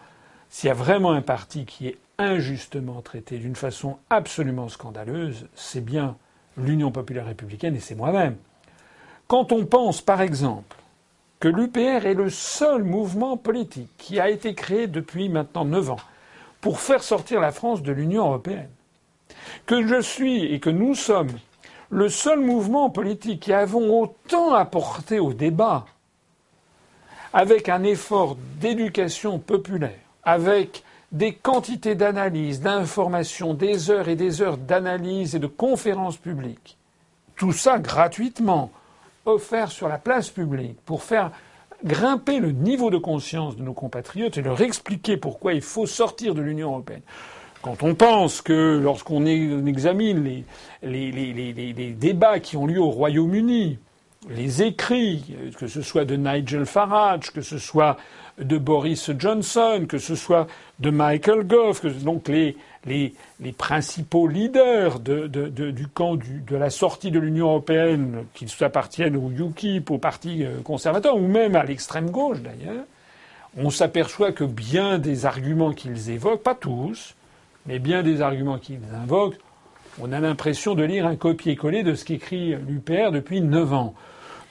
s'il 0.48 0.68
y 0.68 0.70
a 0.70 0.74
vraiment 0.74 1.12
un 1.12 1.22
parti 1.22 1.64
qui 1.64 1.88
est 1.88 1.98
injustement 2.18 3.00
traité 3.00 3.38
d'une 3.38 3.56
façon 3.56 3.98
absolument 4.10 4.68
scandaleuse, 4.68 5.48
c'est 5.54 5.84
bien 5.84 6.16
l'Union 6.56 6.92
populaire 6.92 7.26
républicaine 7.26 7.74
et 7.74 7.80
c'est 7.80 7.94
moi-même. 7.94 8.36
Quand 9.26 9.52
on 9.52 9.64
pense, 9.64 10.02
par 10.02 10.20
exemple, 10.20 10.76
que 11.42 11.48
l'UPR 11.48 12.06
est 12.06 12.14
le 12.14 12.30
seul 12.30 12.84
mouvement 12.84 13.36
politique 13.36 13.90
qui 13.98 14.20
a 14.20 14.30
été 14.30 14.54
créé 14.54 14.86
depuis 14.86 15.28
maintenant 15.28 15.64
neuf 15.64 15.90
ans 15.90 15.98
pour 16.60 16.78
faire 16.78 17.02
sortir 17.02 17.40
la 17.40 17.50
France 17.50 17.82
de 17.82 17.90
l'Union 17.90 18.26
européenne, 18.26 18.70
que 19.66 19.84
je 19.84 20.00
suis 20.00 20.44
et 20.44 20.60
que 20.60 20.70
nous 20.70 20.94
sommes 20.94 21.36
le 21.90 22.08
seul 22.08 22.38
mouvement 22.38 22.90
politique 22.90 23.40
qui 23.40 23.52
avons 23.52 24.02
autant 24.02 24.54
apporté 24.54 25.18
au 25.18 25.32
débat, 25.32 25.84
avec 27.32 27.68
un 27.68 27.82
effort 27.82 28.36
d'éducation 28.60 29.40
populaire, 29.40 29.98
avec 30.22 30.84
des 31.10 31.34
quantités 31.34 31.96
d'analyses, 31.96 32.60
d'informations, 32.60 33.52
des 33.52 33.90
heures 33.90 34.08
et 34.08 34.14
des 34.14 34.42
heures 34.42 34.58
d'analyse 34.58 35.34
et 35.34 35.40
de 35.40 35.48
conférences 35.48 36.18
publiques, 36.18 36.78
tout 37.34 37.52
ça 37.52 37.80
gratuitement, 37.80 38.70
offert 39.24 39.70
sur 39.70 39.88
la 39.88 39.98
place 39.98 40.30
publique 40.30 40.80
pour 40.84 41.02
faire 41.02 41.30
grimper 41.84 42.38
le 42.38 42.52
niveau 42.52 42.90
de 42.90 42.98
conscience 42.98 43.56
de 43.56 43.62
nos 43.62 43.72
compatriotes 43.72 44.38
et 44.38 44.42
leur 44.42 44.60
expliquer 44.60 45.16
pourquoi 45.16 45.54
il 45.54 45.62
faut 45.62 45.86
sortir 45.86 46.34
de 46.34 46.42
l'Union 46.42 46.70
européenne. 46.70 47.02
Quand 47.62 47.82
on 47.82 47.94
pense 47.94 48.42
que 48.42 48.80
lorsqu'on 48.82 49.24
examine 49.24 50.44
les, 50.82 51.94
débats 51.98 52.40
qui 52.40 52.56
ont 52.56 52.66
lieu 52.66 52.80
au 52.80 52.90
Royaume-Uni, 52.90 53.78
les 54.30 54.62
écrits, 54.62 55.36
que 55.58 55.68
ce 55.68 55.82
soit 55.82 56.04
de 56.04 56.16
Nigel 56.16 56.66
Farage, 56.66 57.30
que 57.32 57.40
ce 57.40 57.58
soit 57.58 57.96
de 58.38 58.58
Boris 58.58 59.10
Johnson, 59.18 59.86
que 59.88 59.98
ce 59.98 60.16
soit 60.16 60.46
de 60.80 60.90
Michael 60.90 61.44
Gove, 61.44 61.80
que 61.80 61.88
donc 61.88 62.28
les, 62.28 62.56
les, 62.86 63.14
principaux 63.56 64.26
leaders 64.26 65.00
de, 65.00 65.26
de, 65.26 65.48
de, 65.48 65.70
du 65.70 65.86
camp 65.86 66.16
de 66.16 66.56
la 66.56 66.70
sortie 66.70 67.10
de 67.10 67.18
l'Union 67.18 67.46
européenne, 67.46 68.24
qu'ils 68.34 68.50
appartiennent 68.62 69.16
au 69.16 69.30
UKIP, 69.30 69.90
au 69.90 69.98
Parti 69.98 70.44
euh, 70.44 70.60
conservateur, 70.62 71.16
ou 71.16 71.26
même 71.26 71.56
à 71.56 71.64
l'extrême 71.64 72.10
gauche 72.10 72.40
d'ailleurs, 72.40 72.84
on 73.56 73.70
s'aperçoit 73.70 74.32
que 74.32 74.44
bien 74.44 74.98
des 74.98 75.26
arguments 75.26 75.72
qu'ils 75.72 76.10
évoquent, 76.10 76.42
pas 76.42 76.54
tous, 76.54 77.14
mais 77.66 77.78
bien 77.78 78.02
des 78.02 78.22
arguments 78.22 78.58
qu'ils 78.58 78.80
invoquent, 78.94 79.38
on 80.00 80.10
a 80.10 80.20
l'impression 80.20 80.74
de 80.74 80.82
lire 80.82 81.06
un 81.06 81.16
copier-coller 81.16 81.82
de 81.82 81.94
ce 81.94 82.04
qu'écrit 82.04 82.56
l'UPR 82.56 83.12
depuis 83.12 83.40
neuf 83.42 83.72
ans. 83.72 83.94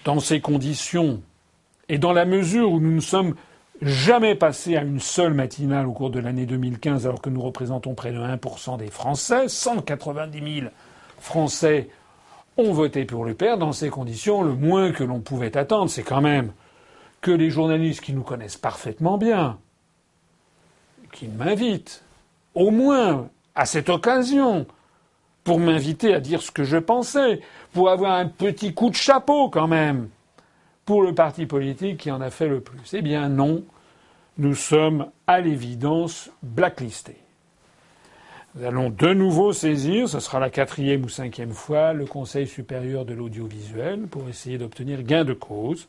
Dans 0.06 0.20
ces 0.20 0.40
conditions, 0.40 1.22
et 1.90 1.98
dans 1.98 2.14
la 2.14 2.26
mesure 2.26 2.72
où 2.72 2.80
nous 2.80 2.94
ne 2.94 3.02
sommes 3.02 3.36
jamais 3.82 4.36
passé 4.36 4.78
à 4.78 4.84
une 4.84 5.00
seule 5.00 5.34
matinale 5.34 5.88
au 5.88 5.94
cours 5.94 6.12
de 6.12 6.20
l'année 6.20 6.46
2015 6.46 7.08
alors 7.08 7.22
que 7.22 7.30
nous 7.30 7.42
représentons 7.42 7.96
près 7.96 8.12
de 8.12 8.20
1% 8.20 8.78
des 8.78 8.88
Français. 8.92 9.48
190 9.48 10.60
000 10.60 10.72
Français 11.20 11.90
ont 12.58 12.72
voté 12.72 13.06
pour 13.06 13.26
le 13.26 13.34
père. 13.34 13.58
Dans 13.58 13.72
ces 13.72 13.90
conditions, 13.90 14.44
le 14.44 14.54
moins 14.54 14.92
que 14.92 15.04
l'on 15.04 15.20
pouvait 15.20 15.58
attendre, 15.58 15.90
c'est 15.90 16.04
quand 16.04 16.22
même 16.22 16.52
que 17.22 17.32
les 17.32 17.50
journalistes 17.50 18.02
qui 18.02 18.14
nous 18.14 18.24
connaissent 18.24 18.58
parfaitement 18.58 19.18
bien, 19.18 19.60
qu'ils 21.12 21.32
m'invitent, 21.32 22.04
au 22.56 22.72
moins 22.72 23.30
à 23.56 23.66
cette 23.66 23.90
occasion, 23.90 24.66
pour 25.44 25.60
m'inviter 25.60 26.14
à 26.14 26.20
dire 26.20 26.42
ce 26.42 26.52
que 26.52 26.64
je 26.64 26.78
pensais, 26.78 27.42
pour 27.74 27.90
avoir 27.90 28.14
un 28.14 28.28
petit 28.28 28.74
coup 28.74 28.90
de 28.90 28.96
chapeau 28.96 29.50
quand 29.50 29.68
même 29.68 30.10
pour 30.86 31.04
le 31.04 31.14
parti 31.14 31.46
politique 31.46 31.98
qui 31.98 32.12
en 32.12 32.22
a 32.22 32.30
fait 32.30 32.48
le 32.48 32.62
plus 32.62 32.94
Eh 32.94 33.02
bien 33.02 33.30
non, 33.30 33.64
nous 34.38 34.56
sommes 34.56 35.08
à 35.28 35.42
l'évidence 35.42 36.30
blacklistés. 36.42 37.18
Nous 38.56 38.66
allons 38.66 38.90
de 38.90 39.14
nouveau 39.14 39.54
saisir, 39.54 40.10
ce 40.10 40.20
sera 40.20 40.40
la 40.40 40.50
quatrième 40.50 41.06
ou 41.06 41.10
cinquième 41.10 41.54
fois, 41.54 41.94
le 41.94 42.06
Conseil 42.06 42.48
supérieur 42.48 43.06
de 43.06 43.14
l'audiovisuel 43.14 44.08
pour 44.08 44.28
essayer 44.28 44.58
d'obtenir 44.58 45.04
gain 45.04 45.24
de 45.24 45.34
cause. 45.34 45.88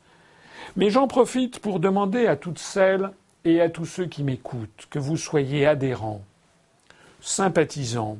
Mais 0.77 0.91
j'en 0.91 1.09
profite 1.09 1.59
pour 1.59 1.81
demander 1.81 2.27
à 2.27 2.37
toutes 2.37 2.61
celles 2.61 3.11
et 3.45 3.61
à 3.61 3.69
tous 3.69 3.87
ceux 3.87 4.07
qui 4.07 4.23
m'écoutent 4.23 4.87
que 4.91 5.01
vous 5.01 5.17
soyez 5.17 5.67
adhérents, 5.67 6.23
sympathisants, 7.21 8.19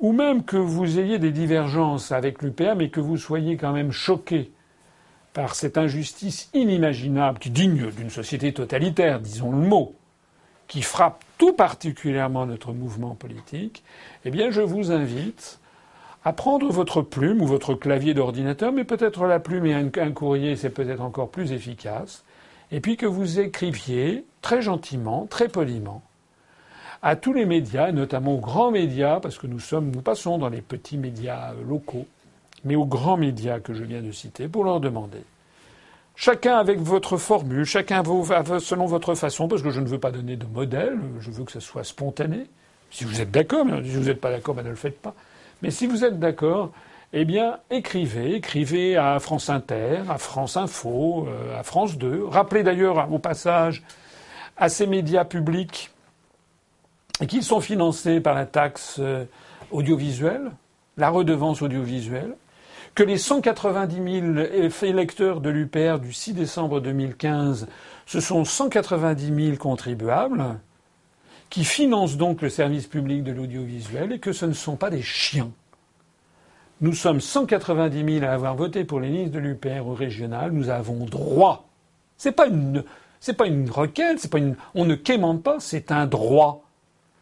ou 0.00 0.12
même 0.12 0.42
que 0.42 0.56
vous 0.56 0.98
ayez 0.98 1.20
des 1.20 1.30
divergences 1.30 2.10
avec 2.10 2.42
l'UPM 2.42 2.80
et 2.80 2.90
que 2.90 3.00
vous 3.00 3.16
soyez 3.16 3.56
quand 3.56 3.72
même 3.72 3.92
choqués 3.92 4.50
par 5.34 5.56
cette 5.56 5.76
injustice 5.76 6.48
inimaginable 6.54 7.40
qui 7.40 7.50
digne 7.50 7.90
d'une 7.90 8.08
société 8.08 8.54
totalitaire, 8.54 9.20
disons 9.20 9.50
le 9.50 9.58
mot, 9.58 9.94
qui 10.68 10.80
frappe 10.80 11.22
tout 11.36 11.52
particulièrement 11.52 12.46
notre 12.46 12.72
mouvement 12.72 13.16
politique, 13.16 13.82
eh 14.24 14.30
bien 14.30 14.50
je 14.50 14.62
vous 14.62 14.92
invite 14.92 15.58
à 16.24 16.32
prendre 16.32 16.70
votre 16.70 17.02
plume 17.02 17.42
ou 17.42 17.46
votre 17.46 17.74
clavier 17.74 18.14
d'ordinateur, 18.14 18.72
mais 18.72 18.84
peut-être 18.84 19.26
la 19.26 19.40
plume 19.40 19.66
et 19.66 19.74
un, 19.74 20.12
courrier, 20.12 20.56
c'est 20.56 20.70
peut-être 20.70 21.02
encore 21.02 21.28
plus 21.28 21.52
efficace, 21.52 22.24
et 22.70 22.80
puis 22.80 22.96
que 22.96 23.04
vous 23.04 23.40
écriviez 23.40 24.24
très 24.40 24.62
gentiment, 24.62 25.26
très 25.26 25.48
poliment, 25.48 26.00
à 27.02 27.16
tous 27.16 27.34
les 27.34 27.44
médias, 27.44 27.92
notamment 27.92 28.36
aux 28.36 28.40
grands 28.40 28.70
médias, 28.70 29.20
parce 29.20 29.36
que 29.36 29.46
nous 29.46 29.60
sommes, 29.60 29.90
nous 29.90 30.00
passons 30.00 30.38
dans 30.38 30.48
les 30.48 30.62
petits 30.62 30.96
médias 30.96 31.52
locaux, 31.68 32.06
mais 32.64 32.76
aux 32.76 32.86
grands 32.86 33.16
médias 33.16 33.60
que 33.60 33.74
je 33.74 33.84
viens 33.84 34.02
de 34.02 34.10
citer, 34.10 34.48
pour 34.48 34.64
leur 34.64 34.80
demander. 34.80 35.22
Chacun 36.16 36.56
avec 36.56 36.78
votre 36.78 37.16
formule, 37.16 37.64
chacun 37.64 38.02
selon 38.60 38.86
votre 38.86 39.14
façon, 39.14 39.48
parce 39.48 39.62
que 39.62 39.70
je 39.70 39.80
ne 39.80 39.86
veux 39.86 39.98
pas 39.98 40.12
donner 40.12 40.36
de 40.36 40.46
modèle, 40.46 40.98
je 41.20 41.30
veux 41.30 41.44
que 41.44 41.52
ça 41.52 41.60
soit 41.60 41.84
spontané. 41.84 42.46
Si 42.90 43.04
vous 43.04 43.20
êtes 43.20 43.32
d'accord, 43.32 43.66
si 43.82 43.90
vous 43.90 44.04
n'êtes 44.04 44.20
pas 44.20 44.30
d'accord, 44.30 44.54
ben 44.54 44.64
ne 44.64 44.70
le 44.70 44.76
faites 44.76 45.00
pas. 45.00 45.14
Mais 45.62 45.70
si 45.70 45.86
vous 45.86 46.04
êtes 46.04 46.20
d'accord, 46.20 46.70
eh 47.12 47.24
bien, 47.24 47.58
écrivez, 47.70 48.36
écrivez 48.36 48.96
à 48.96 49.18
France 49.18 49.48
Inter, 49.50 50.02
à 50.08 50.18
France 50.18 50.56
Info, 50.56 51.26
euh, 51.28 51.58
à 51.58 51.62
France 51.62 51.96
2. 51.96 52.26
Rappelez 52.26 52.62
d'ailleurs 52.62 53.12
au 53.12 53.18
passage 53.18 53.82
à 54.56 54.68
ces 54.68 54.86
médias 54.86 55.24
publics 55.24 55.90
qu'ils 57.28 57.42
sont 57.42 57.60
financés 57.60 58.20
par 58.20 58.34
la 58.34 58.46
taxe 58.46 58.96
euh, 58.98 59.24
audiovisuelle, 59.70 60.50
la 60.96 61.10
redevance 61.10 61.62
audiovisuelle 61.62 62.34
que 62.94 63.02
les 63.02 63.18
190 63.18 64.22
000 64.36 64.70
électeurs 64.82 65.40
de 65.40 65.50
l'UPR 65.50 65.98
du 65.98 66.12
6 66.12 66.34
décembre 66.34 66.80
2015, 66.80 67.66
ce 68.06 68.20
sont 68.20 68.44
190 68.44 69.46
000 69.46 69.56
contribuables 69.56 70.60
qui 71.50 71.64
financent 71.64 72.16
donc 72.16 72.40
le 72.42 72.48
service 72.48 72.86
public 72.86 73.24
de 73.24 73.32
l'audiovisuel 73.32 74.12
et 74.12 74.18
que 74.18 74.32
ce 74.32 74.46
ne 74.46 74.52
sont 74.52 74.76
pas 74.76 74.90
des 74.90 75.02
chiens. 75.02 75.50
Nous 76.80 76.92
sommes 76.92 77.20
190 77.20 78.18
000 78.18 78.24
à 78.26 78.34
avoir 78.34 78.54
voté 78.54 78.84
pour 78.84 79.00
les 79.00 79.08
listes 79.08 79.32
de 79.32 79.38
l'UPR 79.38 79.86
au 79.86 79.94
régional. 79.94 80.52
Nous 80.52 80.70
avons 80.70 81.04
droit. 81.04 81.68
C'est 82.16 82.32
pas 82.32 82.46
une, 82.46 82.84
c'est 83.20 83.36
pas 83.36 83.46
une 83.46 83.70
requête, 83.70 84.20
c'est 84.20 84.30
pas 84.30 84.38
une, 84.38 84.56
on 84.74 84.84
ne 84.84 84.94
quémande 84.94 85.42
pas, 85.42 85.58
c'est 85.58 85.90
un 85.90 86.06
droit. 86.06 86.64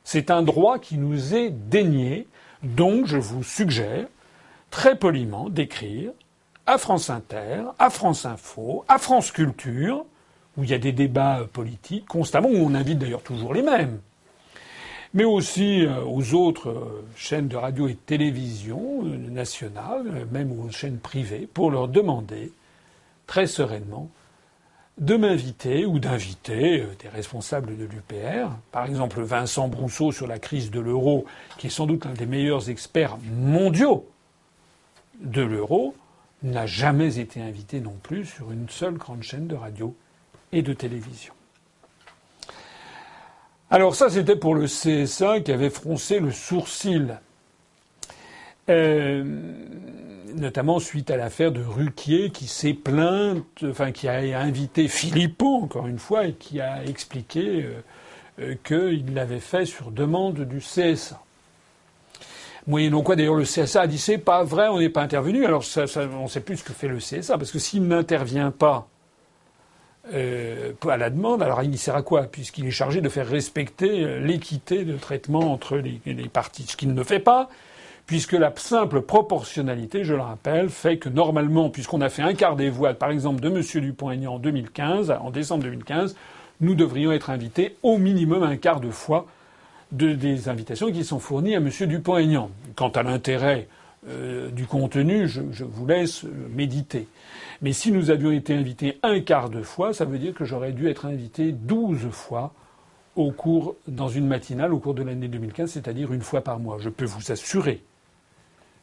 C'est 0.05 0.31
un 0.31 0.43
droit 0.43 0.79
qui 0.79 0.99
nous 0.99 1.35
est 1.35 1.51
dénié. 1.51 2.27
Donc, 2.63 3.07
je 3.07 3.19
vous 3.19 3.43
suggère 3.43 4.07
très 4.73 4.97
poliment 4.97 5.49
d'écrire 5.51 6.11
à 6.67 6.79
France 6.79 7.11
Inter, 7.11 7.65
à 7.79 7.91
France 7.91 8.25
Info, 8.25 8.85
à 8.89 8.99
France 8.99 9.31
Culture, 9.31 10.05
où 10.57 10.65
il 10.65 10.71
y 10.71 10.75
a 10.75 10.79
des 10.79 10.93
débats 10.93 11.41
euh, 11.41 11.45
politiques 11.45 12.07
constamment, 12.07 12.49
où 12.49 12.57
on 12.57 12.75
invite 12.75 12.99
d'ailleurs 12.99 13.23
toujours 13.23 13.55
les 13.55 13.63
mêmes, 13.63 14.01
mais 15.13 15.25
aussi 15.25 15.85
euh, 15.85 16.03
aux 16.05 16.35
autres 16.35 16.71
euh, 16.71 17.05
chaînes 17.17 17.49
de 17.49 17.57
radio 17.57 17.87
et 17.87 17.93
de 17.93 17.99
télévision 17.99 19.03
nationales, 19.03 20.27
même 20.33 20.59
aux 20.59 20.71
chaînes 20.71 20.99
privées, 20.99 21.49
pour 21.53 21.71
leur 21.71 21.87
demander 21.87 22.51
très 23.27 23.47
sereinement 23.47 24.09
de 24.99 25.17
m'inviter 25.17 25.85
ou 25.85 25.99
d'inviter 25.99 26.85
des 27.03 27.09
responsables 27.09 27.77
de 27.77 27.85
l'UPR, 27.85 28.51
par 28.71 28.87
exemple 28.87 29.21
Vincent 29.21 29.69
Brousseau 29.69 30.13
sur 30.13 30.27
la 30.27 30.39
crise 30.39 30.71
de 30.71 30.81
l'euro, 30.81 31.25
qui 31.59 31.67
est 31.67 31.71
sans 31.71 31.87
doute 31.87 32.05
l'un 32.05 32.13
des 32.13 32.27
meilleurs 32.27 32.71
experts 32.71 33.19
mondiaux 33.35 34.07
de 35.23 35.43
l'euro 35.43 35.95
n'a 36.43 36.67
jamais 36.67 37.19
été 37.19 37.41
invité 37.41 37.81
non 37.81 37.97
plus 38.03 38.27
sur 38.27 38.53
une 38.53 38.69
seule 38.69 38.95
grande 38.95 39.23
chaîne 39.23 39.47
de 39.47 39.55
radio 39.55 39.95
et 40.53 40.63
de 40.63 40.73
télévision. 40.73 41.33
Alors 43.71 43.95
ça, 43.95 44.11
c'était 44.11 44.37
pour 44.37 44.55
le 44.55 44.67
CSA 44.67 45.41
qui 45.41 45.51
avait 45.51 45.71
froncé 45.71 46.19
le 46.19 46.31
sourcil, 46.31 47.19
euh, 48.69 49.25
notamment 50.35 50.79
suite 50.79 51.11
à 51.11 51.17
l'affaire 51.17 51.53
de 51.53 51.63
Ruquier 51.63 52.31
qui 52.31 52.49
s'est 52.49 52.75
plaint, 52.75 53.43
enfin 53.65 53.93
qui 53.93 54.09
a 54.09 54.41
invité 54.41 54.89
Philippot 54.89 55.63
encore 55.63 55.87
une 55.87 55.99
fois 55.99 56.27
et 56.27 56.35
qui 56.35 56.61
a 56.61 56.85
expliqué 56.85 57.65
euh, 57.65 57.83
euh, 58.41 58.55
qu'il 58.63 59.15
l'avait 59.15 59.41
fait 59.41 59.65
sur 59.65 59.91
demande 59.91 60.41
du 60.41 60.59
CSA. 60.59 61.23
Moyennant 62.67 63.03
quoi, 63.03 63.17
d'ailleurs, 63.17 63.35
le 63.35 63.45
CSA 63.45 63.83
a 63.83 63.87
dit 63.87 63.99
c'est 63.99 64.19
pas 64.19 64.45
vrai, 64.45 64.69
on 64.69 64.79
n'est 64.79 64.89
pas 64.89 65.03
intervenu. 65.03 65.45
Alors, 65.45 65.65
on 65.77 66.23
ne 66.23 66.29
sait 66.29 66.41
plus 66.41 66.59
ce 66.59 66.65
que 66.65 66.73
fait 66.73 66.89
le 66.89 66.99
CSA, 66.99 67.37
parce 67.39 67.51
que 67.51 67.59
s'il 67.59 67.87
n'intervient 67.87 68.51
pas 68.51 68.89
euh, 70.13 70.73
à 70.89 70.97
la 70.97 71.11
demande. 71.11 71.45
Alors 71.45 71.63
il 71.63 71.79
sert 71.79 71.95
à 71.95 72.03
quoi? 72.03 72.25
Puisqu'il 72.25 72.67
est 72.67 72.73
chargé 72.73 73.01
de 73.01 73.09
faire 73.09 73.29
respecter 73.29 74.03
euh, 74.03 74.19
l'équité 74.19 74.85
de 74.85 74.97
traitement 74.97 75.53
entre 75.53 75.77
les, 75.77 76.01
les 76.05 76.29
partis, 76.29 76.65
ce 76.65 76.77
qu'il 76.77 76.93
ne 76.93 77.05
fait 77.05 77.21
pas, 77.21 77.49
puisque 78.07 78.33
la 78.33 78.53
simple 78.57 79.03
proportionnalité, 79.03 80.03
je 80.03 80.15
le 80.15 80.21
rappelle, 80.21 80.71
fait 80.71 80.99
que 80.99 81.09
normalement, 81.09 81.71
puisqu'on 81.71 82.01
a 82.01 82.09
fait 82.09 82.23
un 82.23 82.35
quart 82.35 82.57
des 82.57 82.69
voix, 82.69 82.95
par 82.95 83.11
exemple, 83.11 83.41
de 83.41 83.49
M. 83.49 83.63
Dupont-Aignan 83.81 84.35
en 84.35 84.39
2015, 84.41 85.13
en 85.13 85.31
décembre 85.31 85.63
2015, 85.63 86.17
nous 86.61 86.75
devrions 86.75 87.13
être 87.13 87.31
invités 87.31 87.77
au 87.85 87.97
minimum 87.97 88.43
un 88.43 88.57
quart 88.57 88.81
de 88.81 88.91
fois 88.91 89.27
de, 89.93 90.15
des 90.15 90.49
invitations 90.49 90.91
qui 90.91 91.05
sont 91.05 91.19
fournies 91.19 91.55
à 91.55 91.59
M. 91.59 91.71
Dupont-Aignan. 91.71 92.51
Quant 92.75 92.89
à 92.89 93.03
l'intérêt 93.03 93.69
euh, 94.09 94.51
du 94.51 94.67
contenu, 94.67 95.29
je, 95.29 95.65
vous 95.65 95.87
laisse 95.87 96.25
méditer. 96.51 97.07
Mais 97.61 97.73
si 97.73 97.93
nous 97.93 98.11
avions 98.11 98.33
été 98.33 98.55
invités 98.55 98.99
un 99.05 99.21
quart 99.21 99.49
de 99.49 99.63
fois, 99.63 99.95
ça 99.95 100.05
veut 100.05 100.19
dire 100.19 100.35
que 100.35 100.45
j'aurais 100.45 100.73
dû 100.73 100.89
être 100.89 101.07
invité 101.07 101.53
12 101.53 102.09
fois 102.11 102.53
dans 103.87 104.09
une 104.09 104.27
matinale 104.27 104.73
au 104.73 104.79
cours 104.79 104.95
de 104.95 105.03
l'année 105.03 105.29
2015, 105.29 105.71
c'est-à-dire 105.71 106.13
une 106.13 106.23
fois 106.23 106.41
par 106.41 106.59
mois. 106.59 106.79
Je 106.81 106.89
peux 106.89 107.05
vous 107.05 107.31
assurer 107.31 107.83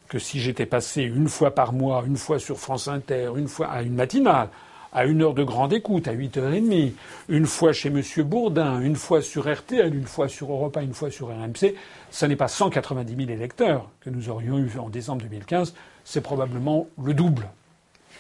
que 0.08 0.20
si 0.20 0.40
j'étais 0.40 0.68
passé 0.68 1.02
une 1.02 1.28
fois 1.28 1.54
par 1.54 1.74
mois, 1.74 2.04
une 2.06 2.16
fois 2.16 2.40
sur 2.40 2.60
France 2.60 2.88
Inter, 2.88 3.32
une 3.36 3.48
fois 3.48 3.68
à 3.68 3.82
une 3.82 3.96
matinale, 3.96 4.50
à 4.92 5.06
une 5.06 5.22
heure 5.22 5.34
de 5.34 5.44
grande 5.44 5.74
écoute, 5.74 6.08
à 6.08 6.14
8h30, 6.14 6.94
une 7.30 7.46
fois 7.46 7.74
chez 7.74 7.90
M. 7.90 8.02
Bourdin, 8.24 8.82
une 8.82 8.96
fois 8.96 9.22
sur 9.22 9.52
RTL, 9.52 9.94
une 9.94 10.08
fois 10.08 10.28
sur 10.28 10.52
Europa, 10.52 10.82
une 10.82 10.94
fois 10.94 11.12
sur 11.12 11.28
RMC, 11.28 11.76
ce 12.10 12.26
n'est 12.26 12.36
pas 12.36 12.48
190 12.48 13.16
000 13.16 13.30
électeurs 13.30 13.90
que 14.02 14.10
nous 14.10 14.30
aurions 14.30 14.58
eu 14.58 14.72
en 14.80 14.90
décembre 14.90 15.22
2015, 15.24 15.76
c'est 16.04 16.22
probablement 16.22 16.88
le 17.02 17.14
double, 17.14 17.48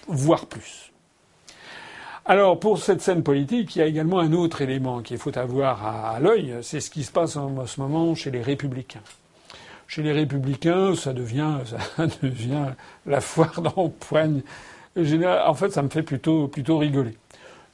voire 0.08 0.46
plus. 0.46 0.92
Alors, 2.26 2.60
pour 2.60 2.78
cette 2.78 3.02
scène 3.02 3.24
politique, 3.24 3.76
il 3.76 3.80
y 3.80 3.82
a 3.82 3.88
également 3.88 4.20
un 4.20 4.34
autre 4.34 4.62
élément 4.62 5.02
qu'il 5.02 5.18
faut 5.18 5.36
avoir 5.36 6.14
à, 6.14 6.20
l'œil, 6.20 6.58
c'est 6.62 6.80
ce 6.80 6.92
qui 6.92 7.04
se 7.04 7.12
passe 7.12 7.36
en 7.36 7.66
ce 7.66 7.82
moment 7.82 8.14
chez 8.14 8.30
les 8.30 8.42
républicains. 8.42 9.02
Chez 9.88 10.04
les 10.04 10.12
républicains, 10.12 10.94
ça 10.94 11.14
devient, 11.14 11.58
ça 11.98 12.06
devient 12.22 12.74
la 13.08 13.22
foire 13.22 13.60
d'empoigne 13.60 14.42
en 14.98 15.54
fait, 15.54 15.70
ça 15.72 15.82
me 15.82 15.90
fait 15.90 16.04
plutôt, 16.04 16.48
plutôt 16.48 16.78
rigoler. 16.78 17.16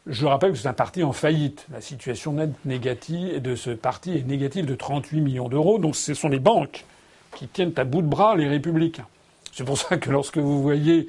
Je 0.08 0.26
rappelle 0.28 0.52
que 0.52 0.58
c'est 0.58 0.68
un 0.68 0.74
parti 0.74 1.04
en 1.04 1.14
faillite. 1.14 1.66
La 1.72 1.82
situation 1.82 2.34
nette 2.34 2.54
négative 2.64 3.42
de 3.42 3.56
ce 3.56 3.72
parti 3.72 4.16
est 4.18 4.28
négative 4.28 4.66
de 4.66 4.76
38 4.76 5.22
millions 5.22 5.50
d'euros. 5.50 5.80
Donc 5.80 5.96
ce 5.96 6.14
sont 6.14 6.30
les 6.30 6.40
banques 6.40 6.86
qui 7.36 7.48
tiennent 7.48 7.74
à 7.78 7.84
bout 7.84 8.04
de 8.04 8.08
bras 8.08 8.36
les 8.36 8.48
républicains. 8.48 9.08
C'est 9.52 9.64
pour 9.64 9.78
ça 9.78 9.98
que 9.98 10.12
lorsque 10.12 10.38
vous 10.38 10.62
voyez 10.62 11.08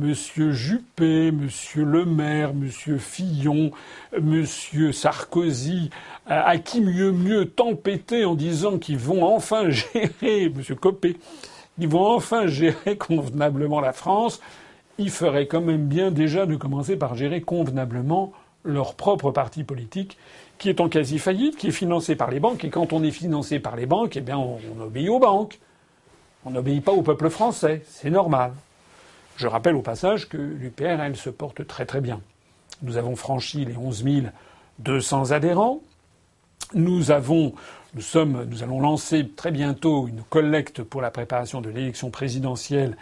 M. 0.00 0.14
Juppé, 0.14 1.28
M. 1.28 1.48
Le 1.76 2.04
Maire, 2.04 2.50
M. 2.50 2.70
Fillon, 2.98 3.72
M. 4.16 4.46
Sarkozy, 4.92 5.90
à 6.26 6.56
qui 6.58 6.80
mieux 6.80 7.12
mieux 7.12 7.46
tempêter 7.46 8.24
en 8.24 8.36
disant 8.36 8.78
qu'ils 8.78 8.98
vont 8.98 9.24
enfin 9.24 9.68
gérer, 9.70 10.44
M. 10.44 10.62
Copé, 10.80 11.16
ils 11.78 11.88
vont 11.88 12.06
enfin 12.06 12.46
gérer 12.46 12.96
convenablement 12.96 13.80
la 13.80 13.92
France, 13.92 14.40
il 15.00 15.10
ferait 15.10 15.46
quand 15.46 15.62
même 15.62 15.86
bien 15.86 16.10
déjà 16.10 16.44
de 16.44 16.56
commencer 16.56 16.94
par 16.94 17.14
gérer 17.14 17.40
convenablement 17.40 18.32
leur 18.64 18.94
propre 18.94 19.30
parti 19.30 19.64
politique, 19.64 20.18
qui 20.58 20.68
est 20.68 20.80
en 20.80 20.90
quasi 20.90 21.18
faillite, 21.18 21.56
qui 21.56 21.68
est 21.68 21.72
financé 21.72 22.16
par 22.16 22.30
les 22.30 22.38
banques. 22.38 22.64
Et 22.64 22.68
quand 22.68 22.92
on 22.92 23.02
est 23.02 23.10
financé 23.10 23.58
par 23.58 23.76
les 23.76 23.86
banques, 23.86 24.18
eh 24.18 24.20
bien, 24.20 24.36
on, 24.36 24.58
obéit 24.78 25.08
aux 25.08 25.18
banques. 25.18 25.58
On 26.44 26.50
n'obéit 26.50 26.84
pas 26.84 26.92
au 26.92 27.00
peuple 27.00 27.30
français. 27.30 27.82
C'est 27.86 28.10
normal. 28.10 28.52
Je 29.36 29.46
rappelle 29.46 29.74
au 29.74 29.80
passage 29.80 30.28
que 30.28 30.36
l'UPR, 30.36 31.00
elle, 31.00 31.16
se 31.16 31.30
porte 31.30 31.66
très 31.66 31.86
très 31.86 32.02
bien. 32.02 32.20
Nous 32.82 32.98
avons 32.98 33.16
franchi 33.16 33.64
les 33.64 33.76
11 33.76 34.04
200 34.80 35.30
adhérents. 35.30 35.80
Nous 36.74 37.10
avons, 37.10 37.54
nous 37.94 38.02
sommes, 38.02 38.44
nous 38.44 38.62
allons 38.62 38.80
lancer 38.80 39.28
très 39.34 39.50
bientôt 39.50 40.08
une 40.08 40.22
collecte 40.22 40.82
pour 40.82 41.00
la 41.00 41.10
préparation 41.10 41.62
de 41.62 41.70
l'élection 41.70 42.10
présidentielle 42.10 42.98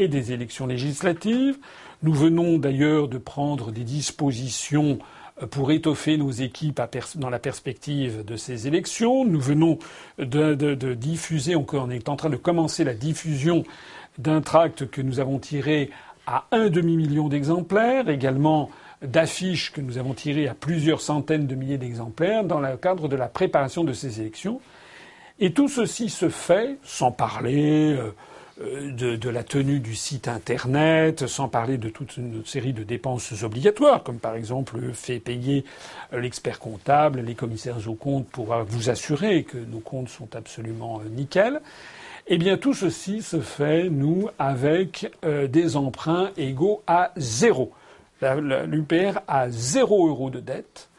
et 0.00 0.08
des 0.08 0.32
élections 0.32 0.66
législatives. 0.66 1.58
Nous 2.02 2.14
venons 2.14 2.58
d'ailleurs 2.58 3.08
de 3.08 3.18
prendre 3.18 3.70
des 3.70 3.84
dispositions 3.84 4.98
euh, 5.42 5.46
pour 5.46 5.70
étoffer 5.70 6.16
nos 6.16 6.30
équipes 6.30 6.80
dans 7.16 7.30
la 7.30 7.38
perspective 7.38 8.24
de 8.24 8.36
ces 8.36 8.66
élections. 8.66 9.24
Nous 9.24 9.40
venons 9.40 9.78
de, 10.18 10.54
de, 10.54 10.94
diffuser, 10.94 11.54
on 11.54 11.90
est 11.90 12.08
en 12.08 12.16
train 12.16 12.30
de 12.30 12.36
commencer 12.36 12.84
la 12.84 12.94
diffusion 12.94 13.64
d'un 14.18 14.40
tract 14.40 14.90
que 14.90 15.02
nous 15.02 15.20
avons 15.20 15.38
tiré 15.38 15.90
à 16.26 16.46
un 16.52 16.68
demi-million 16.68 17.28
d'exemplaires, 17.28 18.08
également 18.08 18.70
d'affiches 19.02 19.72
que 19.72 19.80
nous 19.80 19.98
avons 19.98 20.14
tirées 20.14 20.48
à 20.48 20.54
plusieurs 20.54 21.00
centaines 21.00 21.46
de 21.46 21.54
milliers 21.54 21.78
d'exemplaires 21.78 22.44
dans 22.44 22.60
le 22.60 22.76
cadre 22.76 23.08
de 23.08 23.16
la 23.16 23.28
préparation 23.28 23.84
de 23.84 23.92
ces 23.92 24.20
élections. 24.20 24.60
Et 25.38 25.52
tout 25.52 25.68
ceci 25.68 26.10
se 26.10 26.28
fait 26.28 26.76
sans 26.82 27.12
parler 27.12 27.92
euh, 27.92 28.14
de, 28.60 29.16
de, 29.16 29.28
la 29.30 29.42
tenue 29.42 29.80
du 29.80 29.94
site 29.94 30.28
internet, 30.28 31.26
sans 31.26 31.48
parler 31.48 31.78
de 31.78 31.88
toute 31.88 32.16
une 32.16 32.44
série 32.44 32.72
de 32.72 32.82
dépenses 32.82 33.42
obligatoires, 33.42 34.02
comme 34.02 34.18
par 34.18 34.34
exemple 34.34 34.78
fait 34.92 35.18
payer 35.18 35.64
l'expert 36.12 36.58
comptable, 36.58 37.20
les 37.20 37.34
commissaires 37.34 37.88
aux 37.88 37.94
comptes 37.94 38.28
pour 38.28 38.54
vous 38.66 38.90
assurer 38.90 39.44
que 39.44 39.56
nos 39.56 39.80
comptes 39.80 40.08
sont 40.08 40.36
absolument 40.36 41.00
euh, 41.00 41.08
nickel. 41.08 41.60
Eh 42.26 42.38
bien, 42.38 42.58
tout 42.58 42.74
ceci 42.74 43.22
se 43.22 43.40
fait, 43.40 43.88
nous, 43.88 44.28
avec 44.38 45.10
euh, 45.24 45.48
des 45.48 45.76
emprunts 45.76 46.30
égaux 46.36 46.82
à 46.86 47.12
zéro. 47.16 47.72
L'UPR 48.22 49.20
a 49.26 49.48
zéro 49.48 50.08
euro 50.08 50.28
de 50.28 50.40
dette, 50.40 50.90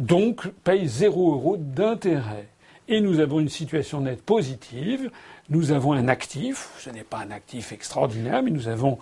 donc 0.00 0.48
paye 0.64 0.88
zéro 0.88 1.32
euro 1.32 1.56
d'intérêt. 1.56 2.48
Et 2.88 3.00
nous 3.00 3.20
avons 3.20 3.40
une 3.40 3.48
situation 3.48 4.00
nette 4.00 4.22
positive 4.22 5.10
nous 5.50 5.72
avons 5.72 5.92
un 5.92 6.08
actif, 6.08 6.70
ce 6.78 6.90
n'est 6.90 7.04
pas 7.04 7.18
un 7.18 7.30
actif 7.30 7.72
extraordinaire, 7.72 8.42
mais 8.42 8.50
nous 8.50 8.68
avons 8.68 8.98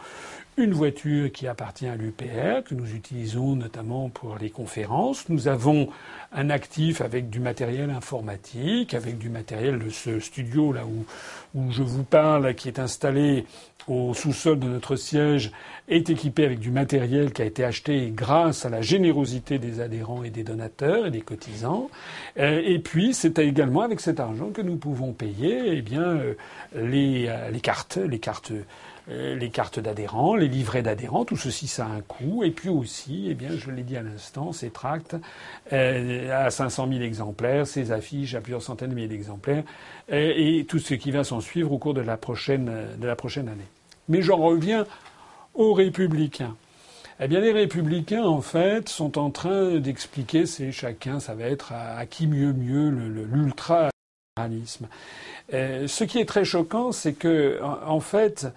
une 0.56 0.72
voiture 0.72 1.32
qui 1.32 1.46
appartient 1.46 1.86
à 1.86 1.96
l'UPR, 1.96 2.62
que 2.64 2.74
nous 2.74 2.94
utilisons 2.94 3.56
notamment 3.56 4.10
pour 4.10 4.36
les 4.38 4.50
conférences. 4.50 5.28
Nous 5.28 5.48
avons 5.48 5.88
un 6.32 6.50
actif 6.50 7.00
avec 7.00 7.30
du 7.30 7.40
matériel 7.40 7.90
informatique, 7.90 8.94
avec 8.94 9.18
du 9.18 9.30
matériel 9.30 9.78
de 9.78 9.88
ce 9.88 10.20
studio 10.20 10.72
là 10.72 10.82
où, 10.84 11.06
où 11.58 11.70
je 11.70 11.82
vous 11.82 12.04
parle, 12.04 12.54
qui 12.54 12.68
est 12.68 12.78
installé 12.78 13.46
au 13.88 14.14
sous-sol 14.14 14.58
de 14.58 14.68
notre 14.68 14.96
siège 14.96 15.50
est 15.88 16.08
équipé 16.08 16.44
avec 16.44 16.60
du 16.60 16.70
matériel 16.70 17.32
qui 17.32 17.42
a 17.42 17.44
été 17.44 17.64
acheté 17.64 18.12
grâce 18.14 18.64
à 18.64 18.70
la 18.70 18.80
générosité 18.80 19.58
des 19.58 19.80
adhérents 19.80 20.22
et 20.22 20.30
des 20.30 20.44
donateurs 20.44 21.06
et 21.06 21.10
des 21.10 21.20
cotisants. 21.20 21.90
Euh, 22.38 22.62
et 22.64 22.78
puis, 22.78 23.12
c'est 23.14 23.38
également 23.38 23.82
avec 23.82 24.00
cet 24.00 24.20
argent 24.20 24.50
que 24.50 24.62
nous 24.62 24.76
pouvons 24.76 25.12
payer 25.12 25.62
eh 25.66 25.82
bien, 25.82 26.02
euh, 26.02 26.34
les, 26.74 27.26
euh, 27.28 27.50
les 27.50 27.60
cartes, 27.60 27.96
les 27.96 28.18
cartes 28.18 28.52
les 29.08 29.50
cartes 29.50 29.80
d'adhérents, 29.80 30.36
les 30.36 30.48
livrets 30.48 30.82
d'adhérents, 30.82 31.24
tout 31.24 31.36
ceci 31.36 31.66
ça 31.66 31.86
a 31.86 31.88
un 31.88 32.00
coût. 32.00 32.44
Et 32.44 32.50
puis 32.50 32.68
aussi, 32.68 33.26
eh 33.28 33.34
bien, 33.34 33.50
je 33.56 33.70
l'ai 33.70 33.82
dit 33.82 33.96
à 33.96 34.02
l'instant, 34.02 34.52
ces 34.52 34.70
tracts 34.70 35.16
à 35.70 36.50
500 36.50 36.88
000 36.88 37.00
exemplaires, 37.00 37.66
ces 37.66 37.92
affiches 37.92 38.34
à 38.34 38.40
plusieurs 38.40 38.62
centaines 38.62 38.90
de 38.90 38.94
milliers 38.94 39.08
d'exemplaires, 39.08 39.64
et, 40.08 40.64
tout 40.68 40.78
ce 40.78 40.94
qui 40.94 41.10
va 41.10 41.24
s'en 41.24 41.40
suivre 41.40 41.72
au 41.72 41.78
cours 41.78 41.94
de 41.94 42.00
la 42.00 42.16
prochaine, 42.16 42.68
année. 42.68 43.68
Mais 44.08 44.22
j'en 44.22 44.36
reviens 44.36 44.86
aux 45.54 45.74
républicains. 45.74 46.56
Eh 47.20 47.28
bien, 47.28 47.40
les 47.40 47.52
républicains, 47.52 48.24
en 48.24 48.40
fait, 48.40 48.88
sont 48.88 49.18
en 49.18 49.30
train 49.30 49.76
d'expliquer, 49.76 50.46
c'est 50.46 50.72
chacun, 50.72 51.20
ça 51.20 51.34
va 51.34 51.44
être 51.44 51.72
à, 51.72 52.04
qui 52.06 52.26
mieux 52.26 52.52
mieux 52.52 52.88
l'ultra-libéralisme. 52.88 54.88
Euh, 55.52 55.86
ce 55.86 56.04
qui 56.04 56.18
est 56.18 56.24
très 56.24 56.44
choquant, 56.44 56.90
c'est 56.90 57.12
que, 57.12 57.60
en, 57.62 58.00
fait, 58.00 58.48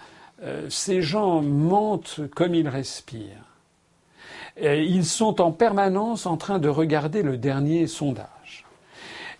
euh, 0.44 0.70
ces 0.70 1.02
gens 1.02 1.42
mentent 1.42 2.22
comme 2.36 2.56
ils 2.56 2.68
respirent. 2.68 3.46
ils 4.58 5.06
sont 5.06 5.42
en 5.42 5.52
permanence 5.52 6.26
en 6.26 6.38
train 6.38 6.60
de 6.60 6.70
regarder 6.70 7.24
le 7.24 7.38
dernier 7.38 7.88
sondage. 7.88 8.66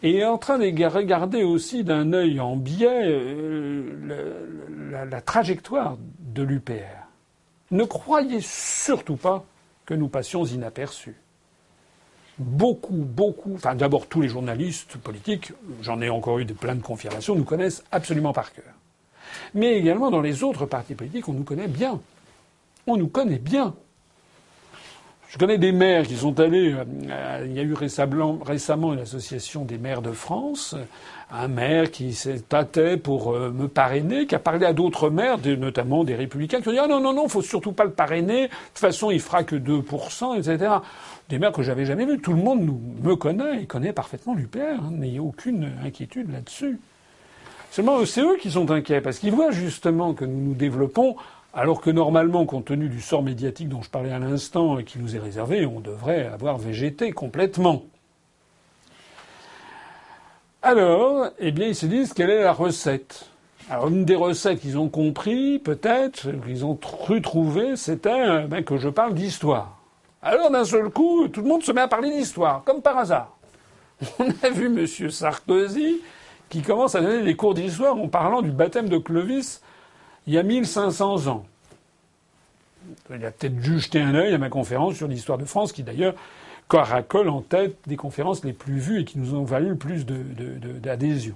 Et 0.04 0.24
en 0.24 0.38
train 0.38 0.60
de 0.60 0.86
regarder 0.86 1.44
aussi 1.44 1.84
d'un 1.84 2.14
œil 2.14 2.40
en 2.40 2.56
biais 2.56 3.08
euh, 3.08 5.08
la, 5.10 5.22
trajectoire 5.22 5.98
de 6.20 6.44
l'UPR. 6.44 7.08
Ne 7.72 7.86
croyez 7.86 8.40
surtout 8.42 9.16
pas 9.16 9.44
que 9.84 9.96
nous 9.96 10.08
passions 10.08 10.46
inaperçus. 10.46 11.16
Beaucoup, 12.38 12.94
beaucoup, 12.94 13.56
enfin 13.56 13.74
d'abord 13.74 14.06
tous 14.06 14.22
les 14.22 14.28
journalistes 14.28 14.98
politiques, 14.98 15.54
j'en 15.82 16.00
ai 16.02 16.10
encore 16.10 16.38
eu 16.38 16.46
de 16.46 16.54
plein 16.54 16.76
de 16.76 16.84
confirmations, 16.84 17.34
nous 17.34 17.44
connaissent 17.44 17.84
absolument 17.92 18.32
par 18.32 18.54
cœur. 18.54 18.75
Mais 19.54 19.78
également 19.78 20.12
dans 20.12 20.22
les 20.22 20.44
autres 20.44 20.66
partis 20.66 20.96
politiques, 20.96 21.28
on 21.30 21.34
nous 21.34 21.44
connaît 21.44 21.68
bien. 21.68 22.00
On 22.88 22.98
nous 22.98 23.08
connaît 23.08 23.40
bien. 23.40 23.74
Je 25.36 25.38
connais 25.38 25.58
des 25.58 25.74
maires 25.74 26.08
qui 26.08 26.16
sont 26.16 26.40
allés. 26.40 26.74
Euh, 26.74 27.46
il 27.46 27.52
y 27.52 27.60
a 27.60 27.64
eu 27.64 27.74
récemment, 27.74 28.40
une 28.94 29.00
association 29.00 29.66
des 29.66 29.78
maires 29.78 30.02
de 30.02 30.12
France, 30.12 30.78
un 31.30 31.50
maire 31.50 31.92
qui 31.92 32.14
s'est 32.14 32.40
tâté 32.40 32.96
pour 32.96 33.34
euh, 33.34 33.52
me 33.52 33.68
parrainer, 33.68 34.28
qui 34.28 34.36
a 34.36 34.40
parlé 34.40 34.66
à 34.66 34.72
d'autres 34.72 35.10
maires, 35.10 35.38
notamment 35.46 36.06
des 36.06 36.16
républicains, 36.16 36.62
qui 36.62 36.70
ont 36.70 36.72
dit 36.72 36.80
ah 36.80 36.88
non 36.88 37.02
non 37.02 37.12
non, 37.12 37.28
faut 37.28 37.42
surtout 37.42 37.74
pas 37.74 37.84
le 37.84 37.92
parrainer. 37.92 38.44
De 38.44 38.48
toute 38.48 38.80
façon, 38.80 39.12
il 39.12 39.20
fera 39.20 39.44
que 39.44 39.58
2%, 39.58 40.38
etc. 40.38 40.76
Des 41.28 41.38
maires 41.38 41.52
que 41.52 41.64
j'avais 41.64 41.84
jamais 41.84 42.06
vus. 42.06 42.20
Tout 42.20 42.32
le 42.32 42.42
monde 42.42 42.62
nous, 42.62 42.80
me 43.04 43.18
connaît 43.18 43.64
et 43.64 43.66
connaît 43.66 43.92
parfaitement 43.92 44.36
l'UPR. 44.36 44.60
Hein, 44.60 44.92
N'ayez 44.92 45.20
aucune 45.20 45.70
inquiétude 45.84 46.32
là-dessus. 46.32 46.80
Seulement, 47.72 48.06
c'est 48.06 48.22
eux 48.22 48.38
qui 48.38 48.52
sont 48.52 48.72
inquiets 48.72 49.02
parce 49.02 49.20
qu'ils 49.20 49.34
voient 49.34 49.52
justement 49.52 50.14
que 50.14 50.26
nous 50.26 50.40
nous 50.40 50.54
développons 50.54 51.16
alors 51.58 51.80
que 51.80 51.90
normalement, 51.90 52.46
compte 52.46 52.66
tenu 52.66 52.90
du 52.90 53.00
sort 53.00 53.24
médiatique 53.24 53.70
dont 53.70 53.82
je 53.82 53.90
parlais 53.90 54.12
à 54.12 54.20
l'instant 54.20 54.78
et 54.78 54.84
qui 54.84 55.00
nous 55.00 55.16
est 55.16 55.20
réservé, 55.20 55.66
on 55.66 55.80
devrait 55.80 56.28
avoir 56.28 56.58
végété 56.58 57.14
complètement. 57.14 57.84
Alors, 60.62 61.30
eh 61.40 61.52
bien, 61.54 61.68
ils 61.68 61.76
se 61.76 61.86
disent 61.86 62.12
quelle 62.12 62.30
est 62.30 62.44
la 62.44 62.52
recette. 62.52 63.30
Alors, 63.70 63.88
une 63.88 64.04
des 64.04 64.16
recettes 64.16 64.60
qu'ils 64.60 64.78
ont 64.78 64.90
compris, 64.90 65.60
peut-être, 65.60 66.28
qu'ils 66.44 66.66
ont 66.66 66.76
cru 66.76 67.22
trouver, 67.22 67.78
c'était 67.78 68.46
ben, 68.48 68.62
que 68.62 68.76
je 68.76 68.90
parle 68.90 69.14
d'histoire. 69.14 69.78
Alors, 70.22 70.52
d'un 70.52 70.66
seul 70.66 70.90
coup, 70.90 71.30
tout 71.30 71.42
le 71.42 71.48
monde 71.48 71.64
se 71.64 71.72
met 71.72 71.82
à 71.82 71.88
parler 71.88 72.12
d'histoire, 72.12 72.64
comme 72.66 72.82
par 72.82 72.98
hasard. 72.98 73.38
On 74.20 74.28
a 74.44 74.50
vu 74.50 74.66
M. 74.66 75.10
Sarkozy 75.10 76.02
qui 76.56 76.62
commence 76.62 76.96
à 76.96 77.02
donner 77.02 77.22
des 77.22 77.36
cours 77.36 77.54
d'histoire 77.54 77.98
en 77.98 78.08
parlant 78.08 78.42
du 78.42 78.50
baptême 78.50 78.88
de 78.88 78.98
Clovis 78.98 79.62
il 80.26 80.34
y 80.34 80.38
a 80.38 80.44
1500 80.44 81.28
ans. 81.28 81.46
Il 83.10 83.26
a 83.26 83.32
peut-être 83.32 83.58
dû 83.58 83.78
jeter 83.78 84.00
un 84.00 84.16
œil 84.16 84.34
à 84.34 84.38
ma 84.38 84.48
conférence 84.48 84.96
sur 84.96 85.10
l'histoire 85.10 85.38
de 85.38 85.44
France, 85.44 85.74
qui 85.74 85.84
d'ailleurs 85.84 86.14
caracole 86.70 87.28
en 87.28 87.42
tête 87.42 87.76
des 87.88 87.98
conférences 87.98 88.46
les 88.46 88.54
plus 88.54 88.80
vues 88.80 89.02
et 89.02 89.04
qui 89.04 89.20
nous 89.20 89.36
ont 89.36 89.44
valu 89.44 89.68
le 89.70 89.76
plus 89.76 90.06
d'adhésion. 90.06 91.36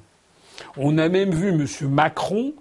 On 0.77 0.97
a 0.97 1.09
même 1.09 1.31
vu 1.31 1.49
M. 1.49 1.67
Macron 1.89 2.53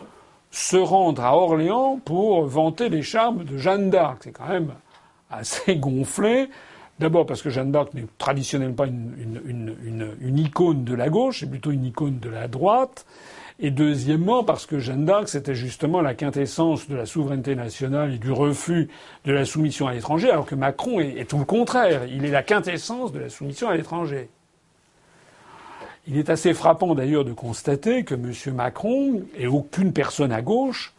se 0.50 0.76
rendre 0.76 1.22
à 1.22 1.36
Orléans 1.36 2.00
pour 2.04 2.44
vanter 2.44 2.88
les 2.88 3.02
charmes 3.02 3.44
de 3.44 3.56
Jeanne 3.56 3.88
d'Arc. 3.88 4.18
C'est 4.24 4.32
quand 4.32 4.48
même 4.48 4.72
assez 5.30 5.76
gonflé. 5.76 6.50
D'abord 6.98 7.26
parce 7.26 7.42
que 7.42 7.50
Jeanne 7.50 7.70
d'Arc 7.70 7.94
n'est 7.94 8.06
traditionnellement 8.18 8.74
pas 8.74 8.86
une, 8.86 10.38
icône 10.38 10.84
de 10.84 10.94
la 10.94 11.08
gauche, 11.08 11.40
c'est 11.40 11.50
plutôt 11.50 11.70
une 11.70 11.84
icône 11.84 12.18
de 12.18 12.28
la 12.28 12.48
droite. 12.48 13.06
Et 13.60 13.70
deuxièmement, 13.70 14.44
parce 14.44 14.66
que 14.66 14.78
Jeanne 14.78 15.04
d'Arc, 15.04 15.28
c'était 15.28 15.54
justement 15.54 16.00
la 16.00 16.14
quintessence 16.14 16.88
de 16.88 16.96
la 16.96 17.06
souveraineté 17.06 17.56
nationale 17.56 18.14
et 18.14 18.18
du 18.18 18.30
refus 18.30 18.88
de 19.24 19.32
la 19.32 19.44
soumission 19.44 19.86
à 19.88 19.92
l'étranger, 19.92 20.30
alors 20.30 20.46
que 20.46 20.54
Macron 20.54 21.00
est, 21.00 21.28
tout 21.28 21.38
le 21.38 21.44
contraire. 21.44 22.04
Il 22.06 22.24
est 22.24 22.30
la 22.30 22.42
quintessence 22.42 23.12
de 23.12 23.18
la 23.18 23.28
soumission 23.28 23.68
à 23.68 23.76
l'étranger. 23.76 24.28
Il 26.06 26.18
est 26.18 26.30
assez 26.30 26.54
frappant 26.54 26.94
d'ailleurs 26.94 27.24
de 27.24 27.32
constater 27.32 28.04
que 28.04 28.14
M. 28.14 28.32
Macron 28.54 29.22
et 29.36 29.46
aucune 29.46 29.92
personne 29.92 30.32
à 30.32 30.40
gauche 30.40 30.94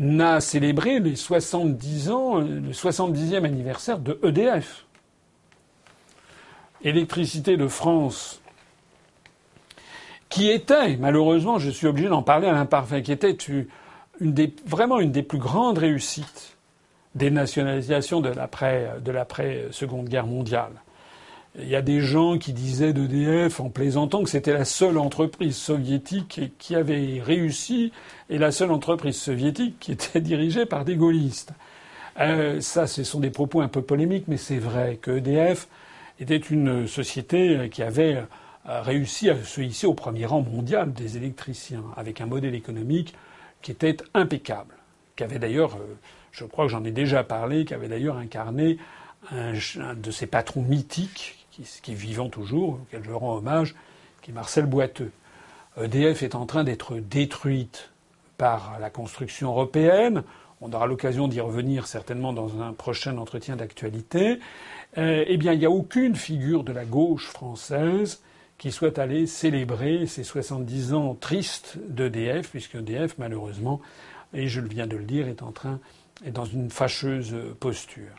n'a 0.00 0.40
célébré 0.40 0.98
les 0.98 1.14
70 1.14 2.10
ans, 2.10 2.38
le 2.38 2.72
70e 2.72 3.44
anniversaire 3.44 3.98
de 3.98 4.18
EDF. 4.24 4.86
Électricité 6.82 7.58
de 7.58 7.68
France 7.68 8.40
qui 10.30 10.48
était, 10.48 10.96
malheureusement, 10.96 11.58
je 11.58 11.70
suis 11.70 11.86
obligé 11.86 12.08
d'en 12.08 12.22
parler 12.22 12.48
à 12.48 12.52
l'imparfait, 12.52 13.02
qui 13.02 13.12
était 13.12 13.36
vraiment 14.64 15.00
une 15.00 15.12
des 15.12 15.22
plus 15.22 15.38
grandes 15.38 15.78
réussites 15.78 16.56
des 17.14 17.30
nationalisations 17.30 18.20
de 18.20 18.30
l'après, 18.30 18.92
de 19.04 19.10
l'après 19.10 19.66
Seconde 19.72 20.08
Guerre 20.08 20.26
mondiale. 20.26 20.72
Il 21.58 21.68
y 21.68 21.74
a 21.74 21.82
des 21.82 22.00
gens 22.00 22.38
qui 22.38 22.52
disaient 22.52 22.92
d'EDF 22.92 23.60
en 23.60 23.70
plaisantant 23.70 24.22
que 24.22 24.30
c'était 24.30 24.52
la 24.52 24.64
seule 24.64 24.98
entreprise 24.98 25.56
soviétique 25.56 26.40
qui 26.58 26.76
avait 26.76 27.20
réussi 27.20 27.92
et 28.28 28.38
la 28.38 28.52
seule 28.52 28.70
entreprise 28.70 29.16
soviétique 29.16 29.76
qui 29.80 29.92
était 29.92 30.20
dirigée 30.20 30.66
par 30.66 30.84
des 30.84 30.96
gaullistes. 30.96 31.52
Euh, 32.20 32.60
ça, 32.60 32.86
ce 32.86 33.02
sont 33.02 33.20
des 33.20 33.30
propos 33.30 33.60
un 33.60 33.68
peu 33.68 33.82
polémiques, 33.82 34.28
mais 34.28 34.36
c'est 34.36 34.58
vrai 34.58 34.98
que 35.00 35.12
EDF 35.12 35.68
était 36.20 36.36
une 36.36 36.86
société 36.86 37.68
qui 37.72 37.82
avait 37.82 38.22
a 38.64 38.82
réussi 38.82 39.30
à 39.30 39.42
se 39.42 39.60
hisser 39.60 39.86
au 39.86 39.94
premier 39.94 40.26
rang 40.26 40.42
mondial 40.42 40.92
des 40.92 41.16
électriciens, 41.16 41.84
avec 41.96 42.20
un 42.20 42.26
modèle 42.26 42.54
économique 42.54 43.14
qui 43.62 43.70
était 43.70 43.96
impeccable, 44.14 44.74
qui 45.16 45.24
avait 45.24 45.38
d'ailleurs, 45.38 45.76
euh, 45.76 45.96
je 46.32 46.44
crois 46.44 46.66
que 46.66 46.70
j'en 46.70 46.84
ai 46.84 46.90
déjà 46.90 47.24
parlé, 47.24 47.64
qui 47.64 47.74
avait 47.74 47.88
d'ailleurs 47.88 48.16
incarné 48.16 48.78
un, 49.30 49.52
de 49.94 50.10
ses 50.10 50.26
patrons 50.26 50.62
mythiques, 50.62 51.39
qui, 51.50 51.62
est 51.62 51.94
vivant 51.94 52.28
toujours, 52.28 52.74
auquel 52.74 53.02
je 53.04 53.10
rends 53.10 53.36
hommage, 53.36 53.74
qui 54.22 54.30
est 54.30 54.34
Marcel 54.34 54.66
Boiteux. 54.66 55.12
EDF 55.80 56.22
est 56.22 56.34
en 56.34 56.46
train 56.46 56.64
d'être 56.64 56.96
détruite 56.96 57.90
par 58.36 58.78
la 58.80 58.90
construction 58.90 59.50
européenne. 59.50 60.22
On 60.60 60.72
aura 60.72 60.86
l'occasion 60.86 61.28
d'y 61.28 61.40
revenir 61.40 61.86
certainement 61.86 62.32
dans 62.32 62.60
un 62.60 62.72
prochain 62.72 63.16
entretien 63.18 63.56
d'actualité. 63.56 64.40
Euh, 64.98 65.24
eh 65.26 65.36
bien, 65.36 65.52
il 65.52 65.58
n'y 65.58 65.66
a 65.66 65.70
aucune 65.70 66.16
figure 66.16 66.64
de 66.64 66.72
la 66.72 66.84
gauche 66.84 67.28
française 67.28 68.22
qui 68.58 68.72
soit 68.72 68.98
allé 68.98 69.26
célébrer 69.26 70.06
ces 70.06 70.22
70 70.22 70.92
ans 70.92 71.14
tristes 71.14 71.78
d'EDF, 71.88 72.50
puisque 72.50 72.74
EDF, 72.74 73.16
malheureusement, 73.16 73.80
et 74.34 74.48
je 74.48 74.60
viens 74.60 74.86
de 74.86 74.96
le 74.96 75.04
dire, 75.04 75.28
est 75.28 75.42
en 75.42 75.50
train, 75.50 75.80
est 76.24 76.30
dans 76.30 76.44
une 76.44 76.70
fâcheuse 76.70 77.34
posture. 77.58 78.12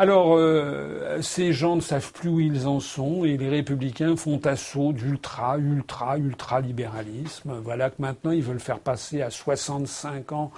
Alors, 0.00 0.38
euh, 0.38 1.20
ces 1.20 1.52
gens 1.52 1.76
ne 1.76 1.82
savent 1.82 2.10
plus 2.14 2.30
où 2.30 2.40
ils 2.40 2.66
en 2.66 2.80
sont 2.80 3.26
et 3.26 3.36
les 3.36 3.50
républicains 3.50 4.16
font 4.16 4.40
assaut 4.46 4.94
d'ultra, 4.94 5.58
ultra, 5.58 6.16
ultra 6.16 6.62
libéralisme. 6.62 7.60
Voilà 7.62 7.90
que 7.90 7.96
maintenant 7.98 8.30
ils 8.30 8.42
veulent 8.42 8.60
faire 8.60 8.78
passer 8.78 9.20
à 9.20 9.28
65 9.28 10.32
ans 10.32 10.52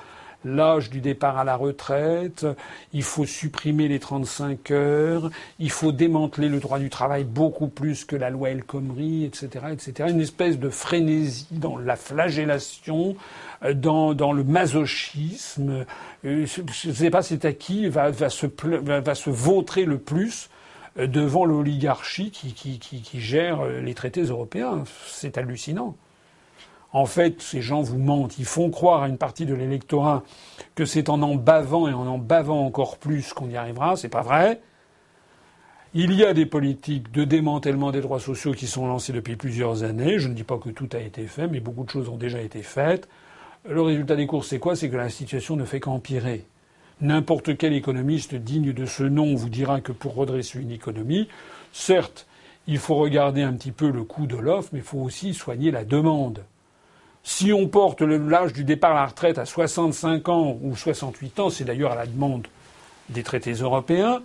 l'âge 0.45 0.91
du 0.91 1.01
départ 1.01 1.39
à 1.39 1.45
la 1.45 1.57
retraite, 1.57 2.47
il 2.93 3.03
faut 3.03 3.27
supprimer 3.27 3.89
les 3.89 3.99
35 3.99 4.71
heures, 4.71 5.31
il 5.59 5.71
faut 5.71 5.93
démanteler 5.93 6.49
le 6.49 6.59
droit 6.59 6.79
du 6.79 6.91
travail 6.91 7.25
beaucoup 7.25 7.69
plus 7.69 8.05
que 8.05 8.17
la 8.17 8.31
loi 8.31 8.51
El 8.51 8.65
Khomri, 8.65 9.25
etc., 9.25 9.67
etc. 9.73 10.09
Une 10.11 10.21
espèce 10.21 10.59
de 10.59 10.69
frénésie 10.69 11.47
dans 11.51 11.79
la 11.79 11.97
flagellation, 11.97 13.17
dans, 13.75 14.33
le 14.33 14.45
masochisme. 14.45 15.85
Euh, 16.25 16.47
je 16.47 16.89
ne 16.89 16.93
sais 16.95 17.11
pas 17.11 17.23
c'est 17.23 17.45
à 17.45 17.53
qui 17.53 17.89
va, 17.89 18.13
se, 18.13 18.47
va, 18.47 19.13
vautrer 19.27 19.85
le 19.85 19.99
plus 19.99 20.51
euh, 20.99 21.07
devant 21.07 21.45
l'oligarchie 21.45 22.31
qui, 22.31 22.53
qui, 22.55 23.21
gère 23.21 23.65
les 23.65 23.95
traités 23.95 24.23
européens. 24.23 24.85
C'est 25.07 25.39
hallucinant. 25.39 25.97
En 26.93 27.07
fait, 27.07 27.41
ces 27.41 27.63
gens 27.63 27.81
vous 27.81 27.99
mentent. 27.99 28.39
Ils 28.39 28.45
font 28.45 28.71
croire 28.71 29.03
à 29.03 29.09
une 29.09 29.17
partie 29.17 29.47
de 29.47 29.55
l'électorat 29.55 30.23
que 30.75 30.85
c'est 30.85 31.09
en 31.09 31.23
en 31.23 31.37
bavant 31.37 31.89
et 31.89 31.93
en 31.93 32.07
en 32.07 32.19
bavant 32.19 32.67
encore 32.67 32.99
plus 32.99 33.33
qu'on 33.33 33.49
y 33.49 33.57
arrivera. 33.57 33.97
C'est 33.97 34.11
pas 34.11 34.21
vrai. 34.21 34.61
Il 35.95 36.15
y 36.15 36.25
a 36.25 36.33
des 36.33 36.47
politiques 36.47 37.13
de 37.13 37.25
démantèlement 37.25 37.93
des 37.93 38.01
droits 38.01 38.21
sociaux 38.21 38.53
qui 38.53 38.67
sont 38.67 38.87
lancées 38.87 39.13
depuis 39.13 39.37
plusieurs 39.37 39.83
années. 39.85 40.19
Je 40.19 40.29
ne 40.29 40.35
dis 40.35 40.45
pas 40.45 40.59
que 40.59 40.71
tout 40.71 40.89
a 40.93 40.99
été 40.99 41.27
fait, 41.27 41.49
mais 41.49 41.61
beaucoup 41.61 41.85
de 41.85 41.91
choses 41.91 42.09
ont 42.09 42.17
déjà 42.17 42.41
été 42.41 42.63
faites. 42.63 43.09
Le 43.69 43.81
résultat 43.81 44.17
des 44.17 44.27
courses, 44.27 44.49
c'est 44.49 44.59
quoi? 44.59 44.75
C'est 44.75 44.91
que 44.91 44.97
la 44.97 45.09
situation 45.09 45.55
ne 45.55 45.65
fait 45.65 45.79
qu'empirer. 45.79 46.45
N'importe 47.01 47.57
quel 47.57 47.73
économiste 47.73 48.35
digne 48.35 48.73
de 48.73 48.87
ce 48.87 49.05
nom 49.05 49.37
vous 49.37 49.49
dira 49.49 49.81
que 49.81 49.93
pour 49.93 50.17
redresser 50.17 50.61
une 50.61 50.73
économie, 50.73 51.29
certes, 51.73 52.27
il 52.67 52.79
faut 52.79 52.97
regarder 52.97 53.43
un 53.43 53.53
petit 53.53 53.71
peu 53.71 53.91
le 53.91 54.03
coût 54.03 54.27
de 54.27 54.37
l'offre, 54.37 54.71
mais 54.73 54.81
il 54.81 54.85
faut 54.85 54.99
aussi 54.99 55.33
soigner 55.33 55.71
la 55.71 55.85
demande. 55.85 56.45
Si 57.23 57.53
on 57.53 57.69
porte 57.69 58.03
l'âge 58.03 58.53
du 58.53 58.65
départ 58.65 58.97
à 58.97 59.03
la 59.03 59.07
retraite 59.07 59.39
à 59.39 59.45
65 59.45 60.29
ans 60.29 60.59
ou 60.61 60.75
68 60.75 61.39
ans, 61.39 61.49
c'est 61.49 61.65
d'ailleurs 61.65 61.93
à 61.93 61.97
la 61.97 62.07
demande 62.07 62.49
des 63.11 63.23
traités 63.23 63.53
européens, 63.53 64.23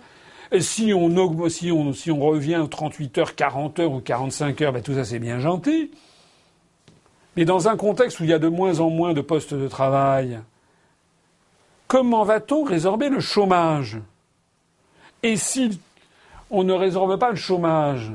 si 0.58 0.92
on, 0.92 1.48
si 1.48 1.70
si 1.94 2.10
on 2.10 2.20
revient 2.20 2.66
38 2.68 3.18
heures, 3.18 3.34
40 3.36 3.78
heures 3.78 3.92
ou 3.92 4.00
45 4.00 4.62
heures, 4.62 4.72
ben 4.72 4.82
tout 4.82 4.94
ça 4.94 5.04
c'est 5.04 5.20
bien 5.20 5.38
gentil. 5.38 5.92
Mais 7.38 7.44
dans 7.44 7.68
un 7.68 7.76
contexte 7.76 8.18
où 8.18 8.24
il 8.24 8.30
y 8.30 8.32
a 8.32 8.40
de 8.40 8.48
moins 8.48 8.80
en 8.80 8.90
moins 8.90 9.14
de 9.14 9.20
postes 9.20 9.54
de 9.54 9.68
travail, 9.68 10.40
comment 11.86 12.24
va-t-on 12.24 12.64
résorber 12.64 13.10
le 13.10 13.20
chômage? 13.20 13.98
Et 15.22 15.36
si 15.36 15.80
on 16.50 16.64
ne 16.64 16.72
résorbe 16.72 17.16
pas 17.16 17.30
le 17.30 17.36
chômage, 17.36 18.10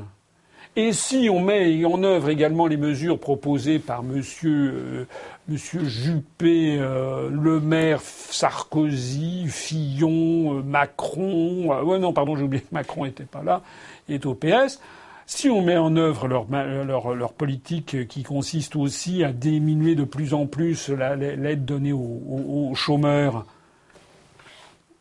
et 0.76 0.92
si 0.92 1.30
on 1.32 1.40
met 1.40 1.82
en 1.86 2.02
œuvre 2.02 2.28
également 2.28 2.66
les 2.66 2.76
mesures 2.76 3.18
proposées 3.18 3.78
par 3.78 4.02
Monsieur, 4.02 5.06
euh, 5.50 5.56
Juppé, 5.56 6.76
euh, 6.78 7.30
Le 7.30 7.60
Maire, 7.60 8.02
Sarkozy, 8.02 9.46
Fillon, 9.48 10.58
euh, 10.58 10.62
Macron, 10.62 11.82
ouais 11.82 11.98
non 11.98 12.12
pardon 12.12 12.36
j'ai 12.36 12.42
oublié 12.42 12.62
que 12.62 12.68
Macron 12.72 13.06
n'était 13.06 13.24
pas 13.24 13.42
là, 13.42 13.62
il 14.06 14.16
est 14.16 14.26
au 14.26 14.34
PS. 14.34 14.80
Si 15.26 15.48
on 15.48 15.62
met 15.62 15.76
en 15.76 15.96
œuvre 15.96 16.28
leur, 16.28 17.14
leur, 17.14 17.32
politique 17.32 18.06
qui 18.08 18.22
consiste 18.22 18.76
aussi 18.76 19.24
à 19.24 19.32
diminuer 19.32 19.94
de 19.94 20.04
plus 20.04 20.34
en 20.34 20.46
plus 20.46 20.90
l'aide 20.90 21.64
donnée 21.64 21.92
aux, 21.92 22.72
chômeurs, 22.74 23.46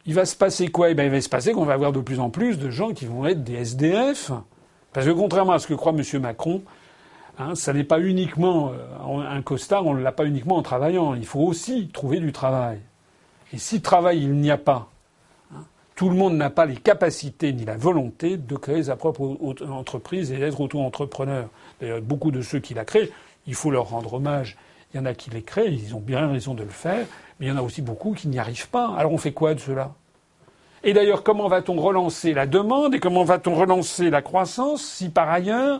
il 0.05 0.13
va 0.13 0.25
se 0.25 0.35
passer 0.35 0.67
quoi? 0.67 0.89
Eh 0.89 0.93
bien, 0.93 1.05
Il 1.05 1.11
va 1.11 1.21
se 1.21 1.29
passer 1.29 1.51
qu'on 1.51 1.65
va 1.65 1.73
avoir 1.73 1.91
de 1.91 1.99
plus 1.99 2.19
en 2.19 2.29
plus 2.29 2.57
de 2.57 2.69
gens 2.69 2.93
qui 2.93 3.05
vont 3.05 3.25
être 3.25 3.43
des 3.43 3.55
SDF. 3.55 4.31
Parce 4.93 5.05
que 5.05 5.11
contrairement 5.11 5.53
à 5.53 5.59
ce 5.59 5.67
que 5.67 5.73
croit 5.73 5.93
M. 5.93 6.21
Macron, 6.21 6.61
hein, 7.39 7.55
ça 7.55 7.73
n'est 7.73 7.83
pas 7.83 7.99
uniquement 7.99 8.71
euh, 8.71 9.27
un 9.27 9.41
costard, 9.41 9.85
on 9.85 9.95
ne 9.95 10.01
l'a 10.01 10.11
pas 10.11 10.25
uniquement 10.25 10.57
en 10.57 10.61
travaillant. 10.61 11.15
Il 11.15 11.25
faut 11.25 11.41
aussi 11.41 11.87
trouver 11.87 12.19
du 12.19 12.31
travail. 12.31 12.79
Et 13.53 13.57
si 13.57 13.81
travail 13.81 14.21
il 14.21 14.33
n'y 14.33 14.51
a 14.51 14.57
pas, 14.57 14.89
tout 15.95 16.09
le 16.09 16.15
monde 16.15 16.35
n'a 16.35 16.49
pas 16.49 16.65
les 16.65 16.75
capacités 16.75 17.53
ni 17.53 17.65
la 17.65 17.77
volonté 17.77 18.37
de 18.37 18.55
créer 18.55 18.83
sa 18.83 18.95
propre 18.95 19.37
entreprise 19.69 20.31
et 20.31 20.37
d'être 20.37 20.59
auto-entrepreneur. 20.59 21.49
D'ailleurs, 21.79 22.01
beaucoup 22.01 22.31
de 22.31 22.41
ceux 22.41 22.59
qui 22.59 22.73
la 22.73 22.85
créent, 22.85 23.11
il 23.45 23.53
faut 23.55 23.69
leur 23.69 23.89
rendre 23.89 24.15
hommage. 24.15 24.57
Il 24.93 24.97
y 24.97 24.99
en 24.99 25.05
a 25.05 25.13
qui 25.13 25.29
les 25.29 25.43
créent, 25.43 25.71
ils 25.71 25.95
ont 25.95 25.99
bien 25.99 26.27
raison 26.27 26.53
de 26.53 26.63
le 26.63 26.69
faire, 26.69 27.05
mais 27.39 27.47
il 27.47 27.49
y 27.49 27.51
en 27.51 27.57
a 27.57 27.61
aussi 27.61 27.81
beaucoup 27.81 28.13
qui 28.13 28.27
n'y 28.27 28.39
arrivent 28.39 28.69
pas. 28.69 28.93
Alors 28.97 29.13
on 29.13 29.17
fait 29.17 29.33
quoi 29.33 29.53
de 29.53 29.59
cela? 29.59 29.93
Et 30.83 30.93
d'ailleurs, 30.93 31.23
comment 31.23 31.47
va-t-on 31.47 31.79
relancer 31.79 32.33
la 32.33 32.45
demande 32.45 32.95
et 32.95 32.99
comment 32.99 33.23
va-t-on 33.23 33.55
relancer 33.55 34.09
la 34.09 34.21
croissance 34.21 34.83
si 34.83 35.09
par 35.09 35.29
ailleurs 35.29 35.79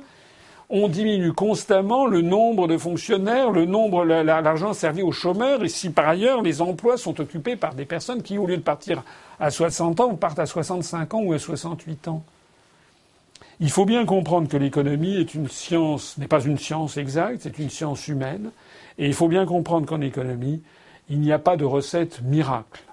on 0.70 0.88
diminue 0.88 1.34
constamment 1.34 2.07
le 2.07 2.22
nombre 2.22 2.68
de 2.68 2.78
fonctionnaires, 2.78 3.51
le 3.51 3.66
nombre, 3.66 4.05
l'argent 4.05 4.74
servi 4.74 5.03
aux 5.03 5.11
chômeurs, 5.11 5.64
et 5.64 5.68
si 5.68 5.89
par 5.89 6.07
ailleurs 6.07 6.41
les 6.41 6.61
emplois 6.61 6.97
sont 6.97 7.20
occupés 7.20 7.55
par 7.55 7.76
des 7.76 7.86
personnes 7.86 8.24
qui, 8.24 8.38
au 8.38 8.47
lieu 8.47 8.57
de 8.57 8.61
partir 8.61 9.03
à 9.44 9.52
60 9.52 10.00
ans, 10.00 10.16
partent 10.16 10.39
à 10.39 10.46
65 10.46 11.14
ans 11.16 11.22
ou 11.22 11.34
à 11.34 11.39
68 11.39 12.08
ans. 12.08 12.24
Il 13.60 13.70
faut 13.70 13.84
bien 13.84 14.06
comprendre 14.06 14.48
que 14.48 14.56
l'économie 14.56 15.28
n'est 16.18 16.28
pas 16.28 16.41
une 16.41 16.58
science 16.58 16.96
exacte, 16.96 17.41
c'est 17.41 17.60
une 17.60 17.70
science 17.70 18.08
humaine, 18.08 18.52
et 18.98 19.06
il 19.06 19.14
faut 19.14 19.28
bien 19.28 19.46
comprendre 19.46 19.86
qu'en 19.86 20.00
économie, 20.00 20.62
il 21.10 21.20
n'y 21.20 21.34
a 21.34 21.39
pas 21.39 21.58
de 21.58 21.66
recette 21.66 22.22
miracle. 22.22 22.84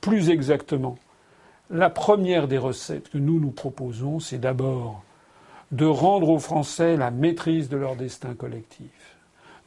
Plus 0.00 0.28
exactement, 0.30 0.98
la 1.70 1.88
première 1.88 2.48
des 2.48 2.58
recettes 2.58 3.08
que 3.08 3.18
nous 3.18 3.38
nous 3.38 3.52
proposons, 3.52 4.18
c'est 4.18 4.38
d'abord 4.38 5.04
de 5.70 5.86
rendre 5.86 6.30
aux 6.30 6.40
Français 6.40 6.96
la 6.96 7.12
maîtrise 7.12 7.68
de 7.68 7.76
leur 7.76 7.94
destin 7.94 8.34
collectif, 8.34 9.16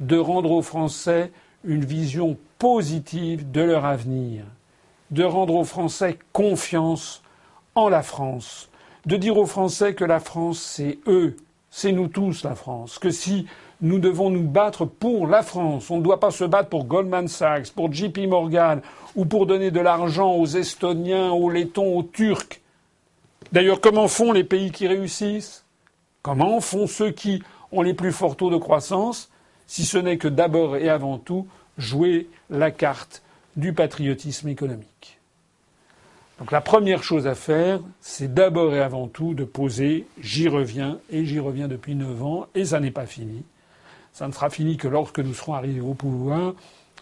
de 0.02 0.18
rendre 0.18 0.52
aux 0.52 0.64
Français 0.64 1.32
une 1.64 1.86
vision 1.86 2.36
positive 2.58 3.50
de 3.52 3.62
leur 3.62 3.86
avenir, 3.86 4.44
de 5.12 5.24
rendre 5.24 5.56
aux 5.56 5.64
Français 5.64 6.18
confiance 6.34 7.22
en 7.76 7.90
la 7.90 8.04
France, 8.04 8.70
de 9.06 9.16
dire 9.16 9.38
aux 9.38 9.46
Français 9.46 9.94
que 9.94 10.06
la 10.06 10.20
France, 10.20 10.60
c'est 10.60 11.00
eux, 11.08 11.38
c'est 11.72 11.92
nous 11.92 12.08
tous 12.08 12.44
la 12.44 12.56
France, 12.56 13.00
que 13.00 13.12
si 13.12 13.48
nous 13.82 14.00
devons 14.00 14.30
nous 14.30 14.44
battre 14.44 14.86
pour 14.86 15.28
la 15.28 15.42
France. 15.42 15.90
On 15.90 15.98
ne 15.98 16.04
doit 16.04 16.20
pas 16.20 16.32
se 16.32 16.44
battre 16.44 16.70
pour 16.70 16.86
Goldman 16.86 17.28
Sachs, 17.28 17.72
pour 17.72 17.92
JP 17.92 18.20
Morgan 18.28 18.82
ou 19.16 19.26
pour 19.26 19.46
donner 19.46 19.72
de 19.72 19.80
l'argent 19.80 20.34
aux 20.34 20.46
Estoniens, 20.46 21.32
aux 21.32 21.50
Lettons, 21.50 21.98
aux 21.98 22.04
Turcs. 22.04 22.60
D'ailleurs, 23.52 23.82
comment 23.82 24.08
font 24.08 24.32
les 24.32 24.44
pays 24.44 24.72
qui 24.72 24.88
réussissent? 24.88 25.64
Comment 26.22 26.60
font 26.60 26.88
ceux 26.88 27.12
qui 27.12 27.42
ont 27.72 27.82
les 27.82 27.94
plus 27.94 28.12
forts 28.12 28.36
taux 28.36 28.50
de 28.50 28.58
croissance 28.58 29.30
si 29.66 29.86
ce 29.86 29.98
n'est 29.98 30.18
que 30.18 30.28
d'abord 30.28 30.76
et 30.76 30.90
avant 30.90 31.18
tout 31.18 31.48
jouer 31.78 32.28
la 32.50 32.72
carte 32.72 33.22
du 33.56 33.74
patriotisme 33.74 34.48
économique 34.48 35.20
donc 36.40 36.52
la 36.52 36.62
première 36.62 37.04
chose 37.04 37.28
à 37.28 37.36
faire, 37.36 37.82
c'est 38.00 38.34
d'abord 38.34 38.74
et 38.74 38.80
avant 38.80 39.08
tout 39.08 39.34
de 39.34 39.44
poser 39.44 40.08
j'y 40.22 40.48
reviens, 40.48 41.00
et 41.10 41.26
j'y 41.26 41.38
reviens 41.38 41.68
depuis 41.68 41.96
neuf 41.96 42.24
ans, 42.24 42.48
et 42.56 42.64
ça 42.64 42.80
n'est 42.80 42.92
pas 42.92 43.06
fini. 43.06 43.44
Ça 44.14 44.26
ne 44.26 44.32
sera 44.32 44.50
fini 44.50 44.78
que 44.78 44.88
lorsque 44.88 45.20
nous 45.20 45.34
serons 45.34 45.54
arrivés 45.54 45.82
au 45.82 45.94
pouvoir 45.94 46.54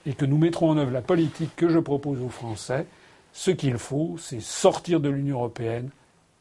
et 0.07 0.13
que 0.13 0.25
nous 0.25 0.39
mettrons 0.39 0.71
en 0.71 0.77
œuvre 0.77 0.91
la 0.91 1.01
politique 1.01 1.55
que 1.55 1.69
je 1.69 1.77
propose 1.77 2.19
aux 2.21 2.29
Français. 2.29 2.87
Ce 3.31 3.51
qu'il 3.51 3.77
faut, 3.77 4.15
c'est 4.19 4.41
sortir 4.41 4.99
de 4.99 5.09
l'Union 5.09 5.37
européenne 5.37 5.91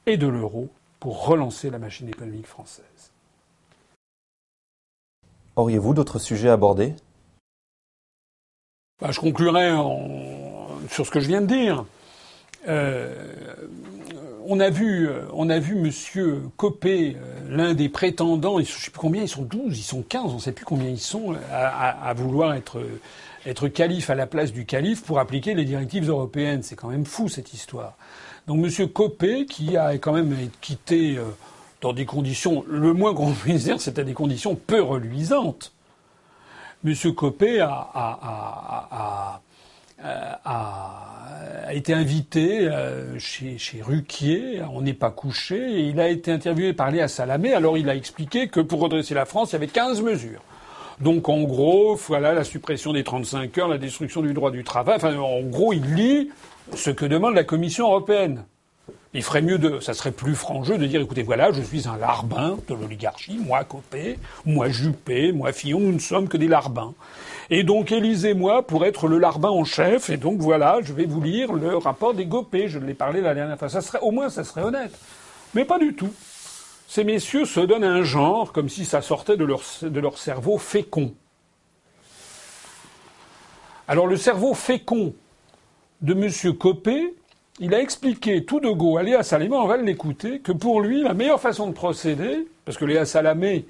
et 0.07 0.17
de 0.17 0.27
l'euro 0.27 0.71
pour 0.99 1.27
relancer 1.27 1.69
la 1.69 1.79
machine 1.79 2.09
économique 2.09 2.47
française. 2.47 3.13
Auriez-vous 5.57 5.93
d'autres 5.93 6.19
sujets 6.19 6.49
à 6.49 6.55
aborder? 6.55 6.95
Bah, 9.01 9.11
Je 9.11 9.21
conclurai 9.21 9.71
sur 10.91 11.07
ce 11.07 11.11
que 11.11 11.21
je 11.21 11.29
viens 11.29 11.41
de 11.41 11.47
dire. 11.47 11.85
Euh, 12.69 13.15
on 14.49 14.61
a 14.61 14.71
vu, 14.71 15.09
euh, 15.09 15.23
on 15.33 15.51
a 15.51 15.59
vu 15.59 15.75
Monsieur 15.75 16.43
Copé, 16.57 17.17
euh, 17.17 17.57
l'un 17.57 17.75
des 17.75 17.89
prétendants, 17.89 18.57
je 18.57 18.63
ne 18.63 18.67
sais 18.67 18.91
plus 18.91 19.01
combien, 19.01 19.23
ils 19.23 19.29
sont 19.29 19.43
12, 19.43 19.79
ils 19.79 19.83
sont 19.83 20.03
15, 20.03 20.33
on 20.33 20.35
ne 20.35 20.41
sait 20.41 20.53
plus 20.53 20.65
combien 20.65 20.89
ils 20.89 21.01
sont, 21.01 21.35
à, 21.53 22.13
vouloir 22.15 22.55
être, 22.55 22.81
être 23.45 23.69
calife 23.69 24.11
à 24.11 24.15
la 24.15 24.27
place 24.27 24.53
du 24.53 24.65
calife 24.65 25.03
pour 25.03 25.19
appliquer 25.19 25.55
les 25.55 25.65
directives 25.65 26.09
européennes. 26.09 26.63
C'est 26.63 26.77
quand 26.77 26.89
même 26.89 27.05
fou 27.05 27.29
cette 27.29 27.55
histoire. 27.55 27.97
Donc 28.47 28.59
Monsieur 28.59 28.87
Copé, 28.87 29.47
qui 29.47 29.77
a 29.77 29.97
quand 29.99 30.13
même 30.13 30.33
été 30.33 30.51
quitté 30.61 31.19
dans 31.81 31.93
des 31.93 32.07
conditions, 32.07 32.65
le 32.69 32.93
moins 32.93 33.15
qu'on 33.15 33.33
puisse 33.33 33.65
dire, 33.65 33.81
c'était 33.81 34.05
des 34.05 34.15
conditions 34.15 34.55
peu 34.55 34.81
reluisantes. 34.81 35.73
Monsieur 36.85 37.13
Copé 37.13 37.61
a, 37.61 37.89
a, 37.95 39.41
a 41.67 41.75
été 41.75 41.93
invité 41.93 42.69
euh, 42.69 43.19
chez, 43.19 43.59
chez 43.59 43.83
Ruquier, 43.83 44.63
on 44.73 44.83
n'est 44.83 44.95
pas 44.95 45.11
couché, 45.11 45.57
et 45.57 45.81
il 45.89 46.01
a 46.01 46.09
été 46.09 46.31
interviewé 46.31 46.73
par 46.73 46.91
Léa 46.91 47.09
Salamé. 47.09 47.55
Alors 47.55 47.77
il 47.77 47.89
a 47.91 47.97
expliqué 47.97 48.49
que 48.49 48.61
pour 48.61 48.81
redresser 48.81 49.15
la 49.15 49.25
France, 49.25 49.51
il 49.51 49.55
y 49.55 49.57
avait 49.57 49.67
15 49.67 50.03
mesures. 50.03 50.43
Donc 51.01 51.29
en 51.29 51.43
gros, 51.43 51.97
voilà 51.97 52.33
la 52.33 52.45
suppression 52.45 52.93
des 52.93 53.05
35 53.05 53.59
heures, 53.59 53.69
la 53.69 53.79
destruction 53.79 54.23
du 54.23 54.33
droit 54.33 54.51
du 54.51 54.65
travail. 54.65 54.97
Enfin, 54.97 55.17
en 55.17 55.43
gros, 55.43 55.73
il 55.73 55.95
lit 55.95 56.31
ce 56.75 56.91
que 56.91 57.05
demande 57.05 57.35
la 57.35 57.45
Commission 57.45 57.87
européenne. 57.87 58.45
Il 59.15 59.23
ferait 59.23 59.43
mieux 59.43 59.59
de, 59.59 59.81
ça 59.81 59.95
serait 59.95 60.13
plus 60.13 60.35
franc 60.35 60.61
de 60.61 60.87
dire, 60.87 61.01
écoutez, 61.01 61.23
voilà, 61.23 61.53
je 61.53 61.63
suis 61.63 61.89
un 61.89 61.97
larbin 61.97 62.59
de 62.69 62.75
l'oligarchie, 62.75 63.39
moi 63.39 63.65
Copé, 63.65 64.19
moi 64.45 64.69
Juppé, 64.69 65.33
moi 65.33 65.53
Fillon, 65.53 65.81
nous 65.81 65.93
ne 65.93 65.99
sommes 65.99 66.29
que 66.29 66.37
des 66.37 66.49
larbins. 66.49 66.93
Et 67.49 67.63
donc 67.63 67.93
élisez-moi 67.93 68.67
pour 68.67 68.85
être 68.85 69.09
le 69.09 69.19
larbin 69.19 69.49
en 69.49 69.65
chef. 69.65 70.11
Et 70.11 70.17
donc 70.17 70.41
voilà, 70.41 70.81
je 70.83 70.93
vais 70.93 71.07
vous 71.07 71.23
lire 71.23 71.53
le 71.53 71.77
rapport 71.77 72.15
des 72.15 72.27
Gopé. 72.27 72.69
Je 72.69 72.79
l'ai 72.79 72.95
parlé 72.95 73.21
la 73.21 73.35
dernière 73.35 73.59
fois. 73.59 73.69
Ça 73.69 73.81
serait, 73.81 74.01
au 74.01 74.11
moins, 74.11 74.29
ça 74.29 74.45
serait 74.45 74.63
honnête. 74.63 74.93
Mais 75.55 75.65
pas 75.65 75.79
du 75.79 75.95
tout. 75.95 76.13
Ces 76.89 77.05
messieurs 77.05 77.45
se 77.45 77.61
donnent 77.61 77.85
un 77.85 78.03
genre 78.03 78.53
comme 78.53 78.69
si 78.69 78.85
ça 78.85 79.01
sortait 79.03 79.37
de 79.37 79.45
leur, 79.45 79.63
de 79.83 80.01
leur 80.01 80.19
cerveau 80.19 80.59
fécond. 80.59 81.15
Alors 83.89 84.07
le 84.07 84.17
cerveau 84.17 84.55
fécond 84.55 85.15
de 86.03 86.13
M. 86.13 86.57
Copé, 86.57 87.15
il 87.61 87.75
a 87.75 87.81
expliqué 87.81 88.45
tout 88.45 88.61
de 88.61 88.69
go 88.69 88.99
à 88.99 89.03
Léa 89.03 89.23
Salamé, 89.23 89.55
on 89.57 89.67
va 89.67 89.77
l'écouter, 89.77 90.41
que 90.41 90.53
pour 90.53 90.81
lui, 90.81 91.03
la 91.03 91.15
meilleure 91.15 91.41
façon 91.41 91.67
de 91.67 91.73
procéder, 91.73 92.47
parce 92.65 92.77
que 92.77 92.85
Léa 92.85 93.05
Salamé 93.05 93.67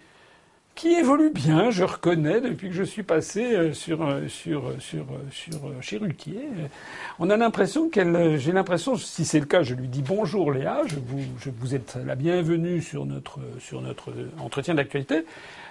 qui 0.76 0.93
évolue 0.93 1.30
bien, 1.30 1.70
je 1.70 1.84
reconnais, 1.84 2.43
depuis 2.43 2.68
que 2.68 2.74
je 2.74 2.82
suis 2.82 3.03
passé 3.03 3.55
euh, 3.55 3.72
sur, 3.72 4.07
euh, 4.07 4.28
sur, 4.28 4.66
euh, 4.66 4.76
sur, 4.78 5.07
sur, 5.30 5.59
chez. 5.80 5.99
On 7.18 7.30
a 7.30 7.37
l'impression 7.39 7.89
qu'elle, 7.89 8.37
j'ai 8.39 8.53
l'impression, 8.53 8.95
si 8.95 9.24
c'est 9.24 9.41
le 9.41 9.47
cas, 9.47 9.62
je 9.62 9.74
lui 9.74 9.89
dis 9.89 10.03
bonjour 10.03 10.53
Léa, 10.53 10.82
je 10.87 10.97
vous, 10.97 11.24
je 11.41 11.49
vous 11.49 11.74
êtes 11.74 11.97
la 12.05 12.14
bienvenue 12.14 12.82
sur 12.82 13.07
notre, 13.07 13.41
sur 13.59 13.80
notre 13.80 14.12
entretien 14.39 14.74
d'actualité, 14.74 15.24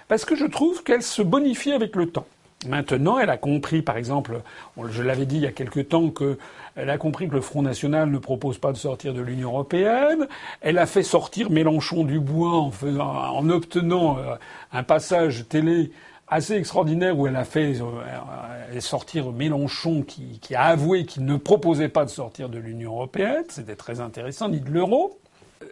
parce 0.08 0.24
que 0.24 0.34
je 0.34 0.44
trouve 0.44 0.82
qu'elle 0.82 1.04
se 1.04 1.22
bonifie 1.22 1.70
avec 1.70 1.94
le 1.94 2.10
temps. 2.10 2.26
Maintenant, 2.64 3.18
elle 3.18 3.30
a 3.30 3.36
compris, 3.36 3.82
par 3.82 3.96
exemple, 3.96 4.40
je 4.88 5.02
l'avais 5.02 5.26
dit 5.26 5.36
il 5.36 5.42
y 5.42 5.46
a 5.46 5.52
quelque 5.52 5.80
temps, 5.80 6.10
qu'elle 6.10 6.90
a 6.90 6.98
compris 6.98 7.28
que 7.28 7.34
le 7.34 7.42
Front 7.42 7.62
National 7.62 8.10
ne 8.10 8.18
propose 8.18 8.58
pas 8.58 8.72
de 8.72 8.78
sortir 8.78 9.12
de 9.12 9.20
l'Union 9.20 9.50
européenne. 9.50 10.26
Elle 10.62 10.78
a 10.78 10.86
fait 10.86 11.02
sortir 11.02 11.50
Mélenchon 11.50 12.04
du 12.04 12.18
bois 12.18 12.54
en, 12.54 12.72
en 12.98 13.48
obtenant 13.50 14.18
euh, 14.18 14.34
un 14.72 14.82
passage 14.82 15.46
télé 15.48 15.92
assez 16.28 16.54
extraordinaire 16.54 17.16
où 17.16 17.26
elle 17.26 17.36
a 17.36 17.44
fait 17.44 17.74
euh, 17.80 18.80
sortir 18.80 19.30
Mélenchon 19.32 20.02
qui, 20.02 20.54
a 20.54 20.64
avoué 20.64 21.04
qu'il 21.04 21.24
ne 21.24 21.36
proposait 21.36 21.88
pas 21.88 22.04
de 22.04 22.10
sortir 22.10 22.48
de 22.48 22.58
l'Union 22.58 22.92
européenne. 22.92 23.44
C'était 23.50 23.76
très 23.76 24.00
intéressant, 24.00 24.48
ni 24.48 24.60
de 24.60 24.70
l'euro. 24.70 25.20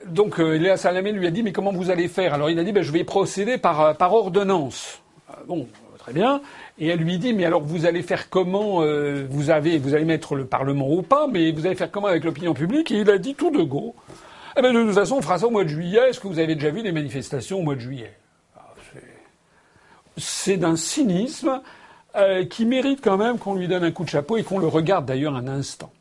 Donc 0.07 0.39
euh, 0.39 0.57
Léa 0.57 0.77
Salamé 0.77 1.13
lui 1.13 1.27
a 1.27 1.31
dit 1.31 1.43
mais 1.43 1.53
comment 1.53 1.73
vous 1.73 1.91
allez 1.91 2.09
faire? 2.09 2.35
Alors 2.35 2.51
il 2.51 2.59
a 2.59 2.65
dit 2.65 2.73
ben, 2.73 2.83
je 2.83 2.93
vais 2.93 3.05
procéder 3.05 3.59
par 3.59 4.13
ordonnance. 4.13 5.03
Bon, 5.49 5.67
très 6.05 6.13
bien. 6.13 6.43
Et 6.79 6.89
elle 6.89 6.99
lui 6.99 7.19
dit 7.19 7.33
mais 7.33 7.45
alors 7.45 7.63
vous 7.63 7.87
allez 7.87 8.03
faire 8.03 8.29
comment 8.31 8.83
euh, 8.83 9.27
Vous 9.31 9.51
avez 9.51 9.79
vous 9.79 9.95
allez 9.95 10.05
mettre 10.05 10.35
le 10.35 10.47
Parlement 10.47 10.91
ou 10.91 11.03
pas 11.03 11.29
Mais 11.29 11.53
vous 11.53 11.67
allez 11.67 11.77
faire 11.77 11.91
comment 11.91 12.09
avec 12.09 12.25
l'opinion 12.25 12.55
publique? 12.55 12.91
Et 12.91 12.99
il 12.99 13.11
a 13.11 13.19
dit 13.19 13.35
tout 13.35 13.51
de 13.51 13.63
go. 13.63 13.95
Eh 14.57 14.63
bien, 14.63 14.73
de 14.73 14.85
toute 14.85 14.95
façon, 14.95 15.17
on 15.17 15.23
fera 15.23 15.39
ça 15.39 15.47
au 15.47 15.51
mois 15.51 15.65
de 15.65 15.69
juillet. 15.69 16.11
Est-ce 16.11 16.21
que 16.21 16.29
vous 16.29 16.39
avez 16.39 16.55
déjà 16.55 16.71
vu 16.71 16.83
des 16.83 16.93
manifestations 16.93 17.59
au 17.59 17.63
mois 17.63 17.75
de 17.75 17.81
juillet? 17.81 18.13
Ah, 18.57 18.73
C'est 20.17 20.57
d'un 20.57 20.77
cynisme 20.77 21.61
euh, 22.15 22.45
qui 22.45 22.65
mérite 22.65 23.01
quand 23.03 23.17
même 23.17 23.39
qu'on 23.39 23.55
lui 23.55 23.67
donne 23.67 23.83
un 23.83 23.91
coup 23.91 24.05
de 24.05 24.11
chapeau 24.11 24.37
et 24.37 24.45
qu'on 24.45 24.61
le 24.61 24.69
regarde 24.69 25.07
d'ailleurs 25.07 25.35
un 25.35 25.49
instant. 25.49 25.93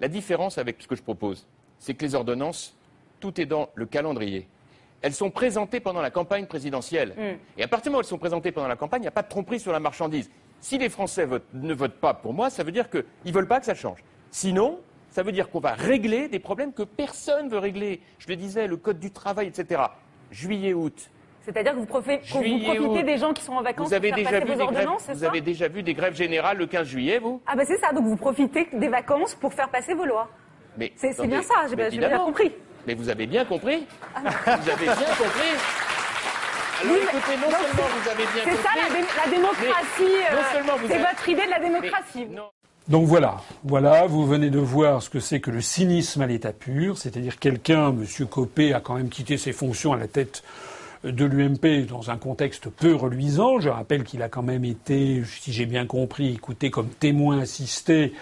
La 0.00 0.08
différence 0.08 0.58
avec 0.58 0.82
ce 0.82 0.88
que 0.88 0.96
je 0.96 1.02
propose, 1.02 1.46
c'est 1.78 1.94
que 1.94 2.04
les 2.04 2.16
ordonnances, 2.16 2.76
tout 3.20 3.40
est 3.40 3.46
dans 3.46 3.68
le 3.76 3.86
calendrier 3.86 4.48
elles 5.04 5.12
sont 5.12 5.30
présentées 5.30 5.80
pendant 5.80 6.00
la 6.00 6.10
campagne 6.10 6.46
présidentielle. 6.46 7.10
Mm. 7.10 7.60
Et 7.60 7.62
à 7.62 7.68
partir 7.68 7.84
du 7.84 7.88
moment 7.90 7.98
où 7.98 8.00
elles 8.00 8.06
sont 8.06 8.16
présentées 8.16 8.52
pendant 8.52 8.68
la 8.68 8.76
campagne, 8.76 9.02
il 9.02 9.04
n'y 9.04 9.08
a 9.08 9.10
pas 9.10 9.22
de 9.22 9.28
tromperie 9.28 9.60
sur 9.60 9.70
la 9.70 9.78
marchandise. 9.78 10.30
Si 10.60 10.78
les 10.78 10.88
Français 10.88 11.28
ne 11.52 11.74
votent 11.74 12.00
pas 12.00 12.14
pour 12.14 12.32
moi, 12.32 12.48
ça 12.48 12.62
veut 12.62 12.72
dire 12.72 12.88
qu'ils 12.88 13.04
ne 13.26 13.32
veulent 13.32 13.46
pas 13.46 13.60
que 13.60 13.66
ça 13.66 13.74
change. 13.74 14.02
Sinon, 14.30 14.80
Ça 15.10 15.22
veut 15.22 15.30
dire 15.30 15.48
qu'on 15.48 15.60
va 15.60 15.74
régler 15.74 16.26
des 16.26 16.40
problèmes 16.40 16.72
que 16.72 16.82
personne 16.82 17.46
ne 17.46 17.50
veut 17.50 17.58
régler. 17.58 18.00
Je 18.18 18.26
le 18.26 18.34
disais, 18.34 18.66
le 18.66 18.76
code 18.76 18.98
du 18.98 19.12
travail, 19.12 19.46
etc. 19.46 19.80
Juillet-août. 20.32 21.08
C'est-à-dire 21.42 21.74
que 21.74 21.78
vous, 21.78 21.86
profitez, 21.86 23.02
des 23.04 23.18
gens 23.18 23.32
qui 23.32 23.44
sont 23.44 23.52
en 23.52 23.62
vacances 23.62 23.88
vous 23.88 23.94
avez 23.94 24.08
pour 24.08 24.18
déjà 24.18 24.40
vu 24.40 24.46
des 24.46 24.60
ordonnances, 24.60 25.08
Vous 25.10 25.22
avez 25.22 25.40
déjà 25.40 25.68
vu 25.68 25.84
des 25.84 25.94
grèves 25.94 26.16
générales 26.16 26.56
le 26.56 26.66
15 26.66 26.88
juillet, 26.88 27.18
vous? 27.20 27.40
Ah 27.46 27.54
ben 27.54 27.64
c'est 27.64 27.76
ça, 27.76 27.92
donc 27.92 28.06
vous 28.06 28.16
profitez 28.16 28.66
des 28.72 28.88
vacances 28.88 29.36
pour 29.36 29.52
faire 29.52 29.68
passer 29.68 29.94
vos 29.94 30.06
lois. 30.06 30.28
C'est 30.96 31.26
bien 31.28 31.42
ça, 31.42 31.66
j'ai 31.68 31.76
bien 31.76 32.18
compris. 32.18 32.50
Mais 32.86 32.94
vous 32.94 33.08
avez 33.08 33.26
bien 33.26 33.44
compris 33.44 33.86
ah 34.14 34.20
Vous 34.44 34.70
avez 34.70 34.84
bien 34.84 34.94
compris 34.94 35.54
alors 36.82 36.96
écoutez, 36.96 37.36
non 37.36 37.50
seulement 37.50 37.88
vous 37.88 38.10
avez 38.10 38.24
bien 38.34 38.44
compris... 38.44 38.56
C'est 38.56 38.62
ça 38.62 39.24
la, 39.24 39.30
démocratie, 39.30 40.02
euh, 40.02 40.88
c'est 40.88 40.98
votre 40.98 41.28
idée 41.28 41.46
de 41.46 41.50
la 41.50 41.60
démocratie. 41.60 42.26
Donc 42.88 43.06
voilà, 43.06 43.36
voilà, 43.62 44.06
vous 44.06 44.26
venez 44.26 44.50
de 44.50 44.58
voir 44.58 45.00
ce 45.00 45.08
que 45.08 45.20
c'est 45.20 45.40
que 45.40 45.50
le 45.50 45.60
cynisme 45.60 46.20
à 46.20 46.26
l'état 46.26 46.52
pur, 46.52 46.98
c'est-à-dire 46.98 47.38
quelqu'un, 47.38 47.90
M. 47.90 48.04
Copé, 48.28 48.74
a 48.74 48.80
quand 48.80 48.94
même 48.94 49.08
quitté 49.08 49.38
ses 49.38 49.52
fonctions 49.52 49.92
à 49.92 49.96
la 49.96 50.08
tête 50.08 50.42
de 51.04 51.24
l'UMP 51.24 51.86
dans 51.88 52.10
un 52.10 52.16
contexte 52.16 52.68
peu 52.68 52.94
reluisant. 52.94 53.60
Je 53.60 53.68
rappelle 53.68 54.04
qu'il 54.04 54.22
a 54.22 54.28
quand 54.28 54.42
même 54.42 54.64
été, 54.64 55.22
si 55.24 55.52
j'ai 55.52 55.66
bien 55.66 55.86
compris, 55.86 56.32
écouté 56.32 56.70
comme 56.70 56.88
témoin 56.88 57.38
assisté 57.38 58.12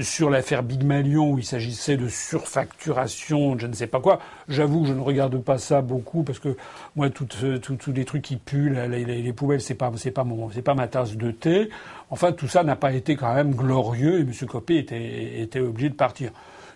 sur 0.00 0.30
l'affaire 0.30 0.62
Big 0.62 0.84
Malion 0.84 1.32
où 1.32 1.38
il 1.38 1.44
s'agissait 1.44 1.96
de 1.96 2.08
surfacturation, 2.08 3.58
je 3.58 3.66
ne 3.66 3.74
sais 3.74 3.86
pas 3.86 4.00
quoi. 4.00 4.20
J'avoue 4.48 4.82
que 4.82 4.88
je 4.88 4.94
ne 4.94 5.00
regarde 5.00 5.36
pas 5.42 5.58
ça 5.58 5.82
beaucoup 5.82 6.22
parce 6.22 6.38
que 6.38 6.56
moi, 6.96 7.10
tous 7.10 7.92
les 7.94 8.04
trucs 8.04 8.22
qui 8.22 8.36
puent, 8.36 8.70
les, 8.70 9.04
les, 9.04 9.32
poubelles, 9.32 9.60
c'est 9.60 9.74
pas, 9.74 9.92
c'est 9.96 10.10
pas 10.10 10.24
mon, 10.24 10.50
c'est 10.50 10.62
pas 10.62 10.74
ma 10.74 10.88
tasse 10.88 11.16
de 11.16 11.30
thé. 11.30 11.68
Enfin, 12.10 12.32
tout 12.32 12.48
ça 12.48 12.64
n'a 12.64 12.76
pas 12.76 12.92
été 12.92 13.16
quand 13.16 13.34
même 13.34 13.54
glorieux 13.54 14.20
et 14.20 14.22
M. 14.22 14.32
Copé 14.48 14.78
était, 14.78 15.40
était 15.40 15.60
obligé 15.60 15.90
de 15.90 15.94
partir. 15.94 16.30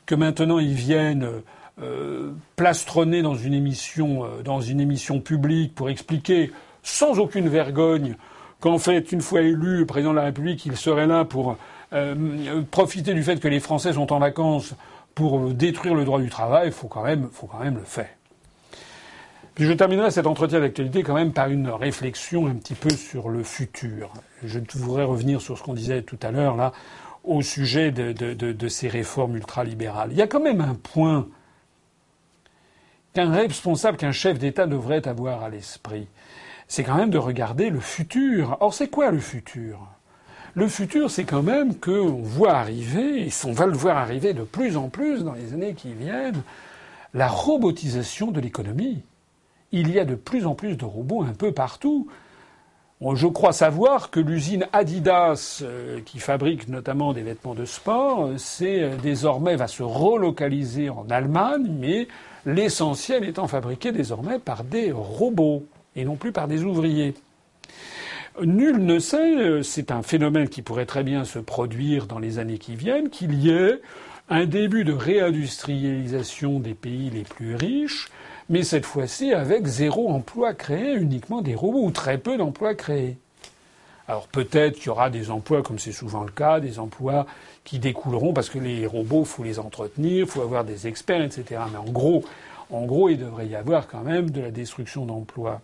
Que 0.05 0.14
maintenant 0.14 0.59
ils 0.59 0.75
viennent 0.75 1.29
euh, 1.83 2.33
plastronner 2.55 3.23
dans 3.23 3.35
une 3.35 3.55
émission, 3.55 4.25
euh, 4.25 4.43
dans 4.43 4.61
une 4.61 4.81
émission 4.81 5.21
publique 5.21 5.75
pour 5.75 5.89
expliquer 5.89 6.53
sans 6.83 7.19
aucune 7.19 7.49
vergogne 7.49 8.17
qu'en 8.61 8.79
fait, 8.79 9.12
une 9.12 9.21
fois 9.21 9.41
élu 9.43 9.85
président 9.87 10.12
de 10.12 10.17
la 10.17 10.25
République, 10.25 10.64
il 10.64 10.77
serait 10.77 11.07
là 11.07 11.25
pour 11.25 11.57
euh, 11.93 12.62
profiter 12.70 13.14
du 13.14 13.22
fait 13.22 13.39
que 13.39 13.49
les 13.49 13.61
Français 13.61 13.93
sont 13.93 14.12
en 14.12 14.18
vacances 14.18 14.74
pour 15.14 15.51
détruire 15.51 15.95
le 15.95 16.05
droit 16.05 16.20
du 16.20 16.28
travail, 16.28 16.68
il 16.68 16.72
faut 16.72 16.89
quand 16.89 17.05
même, 17.05 17.28
faut 17.32 17.47
quand 17.47 17.61
même 17.61 17.76
le 17.76 17.84
faire. 17.84 18.11
Puis 19.55 19.64
je 19.64 19.72
terminerai 19.72 20.11
cet 20.11 20.26
entretien 20.26 20.61
d'actualité 20.61 21.03
quand 21.03 21.14
même 21.14 21.32
par 21.32 21.49
une 21.49 21.70
réflexion 21.70 22.47
un 22.47 22.55
petit 22.55 22.74
peu 22.74 22.91
sur 22.91 23.30
le 23.30 23.43
futur. 23.43 24.12
Je 24.45 24.59
voudrais 24.74 25.05
revenir 25.05 25.41
sur 25.41 25.57
ce 25.57 25.62
qu'on 25.62 25.72
disait 25.72 26.03
tout 26.03 26.18
à 26.22 26.30
l'heure 26.30 26.57
là 26.57 26.72
au 27.24 27.41
sujet 27.43 27.91
de, 27.91 28.68
ces 28.68 28.89
réformes 28.89 29.37
ultralibérales. 29.37 30.12
Il 30.12 30.18
y 30.18 30.22
a 30.22 30.26
quand 30.26 30.41
même 30.41 30.61
un 30.61 30.74
point 30.74 31.26
qu'un 33.14 33.32
responsable, 33.32 33.97
qu'un 33.97 34.12
chef 34.12 34.39
d'État 34.39 34.66
devrait 34.66 35.09
avoir 35.09 35.43
à 35.43 35.49
l'esprit. 35.49 36.07
C'est 36.68 36.84
quand 36.84 36.95
même 36.95 37.11
de 37.11 37.18
regarder 37.18 37.70
le 37.70 37.80
futur. 37.80 38.59
Or, 38.61 38.74
c'est 38.74 38.89
quoi 38.89 39.11
le 39.11 39.18
futur? 39.18 39.89
Le 40.57 40.69
futur, 40.69 41.11
c'est 41.11 41.25
quand 41.25 41.43
même 41.43 41.75
qu'on 41.75 42.23
voit 42.23 42.55
arriver, 42.55 43.27
et 43.27 43.31
on 43.45 43.53
va 43.53 43.67
le 43.67 43.77
voir 43.77 43.99
arriver 43.99 44.33
de 44.33 44.43
plus 44.43 44.79
en 44.79 44.89
plus 44.89 45.23
dans 45.23 45.35
les 45.35 45.53
années 45.53 45.75
qui 45.75 45.93
viennent, 45.93 46.43
la 47.13 47.29
robotisation 47.29 48.31
de 48.31 48.41
l'économie. 48.41 49.03
Il 49.71 49.91
y 49.91 49.99
a 49.99 50.07
de 50.07 50.15
plus 50.15 50.47
en 50.47 50.55
plus 50.55 50.79
de 50.79 50.87
robots 50.87 51.23
un 51.25 51.35
peu 51.35 51.53
partout. 51.53 52.09
Je 53.03 53.27
crois 53.27 53.53
savoir 53.53 54.11
que 54.11 54.19
l'usine 54.19 54.67
Adidas, 54.73 55.61
euh, 55.61 56.01
qui 56.07 56.19
fabrique 56.19 56.69
notamment 56.69 57.13
des 57.13 57.21
vêtements 57.21 57.55
de 57.55 57.67
sport, 57.67 58.31
c'est 58.39 58.83
euh, 58.83 58.97
désormais 58.97 59.57
va 59.57 59.69
se 59.69 59.83
relocaliser 59.83 60.89
en 60.89 61.05
Allemagne, 61.11 61.71
mais 61.79 62.09
l'essentiel 62.47 63.25
étant 63.25 63.47
fabriqué 63.47 63.93
désormais 63.93 64.39
par 64.39 64.65
des 64.65 64.91
robots 64.91 65.67
et 65.95 66.07
non 66.07 66.17
plus 66.17 66.33
par 66.33 66.49
des 66.49 66.65
ouvriers. 66.65 67.15
Nul 68.43 68.84
ne 68.84 68.99
sait, 68.99 69.37
euh, 69.37 69.62
c'est 69.62 69.91
un 69.91 70.03
phénomène 70.03 70.49
qui 70.49 70.61
pourrait 70.61 70.84
très 70.84 71.03
bien 71.03 71.24
se 71.24 71.39
produire 71.39 72.07
dans 72.07 72.18
les 72.18 72.39
années 72.39 72.59
qui 72.59 72.76
viennent, 72.76 73.09
qu'il 73.09 73.34
y 73.34 73.51
ait 73.51 73.80
un 74.28 74.45
début 74.45 74.84
de 74.84 74.93
réindustrialisation 74.93 76.61
des 76.61 76.74
pays 76.74 77.09
les 77.09 77.22
plus 77.22 77.55
riches, 77.55 78.09
mais 78.51 78.62
cette 78.62 78.84
fois-ci 78.84 79.32
avec 79.32 79.66
zéro 79.66 80.11
emploi 80.11 80.53
créé, 80.53 80.95
uniquement 80.95 81.41
des 81.41 81.55
robots, 81.55 81.84
ou 81.84 81.91
très 81.93 82.18
peu 82.18 82.37
d'emplois 82.37 82.74
créés. 82.74 83.16
Alors 84.07 84.28
peut-être 84.28 84.74
qu'il 84.74 84.87
y 84.87 84.91
aura 84.91 85.09
des 85.09 85.30
emplois, 85.30 85.62
comme 85.62 85.78
c'est 85.78 85.93
souvent 85.93 86.22
le 86.22 86.30
cas, 86.30 86.61
des 86.61 86.78
emplois 86.78 87.26
qui 87.64 87.78
découleront 87.78 88.34
parce 88.34 88.51
que 88.51 88.59
les 88.59 88.87
robots, 88.87 89.24
faut 89.24 89.45
les 89.45 89.59
entretenir, 89.59 90.28
faut 90.28 90.43
avoir 90.43 90.64
des 90.64 90.87
experts, 90.87 91.22
etc. 91.22 91.62
Mais 91.72 91.78
en 91.78 91.91
gros, 91.91 92.22
en 92.70 92.84
gros, 92.84 93.09
il 93.09 93.18
devrait 93.18 93.47
y 93.47 93.57
avoir 93.57 93.89
quand 93.89 94.03
même 94.03 94.30
de 94.30 94.43
la 94.43 94.51
destruction 94.51 95.07
d'emplois. 95.07 95.61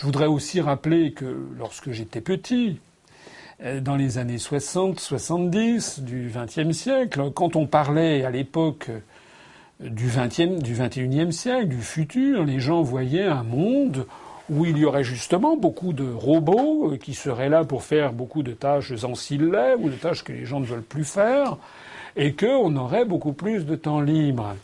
Je 0.00 0.06
voudrais 0.06 0.28
aussi 0.28 0.62
rappeler 0.62 1.12
que 1.12 1.26
lorsque 1.58 1.90
j'étais 1.90 2.22
petit, 2.22 2.80
euh, 3.62 3.82
dans 3.82 3.96
les 3.96 4.16
années 4.16 4.38
60, 4.38 4.98
70 4.98 6.00
du 6.00 6.32
XXe 6.34 6.74
siècle, 6.74 7.30
quand 7.34 7.54
on 7.54 7.66
parlait 7.66 8.24
à 8.24 8.30
l'époque 8.30 8.90
du 9.78 10.06
XXe, 10.06 10.62
du 10.62 10.72
XXIe 10.72 11.34
siècle, 11.34 11.68
du 11.68 11.82
futur, 11.82 12.46
les 12.46 12.60
gens 12.60 12.80
voyaient 12.80 13.26
un 13.26 13.42
monde 13.42 14.06
où 14.48 14.64
il 14.64 14.78
y 14.78 14.86
aurait 14.86 15.04
justement 15.04 15.58
beaucoup 15.58 15.92
de 15.92 16.10
robots 16.10 16.92
euh, 16.92 16.96
qui 16.96 17.12
seraient 17.12 17.50
là 17.50 17.64
pour 17.64 17.82
faire 17.82 18.14
beaucoup 18.14 18.42
de 18.42 18.52
tâches 18.52 19.04
ancillaires 19.04 19.78
ou 19.78 19.90
de 19.90 19.96
tâches 19.96 20.24
que 20.24 20.32
les 20.32 20.46
gens 20.46 20.60
ne 20.60 20.66
veulent 20.66 20.80
plus 20.80 21.04
faire, 21.04 21.58
et 22.16 22.32
qu'on 22.34 22.74
aurait 22.76 23.04
beaucoup 23.04 23.34
plus 23.34 23.66
de 23.66 23.76
temps 23.76 24.00
libre. 24.00 24.56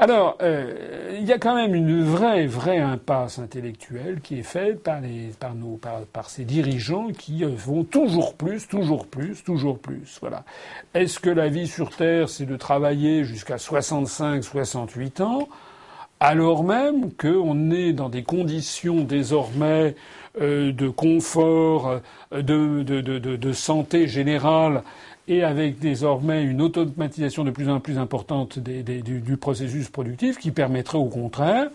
Alors, 0.00 0.38
euh, 0.42 1.16
il 1.18 1.26
y 1.26 1.32
a 1.32 1.38
quand 1.38 1.56
même 1.56 1.74
une 1.74 2.04
vraie, 2.04 2.46
vraie 2.46 2.78
impasse 2.78 3.40
intellectuelle 3.40 4.20
qui 4.20 4.38
est 4.38 4.44
faite 4.44 4.80
par, 4.80 5.00
les, 5.00 5.30
par, 5.40 5.56
nos, 5.56 5.80
ces 6.28 6.44
dirigeants 6.44 7.08
qui 7.08 7.44
euh, 7.44 7.48
vont 7.48 7.82
toujours 7.82 8.34
plus, 8.34 8.68
toujours 8.68 9.08
plus, 9.08 9.42
toujours 9.42 9.80
plus. 9.80 10.18
Voilà. 10.20 10.44
Est-ce 10.94 11.18
que 11.18 11.30
la 11.30 11.48
vie 11.48 11.66
sur 11.66 11.90
Terre, 11.90 12.28
c'est 12.28 12.46
de 12.46 12.56
travailler 12.56 13.24
jusqu'à 13.24 13.58
65, 13.58 14.44
68 14.44 15.20
ans, 15.20 15.48
alors 16.20 16.62
même 16.62 17.12
qu'on 17.14 17.72
est 17.72 17.92
dans 17.92 18.08
des 18.08 18.22
conditions 18.22 19.02
désormais 19.02 19.96
euh, 20.40 20.70
de 20.70 20.88
confort, 20.88 22.00
de, 22.30 22.84
de, 22.84 23.00
de, 23.00 23.18
de 23.18 23.52
santé 23.52 24.06
générale 24.06 24.84
et 25.28 25.44
avec 25.44 25.78
désormais 25.78 26.42
une 26.42 26.62
automatisation 26.62 27.44
de 27.44 27.50
plus 27.50 27.68
en 27.68 27.80
plus 27.80 27.98
importante 27.98 28.58
du, 28.58 29.36
processus 29.36 29.88
productif 29.90 30.38
qui 30.38 30.50
permettrait 30.50 30.98
au 30.98 31.08
contraire 31.08 31.68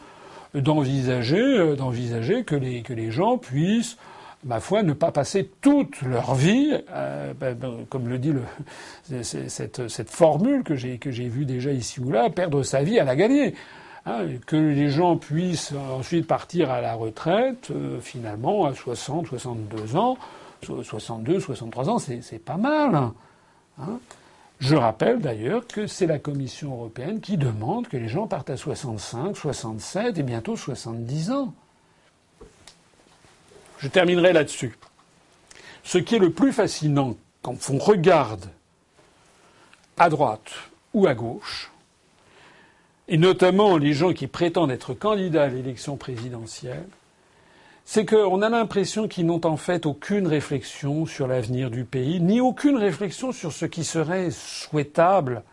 d'envisager, 0.56 1.38
euh, 1.38 1.76
d'envisager 1.76 2.44
que 2.44 2.56
les, 2.56 2.82
que 2.82 2.94
les 2.94 3.12
gens 3.12 3.38
puissent, 3.38 3.98
ma 4.44 4.60
foi, 4.60 4.84
ne 4.84 4.94
pas 4.94 5.12
passer 5.12 5.50
toute 5.62 6.02
leur 6.02 6.36
vie, 6.36 6.78
euh, 6.92 7.34
ben, 7.40 7.56
ben, 7.56 7.86
comme 7.90 8.08
le 8.08 8.18
dit 8.18 8.34
le, 8.34 9.24
cette, 9.24 9.88
cette 9.88 10.10
formule 10.10 10.64
que 10.64 10.76
j'ai, 10.76 10.98
que 10.98 11.12
j'ai 11.12 11.28
vue 11.28 11.46
déjà 11.46 11.72
ici 11.72 12.00
ou 12.00 12.12
là, 12.12 12.30
perdre 12.30 12.64
sa 12.64 12.84
vie 12.84 13.00
à 13.00 13.04
la 13.04 13.16
gagner. 13.16 13.56
Hein, 14.06 14.26
que 14.46 14.58
les 14.58 14.90
gens 14.90 15.16
puissent 15.16 15.74
ensuite 15.98 16.28
partir 16.28 16.70
à 16.70 16.82
la 16.82 16.94
retraite, 16.94 17.70
euh, 17.72 18.00
finalement, 18.02 18.66
à 18.66 18.74
60, 18.74 19.28
62 19.28 19.96
ans, 19.96 20.18
62, 20.62 21.40
63 21.40 21.90
ans, 21.90 22.00
c'est, 22.00 22.22
c'est 22.22 22.40
pas 22.40 22.58
mal. 22.58 23.12
Hein. 23.80 24.00
Je 24.60 24.76
rappelle 24.76 25.20
d'ailleurs 25.20 25.68
que 25.68 25.88
c'est 25.88 26.06
la 26.06 26.20
Commission 26.20 26.74
européenne 26.74 27.20
qui 27.20 27.38
demande 27.38 27.88
que 27.88 27.98
les 27.98 28.08
gens 28.08 28.28
partent 28.28 28.50
à 28.50 28.58
65, 28.58 29.36
67 29.36 30.18
et 30.18 30.24
bientôt 30.24 30.56
70 30.56 31.32
ans. 31.32 31.54
Je 33.80 33.88
terminerai 33.90 34.32
là-dessus. 34.32 34.78
Ce 35.84 35.98
qui 35.98 36.16
est 36.16 36.20
le 36.20 36.32
plus 36.32 36.54
fascinant 36.54 37.18
quand 37.42 37.70
on 37.70 37.78
regarde 37.78 38.46
à 39.98 40.10
droite 40.10 40.54
ou 40.94 41.08
à 41.08 41.14
gauche, 41.14 41.72
et 43.10 43.18
notamment 43.18 43.78
les 43.78 43.94
gens 43.94 44.14
qui 44.14 44.28
prétendent 44.28 44.72
être 44.72 44.94
candidats 44.94 45.44
à 45.44 45.48
l'élection 45.50 45.98
présidentielle, 45.98 46.88
c'est 47.86 48.06
qu'on 48.06 48.42
a 48.42 48.50
l'impression 48.50 49.08
qu'ils 49.08 49.26
n'ont 49.26 49.46
en 49.46 49.58
fait 49.58 49.86
aucune 49.86 50.28
réflexion 50.28 51.06
sur 51.06 51.28
l'avenir 51.28 51.70
du 51.70 51.84
pays, 51.84 52.22
ni 52.22 52.40
aucune 52.40 52.78
réflexion 52.78 53.32
sur 53.32 53.52
ce 53.52 53.66
qui 53.66 53.84
serait 53.84 54.30
souhaitable 54.32 55.44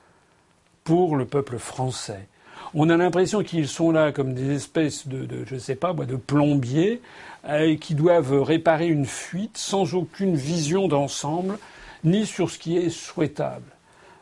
pour 0.84 1.16
le 1.16 1.24
peuple 1.24 1.58
français. 1.58 2.28
On 2.72 2.88
a 2.88 2.96
l'impression 2.96 3.42
qu'ils 3.42 3.66
sont 3.66 3.90
là 3.90 4.12
comme 4.12 4.32
des 4.32 4.54
espèces 4.54 5.08
de, 5.08 5.44
je 5.44 5.56
sais 5.56 5.74
pas 5.74 5.92
de 5.92 6.14
plombiers 6.14 7.00
euh, 7.48 7.74
qui 7.76 7.96
doivent 7.96 8.42
réparer 8.42 8.86
une 8.86 9.06
fuite 9.06 9.58
sans 9.58 9.94
aucune 9.94 10.36
vision 10.36 10.86
d'ensemble, 10.86 11.58
ni 12.04 12.26
sur 12.26 12.48
ce 12.48 12.58
qui 12.58 12.76
est 12.76 12.90
souhaitable. 12.90 13.72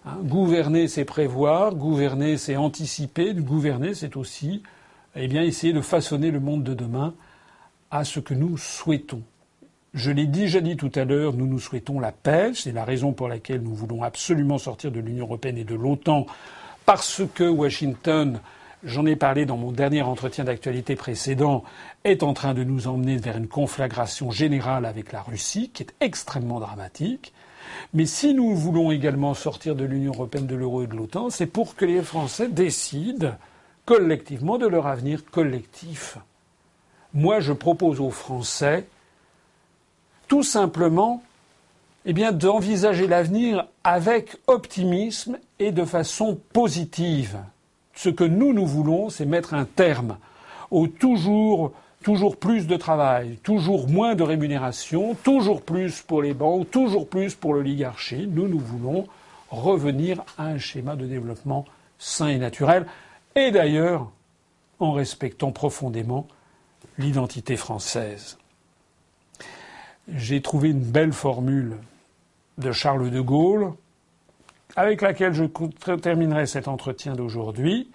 Hein, 0.07 0.17
gouverner, 0.23 0.89
c'est 0.89 1.05
prévoir. 1.05 1.75
Gouverner, 1.75 2.39
c'est 2.39 2.57
anticiper. 2.57 3.35
Gouverner, 3.35 3.93
c'est 3.93 4.17
aussi, 4.17 4.63
eh 5.15 5.25
essayer 5.25 5.75
de 5.75 5.83
façonner 5.83 6.31
le 6.31 6.41
monde 6.41 6.65
de 6.65 6.73
demain 6.73 7.13
à 7.91 8.05
ce 8.05 8.21
que 8.21 8.35
nous 8.35 8.57
souhaitons. 8.59 9.23
Je 9.95 10.11
l'ai 10.11 10.27
déjà 10.27 10.61
dit 10.61 10.77
tout 10.77 10.93
à 10.95 11.05
l'heure, 11.05 11.33
nous 11.33 11.47
nous 11.47 11.59
souhaitons 11.59 11.99
la 11.99 12.13
paix. 12.13 12.53
C'est 12.55 12.73
la 12.73 12.85
raison 12.85 13.13
pour 13.13 13.29
laquelle 13.29 13.63
nous 13.63 13.75
voulons 13.75 14.03
absolument 14.03 14.59
sortir 14.59 14.93
de 14.93 15.01
l'Union 15.01 15.25
européenne 15.25 15.57
et 15.59 15.65
de 15.65 15.75
l'OTAN, 15.75 16.27
parce 16.85 17.23
que 17.35 17.45
Washington, 17.45 18.41
j'en 18.85 19.07
ai 19.07 19.17
parlé 19.17 19.47
dans 19.47 19.57
mon 19.57 19.73
dernier 19.73 20.03
entretien 20.03 20.45
d'actualité 20.45 20.95
précédent, 20.95 21.65
est 22.05 22.23
en 22.23 22.35
train 22.35 22.53
de 22.53 22.65
nous 22.65 22.87
emmener 22.87 23.17
vers 23.17 23.39
une 23.39 23.49
conflagration 23.49 24.31
générale 24.31 24.85
avec 24.85 25.11
la 25.13 25.23
Russie, 25.23 25.71
qui 25.73 25.85
est 25.85 25.95
extrêmement 26.01 26.61
dramatique. 26.61 27.33
Mais 27.95 28.07
si 28.07 28.35
nous 28.35 28.55
voulons 28.55 28.91
également 28.91 29.33
sortir 29.33 29.75
de 29.75 29.85
l'Union 29.85 30.13
européenne, 30.13 30.47
de 30.47 30.55
l'euro 30.55 30.83
et 30.83 30.87
de 30.87 30.95
l'OTAN, 30.95 31.31
c'est 31.31 31.47
pour 31.47 31.77
que 31.77 31.87
les 31.87 32.03
Français 32.03 32.49
décident 32.49 33.35
collectivement 33.87 34.59
de 34.59 34.67
leur 34.67 34.87
avenir 34.87 35.25
collectif. 35.25 36.19
Moi, 37.15 37.41
je 37.41 37.53
propose 37.53 38.01
aux 38.01 38.11
Français 38.11 38.87
tout 40.29 40.43
simplement 40.43 41.23
eh 42.05 42.13
bien, 42.13 42.33
d'envisager 42.33 43.07
l'avenir 43.07 43.67
avec 43.85 44.37
optimisme 44.47 45.39
et 45.59 45.73
de 45.73 45.85
façon 45.85 46.39
positive. 46.53 47.39
Ce 47.95 48.09
que 48.09 48.25
nous, 48.25 48.53
nous 48.53 48.67
voulons, 48.67 49.11
c'est 49.11 49.27
mettre 49.27 49.55
un 49.55 49.65
terme 49.65 50.19
au 50.71 50.87
toujours, 50.87 51.73
toujours 52.03 52.37
plus 52.37 52.67
de 52.67 52.77
travail, 52.77 53.39
toujours 53.43 53.89
moins 53.89 54.15
de 54.15 54.23
rémunération, 54.23 55.17
toujours 55.23 55.63
plus 55.63 56.03
pour 56.03 56.23
les 56.23 56.35
banques, 56.35 56.71
toujours 56.71 57.09
plus 57.09 57.35
pour 57.35 57.55
l'oligarchie. 57.55 58.27
Nous, 58.27 58.49
nous 58.49 58.61
voulons 58.61 59.07
revenir 59.51 60.23
à 60.37 60.47
un 60.47 60.59
schéma 60.59 60.95
de 60.95 61.07
développement 61.07 61.65
sain 61.99 62.29
et 62.29 62.39
naturel, 62.39 62.87
et 63.35 63.51
d'ailleurs 63.51 64.11
en 64.79 64.93
respectant 64.93 65.51
profondément 65.51 66.29
l'identité 66.99 67.57
française 67.57 68.39
j'ai 70.15 70.41
trouvé 70.41 70.71
une 70.71 70.81
belle 70.81 71.13
formule 71.13 71.77
de 72.57 72.73
Charles 72.73 73.11
de 73.11 73.21
Gaulle 73.21 73.73
avec 74.77 75.03
laquelle 75.03 75.35
je 75.35 75.45
terminerai 75.97 76.47
cet 76.47 76.69
entretien 76.69 77.15
d'aujourd'hui. 77.15 77.91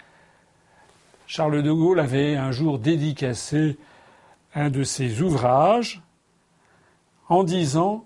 Charles 1.26 1.62
de 1.62 1.72
Gaulle 1.72 2.00
avait 2.00 2.36
un 2.36 2.52
jour 2.52 2.78
dédicacé 2.78 3.78
un 4.54 4.70
de 4.70 4.84
ses 4.84 5.22
ouvrages 5.22 6.02
en 7.28 7.42
disant 7.42 8.04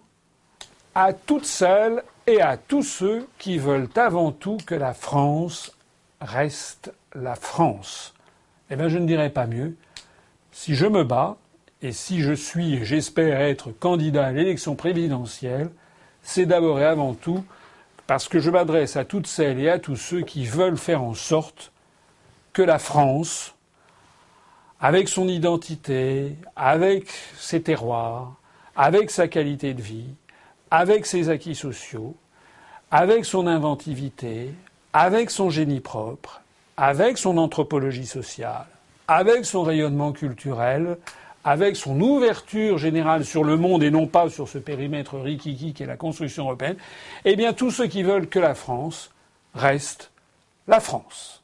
à 0.95 1.13
toutes 1.13 1.45
celles 1.45 2.03
et 2.27 2.41
à 2.41 2.57
tous 2.57 2.83
ceux 2.83 3.29
qui 3.39 3.59
veulent 3.59 3.89
avant 3.97 4.33
tout 4.33 4.59
que 4.65 4.75
la 4.75 4.95
France 4.95 5.77
reste 6.21 6.93
la 7.15 7.35
France. 7.35 8.15
Eh 8.71 8.77
bien, 8.77 8.89
je 8.89 8.99
ne 8.99 9.07
dirais 9.07 9.31
pas 9.31 9.47
mieux. 9.47 9.77
Si 10.61 10.75
je 10.75 10.87
me 10.87 11.05
bats, 11.05 11.37
et 11.83 11.93
si 11.93 12.21
je 12.21 12.33
suis, 12.33 12.85
j'espère 12.85 13.41
être 13.43 13.71
candidat 13.71 14.27
à 14.27 14.33
l'élection 14.33 14.75
présidentielle, 14.75 15.71
c'est 16.21 16.47
d'abord 16.47 16.81
et 16.81 16.85
avant 16.85 17.15
tout 17.15 17.45
parce 18.09 18.27
que 18.27 18.41
je 18.41 18.51
m'adresse 18.51 18.97
à 18.97 19.05
toutes 19.05 19.29
celles 19.29 19.61
et 19.61 19.71
à 19.71 19.79
tous 19.79 19.95
ceux 19.95 20.23
qui 20.23 20.47
veulent 20.47 20.77
faire 20.77 21.05
en 21.05 21.15
sorte 21.15 21.71
que 22.53 22.61
la 22.61 22.81
France, 22.81 23.55
avec 24.81 25.09
son 25.09 25.29
identité, 25.29 26.35
avec 26.57 27.07
ses 27.39 27.63
terroirs, 27.63 28.35
avec 28.75 29.13
sa 29.13 29.29
qualité 29.29 29.75
de 29.75 29.81
vie, 29.81 30.11
avec 30.73 31.07
ses 31.07 31.29
acquis 31.29 31.55
sociaux, 31.55 32.17
avec 32.91 33.27
son 33.27 33.47
inventivité, 33.47 34.53
avec 34.93 35.31
son 35.31 35.51
génie 35.51 35.79
propre, 35.79 36.41
avec 36.77 37.17
son 37.17 37.39
anthropologie 37.39 38.07
sociale, 38.07 38.67
avec 39.09 39.47
son 39.47 39.63
rayonnement 39.63 40.13
culturel, 40.13 40.99
avec 41.43 41.77
son 41.77 41.99
ouverture 42.01 42.77
générale 42.77 43.25
sur 43.25 43.43
le 43.43 43.57
monde 43.57 43.83
et 43.83 43.91
non 43.91 44.07
pas 44.07 44.29
sur 44.29 44.49
ce 44.49 44.59
périmètre 44.59 45.19
rikiki 45.19 45.73
qui 45.73 45.83
est 45.83 45.87
la 45.87 45.97
construction 45.97 46.45
européenne, 46.45 46.77
eh 47.25 47.35
bien 47.35 47.55
tous 47.55 47.71
ceux 47.71 47.87
qui 47.87 48.03
veulent 48.03 48.29
que 48.29 48.39
la 48.39 48.55
France 48.55 49.11
reste 49.55 50.13
la 50.67 50.81
France. 50.81 51.43